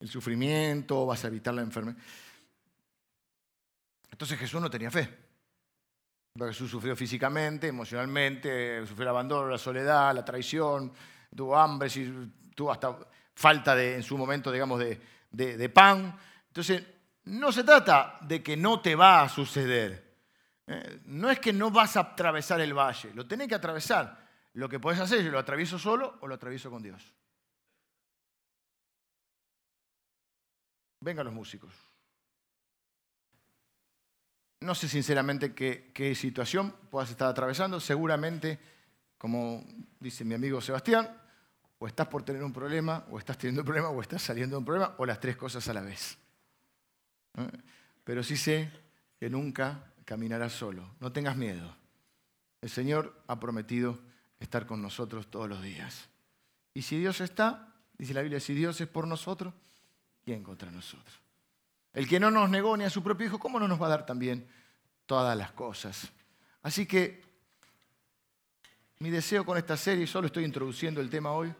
el 0.00 0.08
sufrimiento, 0.08 1.06
vas 1.06 1.24
a 1.24 1.28
evitar 1.28 1.54
la 1.54 1.62
enfermedad. 1.62 1.98
Entonces 4.10 4.38
Jesús 4.38 4.60
no 4.60 4.70
tenía 4.70 4.90
fe. 4.90 5.22
Jesús 6.38 6.70
sufrió 6.70 6.96
físicamente, 6.96 7.68
emocionalmente, 7.68 8.86
sufrió 8.86 9.02
el 9.02 9.08
abandono, 9.08 9.48
la 9.48 9.58
soledad, 9.58 10.14
la 10.14 10.24
traición, 10.24 10.92
tuvo 11.34 11.56
hambre, 11.58 11.90
tuvo 12.54 12.72
hasta 12.72 12.96
falta 13.34 13.74
de, 13.74 13.96
en 13.96 14.02
su 14.02 14.16
momento, 14.16 14.50
digamos, 14.50 14.80
de, 14.80 15.68
pan. 15.68 16.16
Entonces, 16.48 16.82
no 17.24 17.52
se 17.52 17.64
trata 17.64 18.18
de 18.22 18.42
que 18.42 18.56
no 18.56 18.80
te 18.80 18.94
va 18.94 19.22
a 19.22 19.28
suceder. 19.28 20.14
¿eh? 20.66 21.00
No 21.06 21.30
es 21.30 21.38
que 21.38 21.52
no 21.52 21.70
vas 21.70 21.96
a 21.96 22.00
atravesar 22.00 22.60
el 22.60 22.74
valle, 22.74 23.12
lo 23.14 23.26
tenés 23.26 23.48
que 23.48 23.54
atravesar. 23.54 24.21
Lo 24.54 24.68
que 24.68 24.78
puedes 24.78 25.00
hacer 25.00 25.20
es, 25.20 25.26
lo 25.26 25.38
atravieso 25.38 25.78
solo 25.78 26.18
o 26.20 26.26
lo 26.26 26.34
atravieso 26.34 26.70
con 26.70 26.82
Dios. 26.82 27.02
Vengan 31.00 31.24
los 31.24 31.34
músicos. 31.34 31.74
No 34.60 34.74
sé 34.74 34.88
sinceramente 34.88 35.54
qué, 35.54 36.14
situación 36.14 36.72
puedas 36.90 37.10
estar 37.10 37.28
atravesando. 37.28 37.80
Seguramente, 37.80 38.60
como 39.18 39.64
dice 39.98 40.24
mi 40.24 40.34
amigo 40.34 40.60
Sebastián, 40.60 41.18
o 41.78 41.88
estás 41.88 42.06
por 42.06 42.22
tener 42.22 42.44
un 42.44 42.52
problema, 42.52 43.04
o 43.10 43.18
estás 43.18 43.38
teniendo 43.38 43.62
un 43.62 43.66
problema, 43.66 43.88
o 43.88 44.00
estás 44.00 44.22
saliendo 44.22 44.54
de 44.54 44.58
un 44.58 44.64
problema, 44.64 44.94
o 44.98 45.06
las 45.06 45.18
tres 45.18 45.36
cosas 45.36 45.66
a 45.66 45.72
la 45.72 45.80
vez. 45.80 46.16
Pero 48.04 48.22
sí 48.22 48.36
sé 48.36 48.70
que 49.18 49.28
nunca 49.28 49.92
caminarás 50.04 50.52
solo. 50.52 50.94
No 51.00 51.10
tengas 51.12 51.36
miedo. 51.36 51.76
El 52.60 52.70
Señor 52.70 53.20
ha 53.26 53.40
prometido 53.40 53.98
estar 54.42 54.66
con 54.66 54.82
nosotros 54.82 55.28
todos 55.28 55.48
los 55.48 55.62
días. 55.62 56.08
Y 56.74 56.82
si 56.82 56.98
Dios 56.98 57.20
está, 57.20 57.72
dice 57.96 58.14
la 58.14 58.22
Biblia, 58.22 58.40
si 58.40 58.54
Dios 58.54 58.80
es 58.80 58.88
por 58.88 59.06
nosotros, 59.06 59.54
¿quién 60.24 60.42
contra 60.42 60.70
nosotros? 60.70 61.20
El 61.92 62.08
que 62.08 62.18
no 62.18 62.30
nos 62.30 62.50
negó 62.50 62.76
ni 62.76 62.84
a 62.84 62.90
su 62.90 63.02
propio 63.02 63.26
Hijo, 63.26 63.38
¿cómo 63.38 63.60
no 63.60 63.68
nos 63.68 63.80
va 63.80 63.86
a 63.86 63.90
dar 63.90 64.06
también 64.06 64.46
todas 65.06 65.36
las 65.36 65.52
cosas? 65.52 66.10
Así 66.62 66.86
que 66.86 67.22
mi 68.98 69.10
deseo 69.10 69.44
con 69.44 69.58
esta 69.58 69.76
serie, 69.76 70.06
solo 70.06 70.26
estoy 70.26 70.44
introduciendo 70.44 71.00
el 71.00 71.10
tema 71.10 71.32
hoy, 71.32 71.52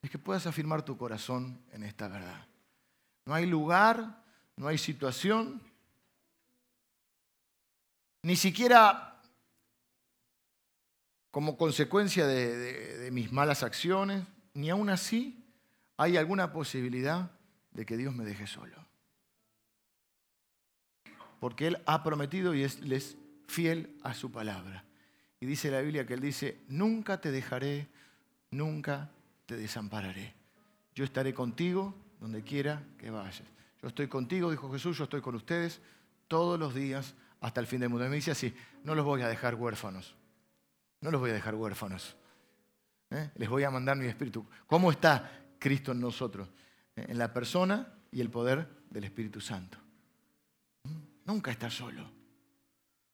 es 0.00 0.10
que 0.10 0.18
puedas 0.18 0.46
afirmar 0.46 0.82
tu 0.82 0.96
corazón 0.96 1.60
en 1.72 1.84
esta 1.84 2.08
verdad. 2.08 2.46
No 3.24 3.34
hay 3.34 3.46
lugar, 3.46 4.22
no 4.56 4.68
hay 4.68 4.78
situación, 4.78 5.60
ni 8.22 8.36
siquiera 8.36 9.11
como 11.32 11.56
consecuencia 11.56 12.26
de, 12.26 13.08
mis 13.10 13.32
malas 13.32 13.62
acciones, 13.62 14.22
ni 14.54 14.68
aún 14.68 14.90
así 14.90 15.42
hay 15.96 16.18
alguna 16.18 16.52
posibilidad 16.52 17.32
de 17.72 17.86
que 17.86 17.96
Dios 17.96 18.14
me 18.14 18.24
deje 18.24 18.46
solo. 18.46 18.76
Porque 21.40 21.66
Él 21.66 21.78
ha 21.86 22.04
prometido 22.04 22.54
y 22.54 22.62
es, 22.62 22.78
es 22.82 23.16
fiel 23.48 23.96
a 24.02 24.12
su 24.14 24.30
palabra. 24.30 24.84
Y 25.40 25.46
dice 25.46 25.70
la 25.70 25.80
Biblia 25.80 26.06
que 26.06 26.14
Él 26.14 26.20
dice, 26.20 26.60
nunca 26.68 27.20
te 27.20 27.30
dejaré, 27.30 27.88
nunca 28.50 29.10
te 29.46 29.56
desampararé. 29.56 30.34
Yo 30.94 31.02
estaré 31.02 31.32
contigo 31.32 31.94
donde 32.20 32.42
quiera 32.42 32.84
que 32.98 33.10
vayas. 33.10 33.42
Yo 33.80 33.88
estoy 33.88 34.06
contigo, 34.06 34.50
dijo 34.50 34.70
Jesús, 34.70 34.98
yo 34.98 35.04
estoy 35.04 35.22
con 35.22 35.34
ustedes 35.34 35.80
todos 36.28 36.60
los 36.60 36.74
días 36.74 37.14
hasta 37.40 37.58
el 37.60 37.66
fin 37.66 37.80
del 37.80 37.88
mundo. 37.88 38.04
Y 38.04 38.10
me 38.10 38.16
dice 38.16 38.32
así, 38.32 38.54
no 38.84 38.94
los 38.94 39.06
voy 39.06 39.22
a 39.22 39.28
dejar 39.28 39.54
huérfanos. 39.54 40.14
No 41.02 41.10
los 41.10 41.20
voy 41.20 41.30
a 41.30 41.34
dejar 41.34 41.54
huérfanos. 41.54 42.16
¿eh? 43.10 43.30
Les 43.34 43.48
voy 43.48 43.64
a 43.64 43.70
mandar 43.70 43.96
mi 43.96 44.06
espíritu. 44.06 44.46
¿Cómo 44.66 44.90
está 44.90 45.30
Cristo 45.58 45.92
en 45.92 46.00
nosotros? 46.00 46.48
¿Eh? 46.96 47.06
En 47.08 47.18
la 47.18 47.32
persona 47.32 47.92
y 48.10 48.20
el 48.20 48.30
poder 48.30 48.68
del 48.88 49.04
Espíritu 49.04 49.40
Santo. 49.40 49.78
¿Mm? 50.84 50.98
Nunca 51.26 51.50
estás 51.50 51.74
solo. 51.74 52.08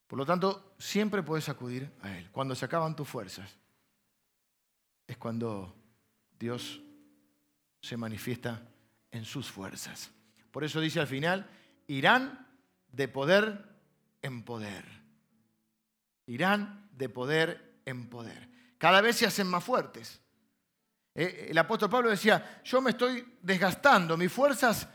Por 0.07 0.19
lo 0.19 0.27
tanto, 0.27 0.75
siempre 0.79 1.23
puedes 1.23 1.49
acudir 1.49 1.91
a 2.03 2.17
Él. 2.17 2.31
Cuando 2.31 2.55
se 2.55 2.67
acaban 2.67 2.95
tus 2.95 3.09
fuerzas, 3.09 3.57
es 5.07 5.17
cuando 5.17 5.75
Dios 6.39 6.83
se 7.81 7.97
manifiesta 7.97 8.63
en 9.11 9.25
sus 9.25 9.51
fuerzas. 9.51 10.11
Por 10.51 10.63
eso 10.63 10.81
dice 10.81 11.01
al 11.01 11.07
final, 11.07 11.49
irán 11.87 12.47
de 12.93 13.09
poder 13.09 13.65
en 14.21 14.43
poder. 14.43 14.85
Irán 16.27 16.91
de 16.93 17.09
poder 17.09 17.68
en 17.89 18.09
poder. 18.09 18.49
Cada 18.77 19.01
vez 19.01 19.17
se 19.17 19.27
hacen 19.27 19.47
más 19.47 19.65
fuertes. 19.65 20.21
Eh, 21.15 21.49
el 21.51 21.59
apóstol 21.59 21.91
Pablo 21.91 22.11
decía, 22.11 22.61
yo 22.65 22.81
me 22.81 22.91
estoy 22.91 23.39
desgastando, 23.43 24.17
mis 24.17 24.31
fuerzas, 24.31 24.87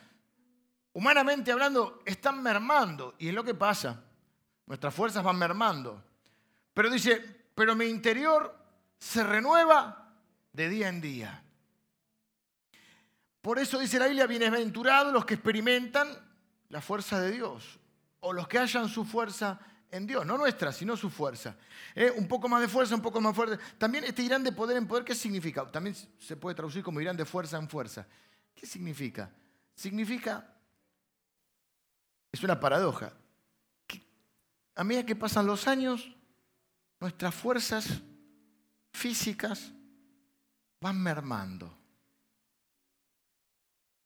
humanamente 0.93 1.51
hablando, 1.51 2.01
están 2.05 2.41
mermando. 2.41 3.15
Y 3.17 3.29
es 3.29 3.33
lo 3.33 3.43
que 3.43 3.55
pasa, 3.55 4.03
nuestras 4.67 4.93
fuerzas 4.93 5.23
van 5.23 5.37
mermando. 5.37 6.03
Pero 6.73 6.89
dice, 6.89 7.19
pero 7.53 7.75
mi 7.75 7.85
interior 7.85 8.55
se 8.97 9.23
renueva 9.23 10.13
de 10.53 10.69
día 10.69 10.87
en 10.87 11.01
día. 11.01 11.43
Por 13.41 13.59
eso 13.59 13.79
dice 13.79 13.99
la 13.99 14.05
Biblia, 14.05 14.27
bienaventurados 14.27 15.11
los 15.11 15.25
que 15.25 15.33
experimentan 15.33 16.07
la 16.69 16.81
fuerza 16.81 17.19
de 17.19 17.31
Dios, 17.31 17.79
o 18.21 18.31
los 18.31 18.47
que 18.47 18.59
hallan 18.59 18.87
su 18.87 19.03
fuerza 19.03 19.59
en 19.93 20.07
Dios, 20.07 20.25
no 20.25 20.37
nuestra, 20.37 20.71
sino 20.71 20.97
su 20.97 21.09
fuerza. 21.09 21.55
Eh, 21.95 22.11
un 22.17 22.27
poco 22.27 22.49
más 22.49 22.61
de 22.61 22.67
fuerza, 22.67 22.95
un 22.95 23.01
poco 23.01 23.21
más 23.21 23.35
fuerte. 23.35 23.57
También 23.77 24.03
este 24.03 24.23
irán 24.23 24.43
de 24.43 24.51
poder 24.51 24.77
en 24.77 24.87
poder, 24.87 25.03
¿qué 25.03 25.15
significa? 25.15 25.69
También 25.71 25.95
se 26.19 26.35
puede 26.35 26.55
traducir 26.55 26.83
como 26.83 26.99
irán 26.99 27.15
de 27.15 27.25
fuerza 27.25 27.57
en 27.57 27.69
fuerza. 27.69 28.05
¿Qué 28.53 28.65
significa? 28.65 29.31
Significa, 29.75 30.45
es 32.31 32.43
una 32.43 32.59
paradoja, 32.59 33.13
a 34.75 34.83
medida 34.83 35.05
que 35.05 35.15
pasan 35.15 35.45
los 35.45 35.67
años, 35.67 36.15
nuestras 36.99 37.33
fuerzas 37.33 38.01
físicas 38.91 39.71
van 40.81 41.01
mermando 41.01 41.83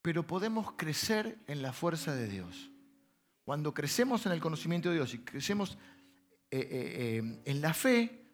pero 0.07 0.25
podemos 0.25 0.71
crecer 0.77 1.37
en 1.47 1.61
la 1.61 1.73
fuerza 1.73 2.15
de 2.15 2.29
Dios. 2.29 2.71
Cuando 3.47 3.73
crecemos 3.73 4.25
en 4.25 4.33
el 4.33 4.41
conocimiento 4.41 4.89
de 4.89 4.95
Dios 4.95 5.13
y 5.13 5.19
crecemos 5.19 5.77
eh, 6.51 6.59
eh, 6.59 6.67
eh, 6.69 7.41
en 7.45 7.61
la 7.61 7.73
fe, 7.73 8.25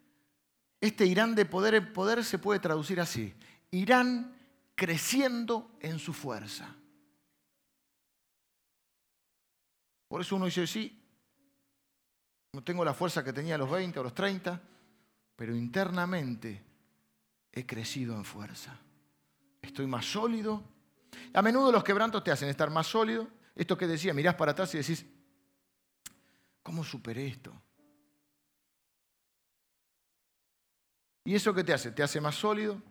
este 0.82 1.05
Irán 1.05 1.36
de 1.36 1.45
poder 1.45 1.93
poder 1.93 2.24
se 2.24 2.39
puede 2.39 2.59
traducir 2.59 2.99
así. 2.99 3.32
Irán 3.70 4.36
creciendo 4.74 5.78
en 5.82 5.99
su 5.99 6.14
fuerza. 6.14 6.76
Por 10.07 10.22
eso 10.22 10.36
uno 10.36 10.45
dice, 10.45 10.66
sí, 10.66 10.99
no 12.53 12.64
tengo 12.64 12.84
la 12.84 12.95
fuerza 12.95 13.24
que 13.24 13.34
tenía 13.34 13.53
a 13.53 13.59
los 13.59 13.70
20 13.70 13.99
o 13.99 14.03
los 14.03 14.16
30, 14.16 14.59
pero 15.36 15.55
internamente 15.55 16.59
he 17.51 17.68
crecido 17.68 18.16
en 18.16 18.26
fuerza. 18.26 18.76
Estoy 19.61 19.86
más 19.86 20.07
sólido, 20.07 20.64
a 21.36 21.43
menudo 21.43 21.72
los 21.72 21.84
quebrantos 21.84 22.24
te 22.24 22.32
hacen 22.32 22.49
estar 22.49 22.72
más 22.72 22.88
sólido. 22.88 23.43
Esto 23.56 23.78
que 23.78 23.88
decía, 23.88 24.14
mirás 24.14 24.36
para 24.36 24.51
atrás 24.51 24.74
y 24.74 24.80
decís, 24.80 25.06
¿cómo 26.62 26.84
superé 26.84 27.28
esto? 27.28 27.54
¿Y 31.26 31.36
eso 31.36 31.54
qué 31.54 31.64
te 31.64 31.74
hace? 31.74 31.91
Te 31.91 32.04
hace 32.04 32.20
más 32.20 32.36
sólido, 32.36 32.82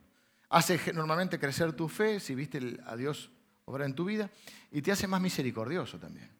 hace 0.48 0.92
normalmente 0.92 1.38
crecer 1.38 1.72
tu 1.72 1.88
fe, 1.88 2.20
si 2.20 2.34
viste 2.34 2.78
a 2.86 2.96
Dios 2.96 3.30
obrar 3.64 3.86
en 3.86 3.94
tu 3.94 4.04
vida, 4.04 4.30
y 4.70 4.82
te 4.82 4.92
hace 4.92 5.06
más 5.06 5.20
misericordioso 5.20 5.98
también. 5.98 6.30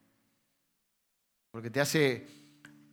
Porque 1.50 1.70
te 1.70 1.80
hace, 1.80 2.26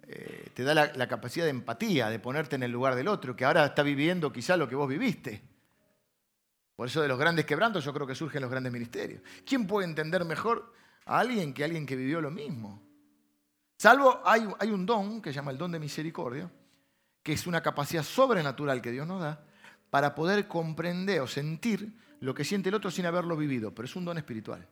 eh, 0.04 0.50
te 0.54 0.64
da 0.64 0.74
la, 0.74 0.94
la, 0.94 1.08
capacidad 1.08 1.46
de 1.46 1.52
empatía, 1.52 2.10
de 2.10 2.20
ponerte 2.20 2.56
en 2.56 2.64
el 2.64 2.72
lugar 2.72 2.96
del 2.96 3.08
otro, 3.08 3.36
que 3.36 3.46
ahora 3.46 3.66
está 3.66 3.84
viviendo 3.84 4.34
quizá 4.34 4.58
lo 4.58 4.68
que 4.68 4.76
vos 4.76 4.90
viviste. 4.90 5.42
Por 6.76 6.88
eso 6.88 7.02
de 7.02 7.08
los 7.08 7.20
grandes 7.20 7.46
quebrantos 7.46 7.86
yo 7.86 7.94
creo 7.94 8.08
que 8.08 8.16
surgen 8.16 8.42
los 8.42 8.52
grandes 8.52 8.74
ministerios. 8.74 9.22
¿Quién 9.46 9.66
puede 9.68 9.88
entender 9.88 10.26
mejor 10.26 10.74
a 11.10 11.20
alguien 11.20 11.54
que 11.54 11.64
alguien 11.64 11.86
que 11.86 11.96
vivió 11.96 12.22
lo 12.22 12.30
mismo? 12.30 12.82
Salvo 13.78 14.22
hay, 14.24 14.48
hay 14.60 14.70
un 14.70 14.86
don 14.86 15.22
que 15.22 15.32
se 15.32 15.36
llama 15.36 15.52
el 15.52 15.58
don 15.58 15.72
de 15.72 15.80
misericordia, 15.80 16.52
que 17.24 17.34
es 17.34 17.48
una 17.48 17.62
capacidad 17.62 18.04
sobrenatural 18.04 18.82
que 18.82 18.92
Dios 18.92 19.08
nos 19.08 19.22
da 19.22 19.44
para 19.90 20.14
poder 20.14 20.48
comprender 20.48 21.22
o 21.22 21.28
sentir 21.28 21.92
lo 22.20 22.34
que 22.34 22.44
siente 22.44 22.70
el 22.70 22.76
otro 22.76 22.92
sin 22.92 23.06
haberlo 23.06 23.36
vivido, 23.36 23.74
pero 23.74 23.86
es 23.86 23.96
un 23.96 24.06
don 24.06 24.18
espiritual. 24.18 24.68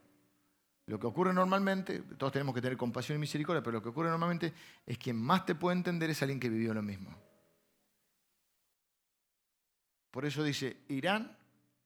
Lo 0.86 0.98
que 0.98 1.06
ocurre 1.06 1.34
normalmente, 1.34 2.00
todos 2.16 2.32
tenemos 2.32 2.54
que 2.54 2.62
tener 2.62 2.78
compasión 2.78 3.16
y 3.16 3.20
misericordia, 3.20 3.62
pero 3.62 3.78
lo 3.78 3.82
que 3.82 3.88
ocurre 3.88 4.10
normalmente 4.10 4.52
es 4.86 4.96
quien 4.96 5.16
más 5.16 5.44
te 5.44 5.54
puede 5.54 5.76
entender 5.76 6.10
es 6.10 6.22
alguien 6.22 6.38
que 6.40 6.48
vivió 6.48 6.72
lo 6.72 6.82
mismo. 6.82 7.14
Por 10.10 10.24
eso 10.24 10.42
dice, 10.42 10.78
Irán 10.88 11.36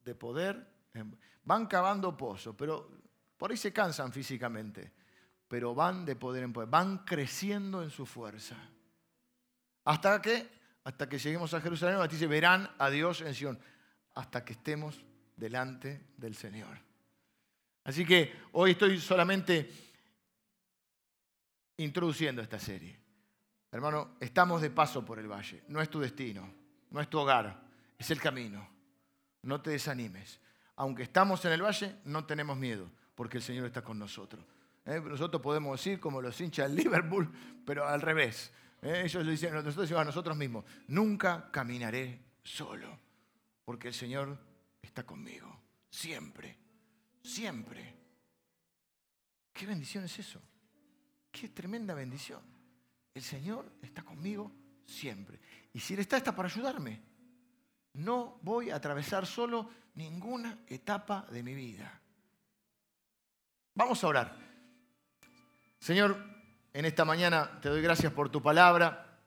de 0.05 0.15
poder, 0.15 0.69
van 1.45 1.67
cavando 1.67 2.17
pozos, 2.17 2.55
pero 2.57 3.02
por 3.43 3.51
ahí 3.51 3.57
se 3.57 3.72
cansan 3.72 4.12
físicamente, 4.12 4.93
pero 5.49 5.74
van 5.74 6.05
de 6.05 6.14
poder 6.14 6.45
en 6.45 6.53
poder, 6.53 6.68
van 6.68 6.99
creciendo 6.99 7.82
en 7.82 7.90
su 7.90 8.07
fuerza. 8.07 8.57
¿Hasta 9.82 10.22
que 10.22 10.62
Hasta 10.84 11.09
que 11.09 11.18
lleguemos 11.18 11.53
a 11.53 11.61
Jerusalén, 11.61 11.99
dice, 12.09 12.28
verán 12.28 12.70
a 12.78 12.88
Dios 12.88 13.20
en 13.22 13.34
Sion, 13.34 13.59
hasta 14.14 14.45
que 14.45 14.53
estemos 14.53 15.05
delante 15.36 16.07
del 16.16 16.36
Señor. 16.36 16.78
Así 17.82 18.05
que 18.05 18.32
hoy 18.53 18.72
estoy 18.72 19.01
solamente 19.01 19.70
introduciendo 21.78 22.43
esta 22.43 22.61
serie. 22.61 22.97
Hermano, 23.72 24.16
estamos 24.20 24.62
de 24.62 24.70
paso 24.70 25.05
por 25.05 25.18
el 25.18 25.26
valle, 25.26 25.64
no 25.66 25.80
es 25.80 25.90
tu 25.90 25.99
destino, 25.99 26.53
no 26.90 27.01
es 27.01 27.11
tu 27.11 27.18
hogar, 27.18 27.61
es 27.99 28.09
el 28.11 28.20
camino 28.20 28.72
no 29.43 29.61
te 29.61 29.70
desanimes. 29.70 30.40
Aunque 30.76 31.03
estamos 31.03 31.45
en 31.45 31.53
el 31.53 31.62
valle, 31.62 31.97
no 32.05 32.24
tenemos 32.24 32.57
miedo, 32.57 32.90
porque 33.23 33.37
el 33.37 33.45
Señor 33.45 33.66
está 33.66 33.85
con 33.85 34.01
nosotros. 34.01 34.45
¿Eh? 34.85 35.01
Nosotros 35.01 35.41
podemos 35.41 35.79
decir 35.79 36.01
como 36.01 36.20
los 36.20 36.41
hinchas 36.41 36.68
del 36.68 36.83
Liverpool, 36.83 37.31
pero 37.64 37.87
al 37.87 38.01
revés. 38.01 38.53
¿Eh? 38.83 39.03
Ellos 39.05 39.25
dicen, 39.25 39.53
nosotros 39.53 39.77
decimos 39.77 40.01
a 40.01 40.07
nosotros 40.07 40.37
mismos, 40.37 40.64
nunca 40.89 41.49
caminaré 41.53 42.18
solo, 42.43 42.99
porque 43.64 43.87
el 43.87 43.95
Señor 43.95 44.37
está 44.83 45.07
conmigo, 45.07 45.57
siempre, 45.89 46.59
siempre. 47.23 47.95
¿Qué 49.53 49.66
bendición 49.66 50.03
es 50.03 50.18
eso? 50.18 50.43
Qué 51.31 51.51
tremenda 51.51 51.95
bendición. 51.95 52.41
El 53.14 53.23
Señor 53.23 53.70
está 53.83 54.03
conmigo 54.03 54.51
siempre. 54.85 55.39
Y 55.73 55.79
si 55.79 55.95
Él 55.95 56.01
está, 56.01 56.16
está 56.16 56.35
para 56.35 56.49
ayudarme 56.49 57.12
no 57.95 58.39
voy 58.43 58.70
a 58.70 58.77
atravesar 58.77 59.27
solo 59.27 59.68
ninguna 59.95 60.64
etapa 60.66 61.27
de 61.31 61.43
mi 61.43 61.55
vida. 61.55 62.02
Vamos 63.75 64.05
a 64.05 64.09
orar. 64.09 64.37
Señor, 65.79 66.16
en 66.75 66.85
esta 66.85 67.05
mañana 67.05 67.59
te 67.61 67.70
doy 67.70 67.81
gracias 67.81 68.12
por 68.12 68.29
tu 68.29 68.43
palabra 68.43 69.18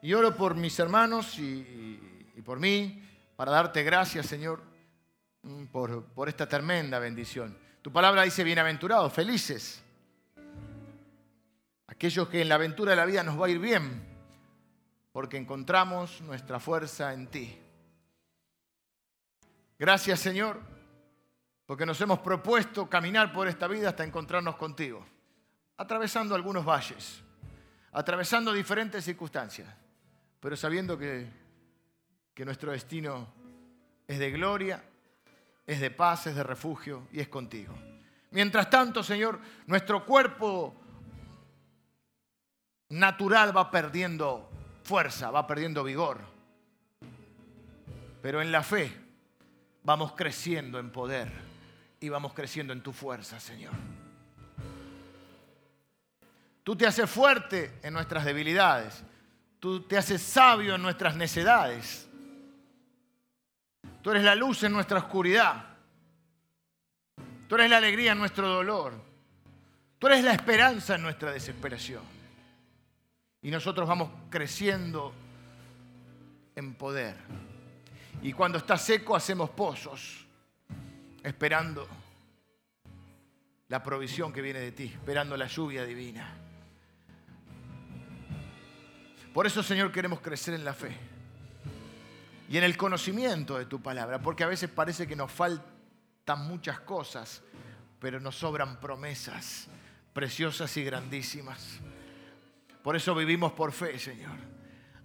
y 0.00 0.12
oro 0.14 0.36
por 0.36 0.54
mis 0.54 0.78
hermanos 0.78 1.38
y, 1.38 2.40
por 2.44 2.60
mí 2.60 3.02
para 3.34 3.50
darte 3.50 3.82
gracias, 3.82 4.26
Señor, 4.26 4.62
mm, 5.42 5.64
por, 5.66 6.04
por 6.04 6.28
esta 6.28 6.48
tremenda 6.48 7.00
bendición. 7.00 7.58
Tu 7.82 7.92
palabra 7.92 8.22
dice 8.22 8.44
bienaventurados, 8.44 9.12
felices. 9.12 9.82
Aquellos 11.88 12.28
que 12.28 12.42
en 12.42 12.48
la 12.48 12.54
aventura 12.54 12.92
de 12.92 12.96
la 12.96 13.06
vida 13.06 13.24
nos 13.24 13.40
va 13.40 13.46
a 13.46 13.50
ir 13.50 13.58
bien, 13.58 14.06
porque 15.12 15.36
encontramos 15.36 16.20
nuestra 16.20 16.60
fuerza 16.60 17.12
en 17.12 17.26
ti. 17.26 17.58
Gracias, 19.78 20.20
Señor, 20.20 20.75
porque 21.66 21.84
nos 21.84 22.00
hemos 22.00 22.20
propuesto 22.20 22.88
caminar 22.88 23.32
por 23.32 23.48
esta 23.48 23.66
vida 23.66 23.90
hasta 23.90 24.04
encontrarnos 24.04 24.56
contigo, 24.56 25.04
atravesando 25.76 26.34
algunos 26.34 26.64
valles, 26.64 27.22
atravesando 27.92 28.52
diferentes 28.52 29.04
circunstancias, 29.04 29.68
pero 30.40 30.56
sabiendo 30.56 30.96
que, 30.96 31.28
que 32.32 32.44
nuestro 32.44 32.72
destino 32.72 33.28
es 34.06 34.18
de 34.18 34.30
gloria 34.30 34.82
es 35.66 35.80
de 35.80 35.90
paz, 35.90 36.28
es 36.28 36.36
de 36.36 36.42
refugio 36.42 37.08
y 37.12 37.20
es 37.20 37.28
contigo. 37.28 37.74
Mientras 38.30 38.70
tanto, 38.70 39.02
Señor, 39.02 39.40
nuestro 39.66 40.04
cuerpo 40.06 40.74
natural 42.90 43.56
va 43.56 43.70
perdiendo 43.70 44.48
fuerza, 44.84 45.30
va 45.30 45.46
perdiendo 45.46 45.82
vigor. 45.82 46.20
Pero 48.22 48.40
en 48.40 48.52
la 48.52 48.62
fe 48.62 48.92
vamos 49.82 50.12
creciendo 50.12 50.78
en 50.78 50.90
poder 50.90 51.30
y 52.00 52.08
vamos 52.08 52.34
creciendo 52.34 52.72
en 52.72 52.82
tu 52.82 52.92
fuerza, 52.92 53.40
Señor. 53.40 53.72
Tú 56.62 56.74
te 56.74 56.86
haces 56.86 57.08
fuerte 57.08 57.78
en 57.82 57.94
nuestras 57.94 58.24
debilidades. 58.24 59.02
Tú 59.60 59.82
te 59.82 59.96
haces 59.96 60.20
sabio 60.20 60.74
en 60.74 60.82
nuestras 60.82 61.16
necedades. 61.16 62.08
Tú 64.02 64.10
eres 64.10 64.24
la 64.24 64.34
luz 64.34 64.62
en 64.64 64.72
nuestra 64.72 64.98
oscuridad. 64.98 65.64
Tú 67.48 67.54
eres 67.54 67.70
la 67.70 67.76
alegría 67.76 68.12
en 68.12 68.18
nuestro 68.18 68.48
dolor. 68.48 68.94
Tú 69.98 70.08
eres 70.08 70.24
la 70.24 70.32
esperanza 70.32 70.96
en 70.96 71.02
nuestra 71.02 71.30
desesperación. 71.30 72.02
Y 73.42 73.50
nosotros 73.50 73.88
vamos 73.88 74.10
creciendo 74.28 75.14
en 76.56 76.74
poder. 76.74 77.16
Y 78.22 78.32
cuando 78.32 78.58
está 78.58 78.76
seco 78.76 79.14
hacemos 79.14 79.50
pozos, 79.50 80.25
esperando 81.26 81.88
la 83.68 83.82
provisión 83.82 84.32
que 84.32 84.40
viene 84.40 84.60
de 84.60 84.70
ti, 84.70 84.84
esperando 84.84 85.36
la 85.36 85.48
lluvia 85.48 85.84
divina. 85.84 86.32
Por 89.34 89.44
eso, 89.44 89.60
Señor, 89.62 89.90
queremos 89.90 90.20
crecer 90.20 90.54
en 90.54 90.64
la 90.64 90.72
fe 90.72 90.96
y 92.48 92.56
en 92.56 92.62
el 92.62 92.76
conocimiento 92.76 93.58
de 93.58 93.66
tu 93.66 93.82
palabra, 93.82 94.22
porque 94.22 94.44
a 94.44 94.46
veces 94.46 94.70
parece 94.70 95.08
que 95.08 95.16
nos 95.16 95.32
faltan 95.32 96.46
muchas 96.46 96.78
cosas, 96.80 97.42
pero 97.98 98.20
nos 98.20 98.36
sobran 98.36 98.78
promesas 98.78 99.68
preciosas 100.12 100.74
y 100.76 100.84
grandísimas. 100.84 101.80
Por 102.82 102.94
eso 102.94 103.16
vivimos 103.16 103.52
por 103.52 103.72
fe, 103.72 103.98
Señor, 103.98 104.36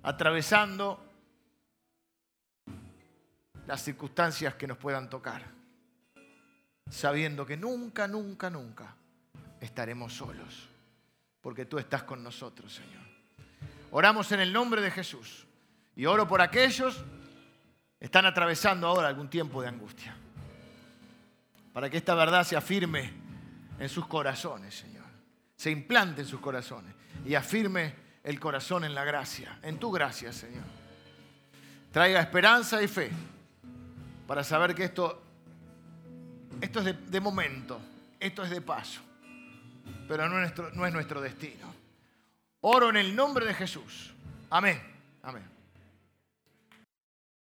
atravesando 0.04 1.04
las 3.66 3.84
circunstancias 3.84 4.54
que 4.54 4.68
nos 4.68 4.78
puedan 4.78 5.10
tocar, 5.10 5.61
sabiendo 6.90 7.46
que 7.46 7.58
nunca, 7.58 8.08
nunca, 8.08 8.50
nunca 8.50 8.96
estaremos 9.60 10.14
solos, 10.14 10.68
porque 11.42 11.66
tú 11.66 11.78
estás 11.78 12.04
con 12.04 12.24
nosotros, 12.24 12.74
Señor. 12.74 13.02
Oramos 13.92 14.32
en 14.32 14.40
el 14.40 14.54
nombre 14.54 14.82
de 14.82 14.92
Jesús 14.92 15.46
y 15.96 16.06
oro 16.06 16.28
por 16.28 16.42
aquellos 16.42 17.04
están 18.00 18.26
atravesando 18.26 18.88
ahora 18.88 19.08
algún 19.08 19.30
tiempo 19.30 19.62
de 19.62 19.68
angustia. 19.68 20.16
Para 21.72 21.90
que 21.90 21.98
esta 21.98 22.16
verdad 22.16 22.44
se 22.44 22.58
afirme 22.58 23.14
en 23.80 23.88
sus 23.88 24.08
corazones, 24.08 24.76
Señor. 24.76 25.06
Se 25.56 25.70
implante 25.70 26.22
en 26.22 26.28
sus 26.28 26.40
corazones 26.40 26.94
y 27.26 27.36
afirme 27.36 27.94
el 28.24 28.40
corazón 28.40 28.84
en 28.84 28.96
la 28.96 29.04
gracia, 29.04 29.60
en 29.62 29.78
tu 29.78 29.92
gracia, 29.92 30.34
Señor. 30.34 30.64
Traiga 31.92 32.22
esperanza 32.22 32.82
y 32.82 32.88
fe 32.88 33.12
para 34.28 34.44
saber 34.44 34.74
que 34.74 34.86
esto, 34.86 35.22
esto 36.62 36.80
es 36.80 37.12
de, 37.12 37.20
momento, 37.20 37.82
esto 38.20 38.44
es 38.44 38.50
de 38.50 38.62
paso, 38.62 39.02
pero 40.08 40.30
no 40.30 40.36
es, 40.36 40.42
nuestro, 40.42 40.72
no 40.72 40.86
es 40.86 40.94
nuestro 40.94 41.20
destino. 41.20 41.74
Oro 42.62 42.90
en 42.90 42.98
el 42.98 43.16
nombre 43.16 43.46
de 43.46 43.54
Jesús. 43.54 44.14
Amén. 44.50 44.80
Amén. 45.24 45.61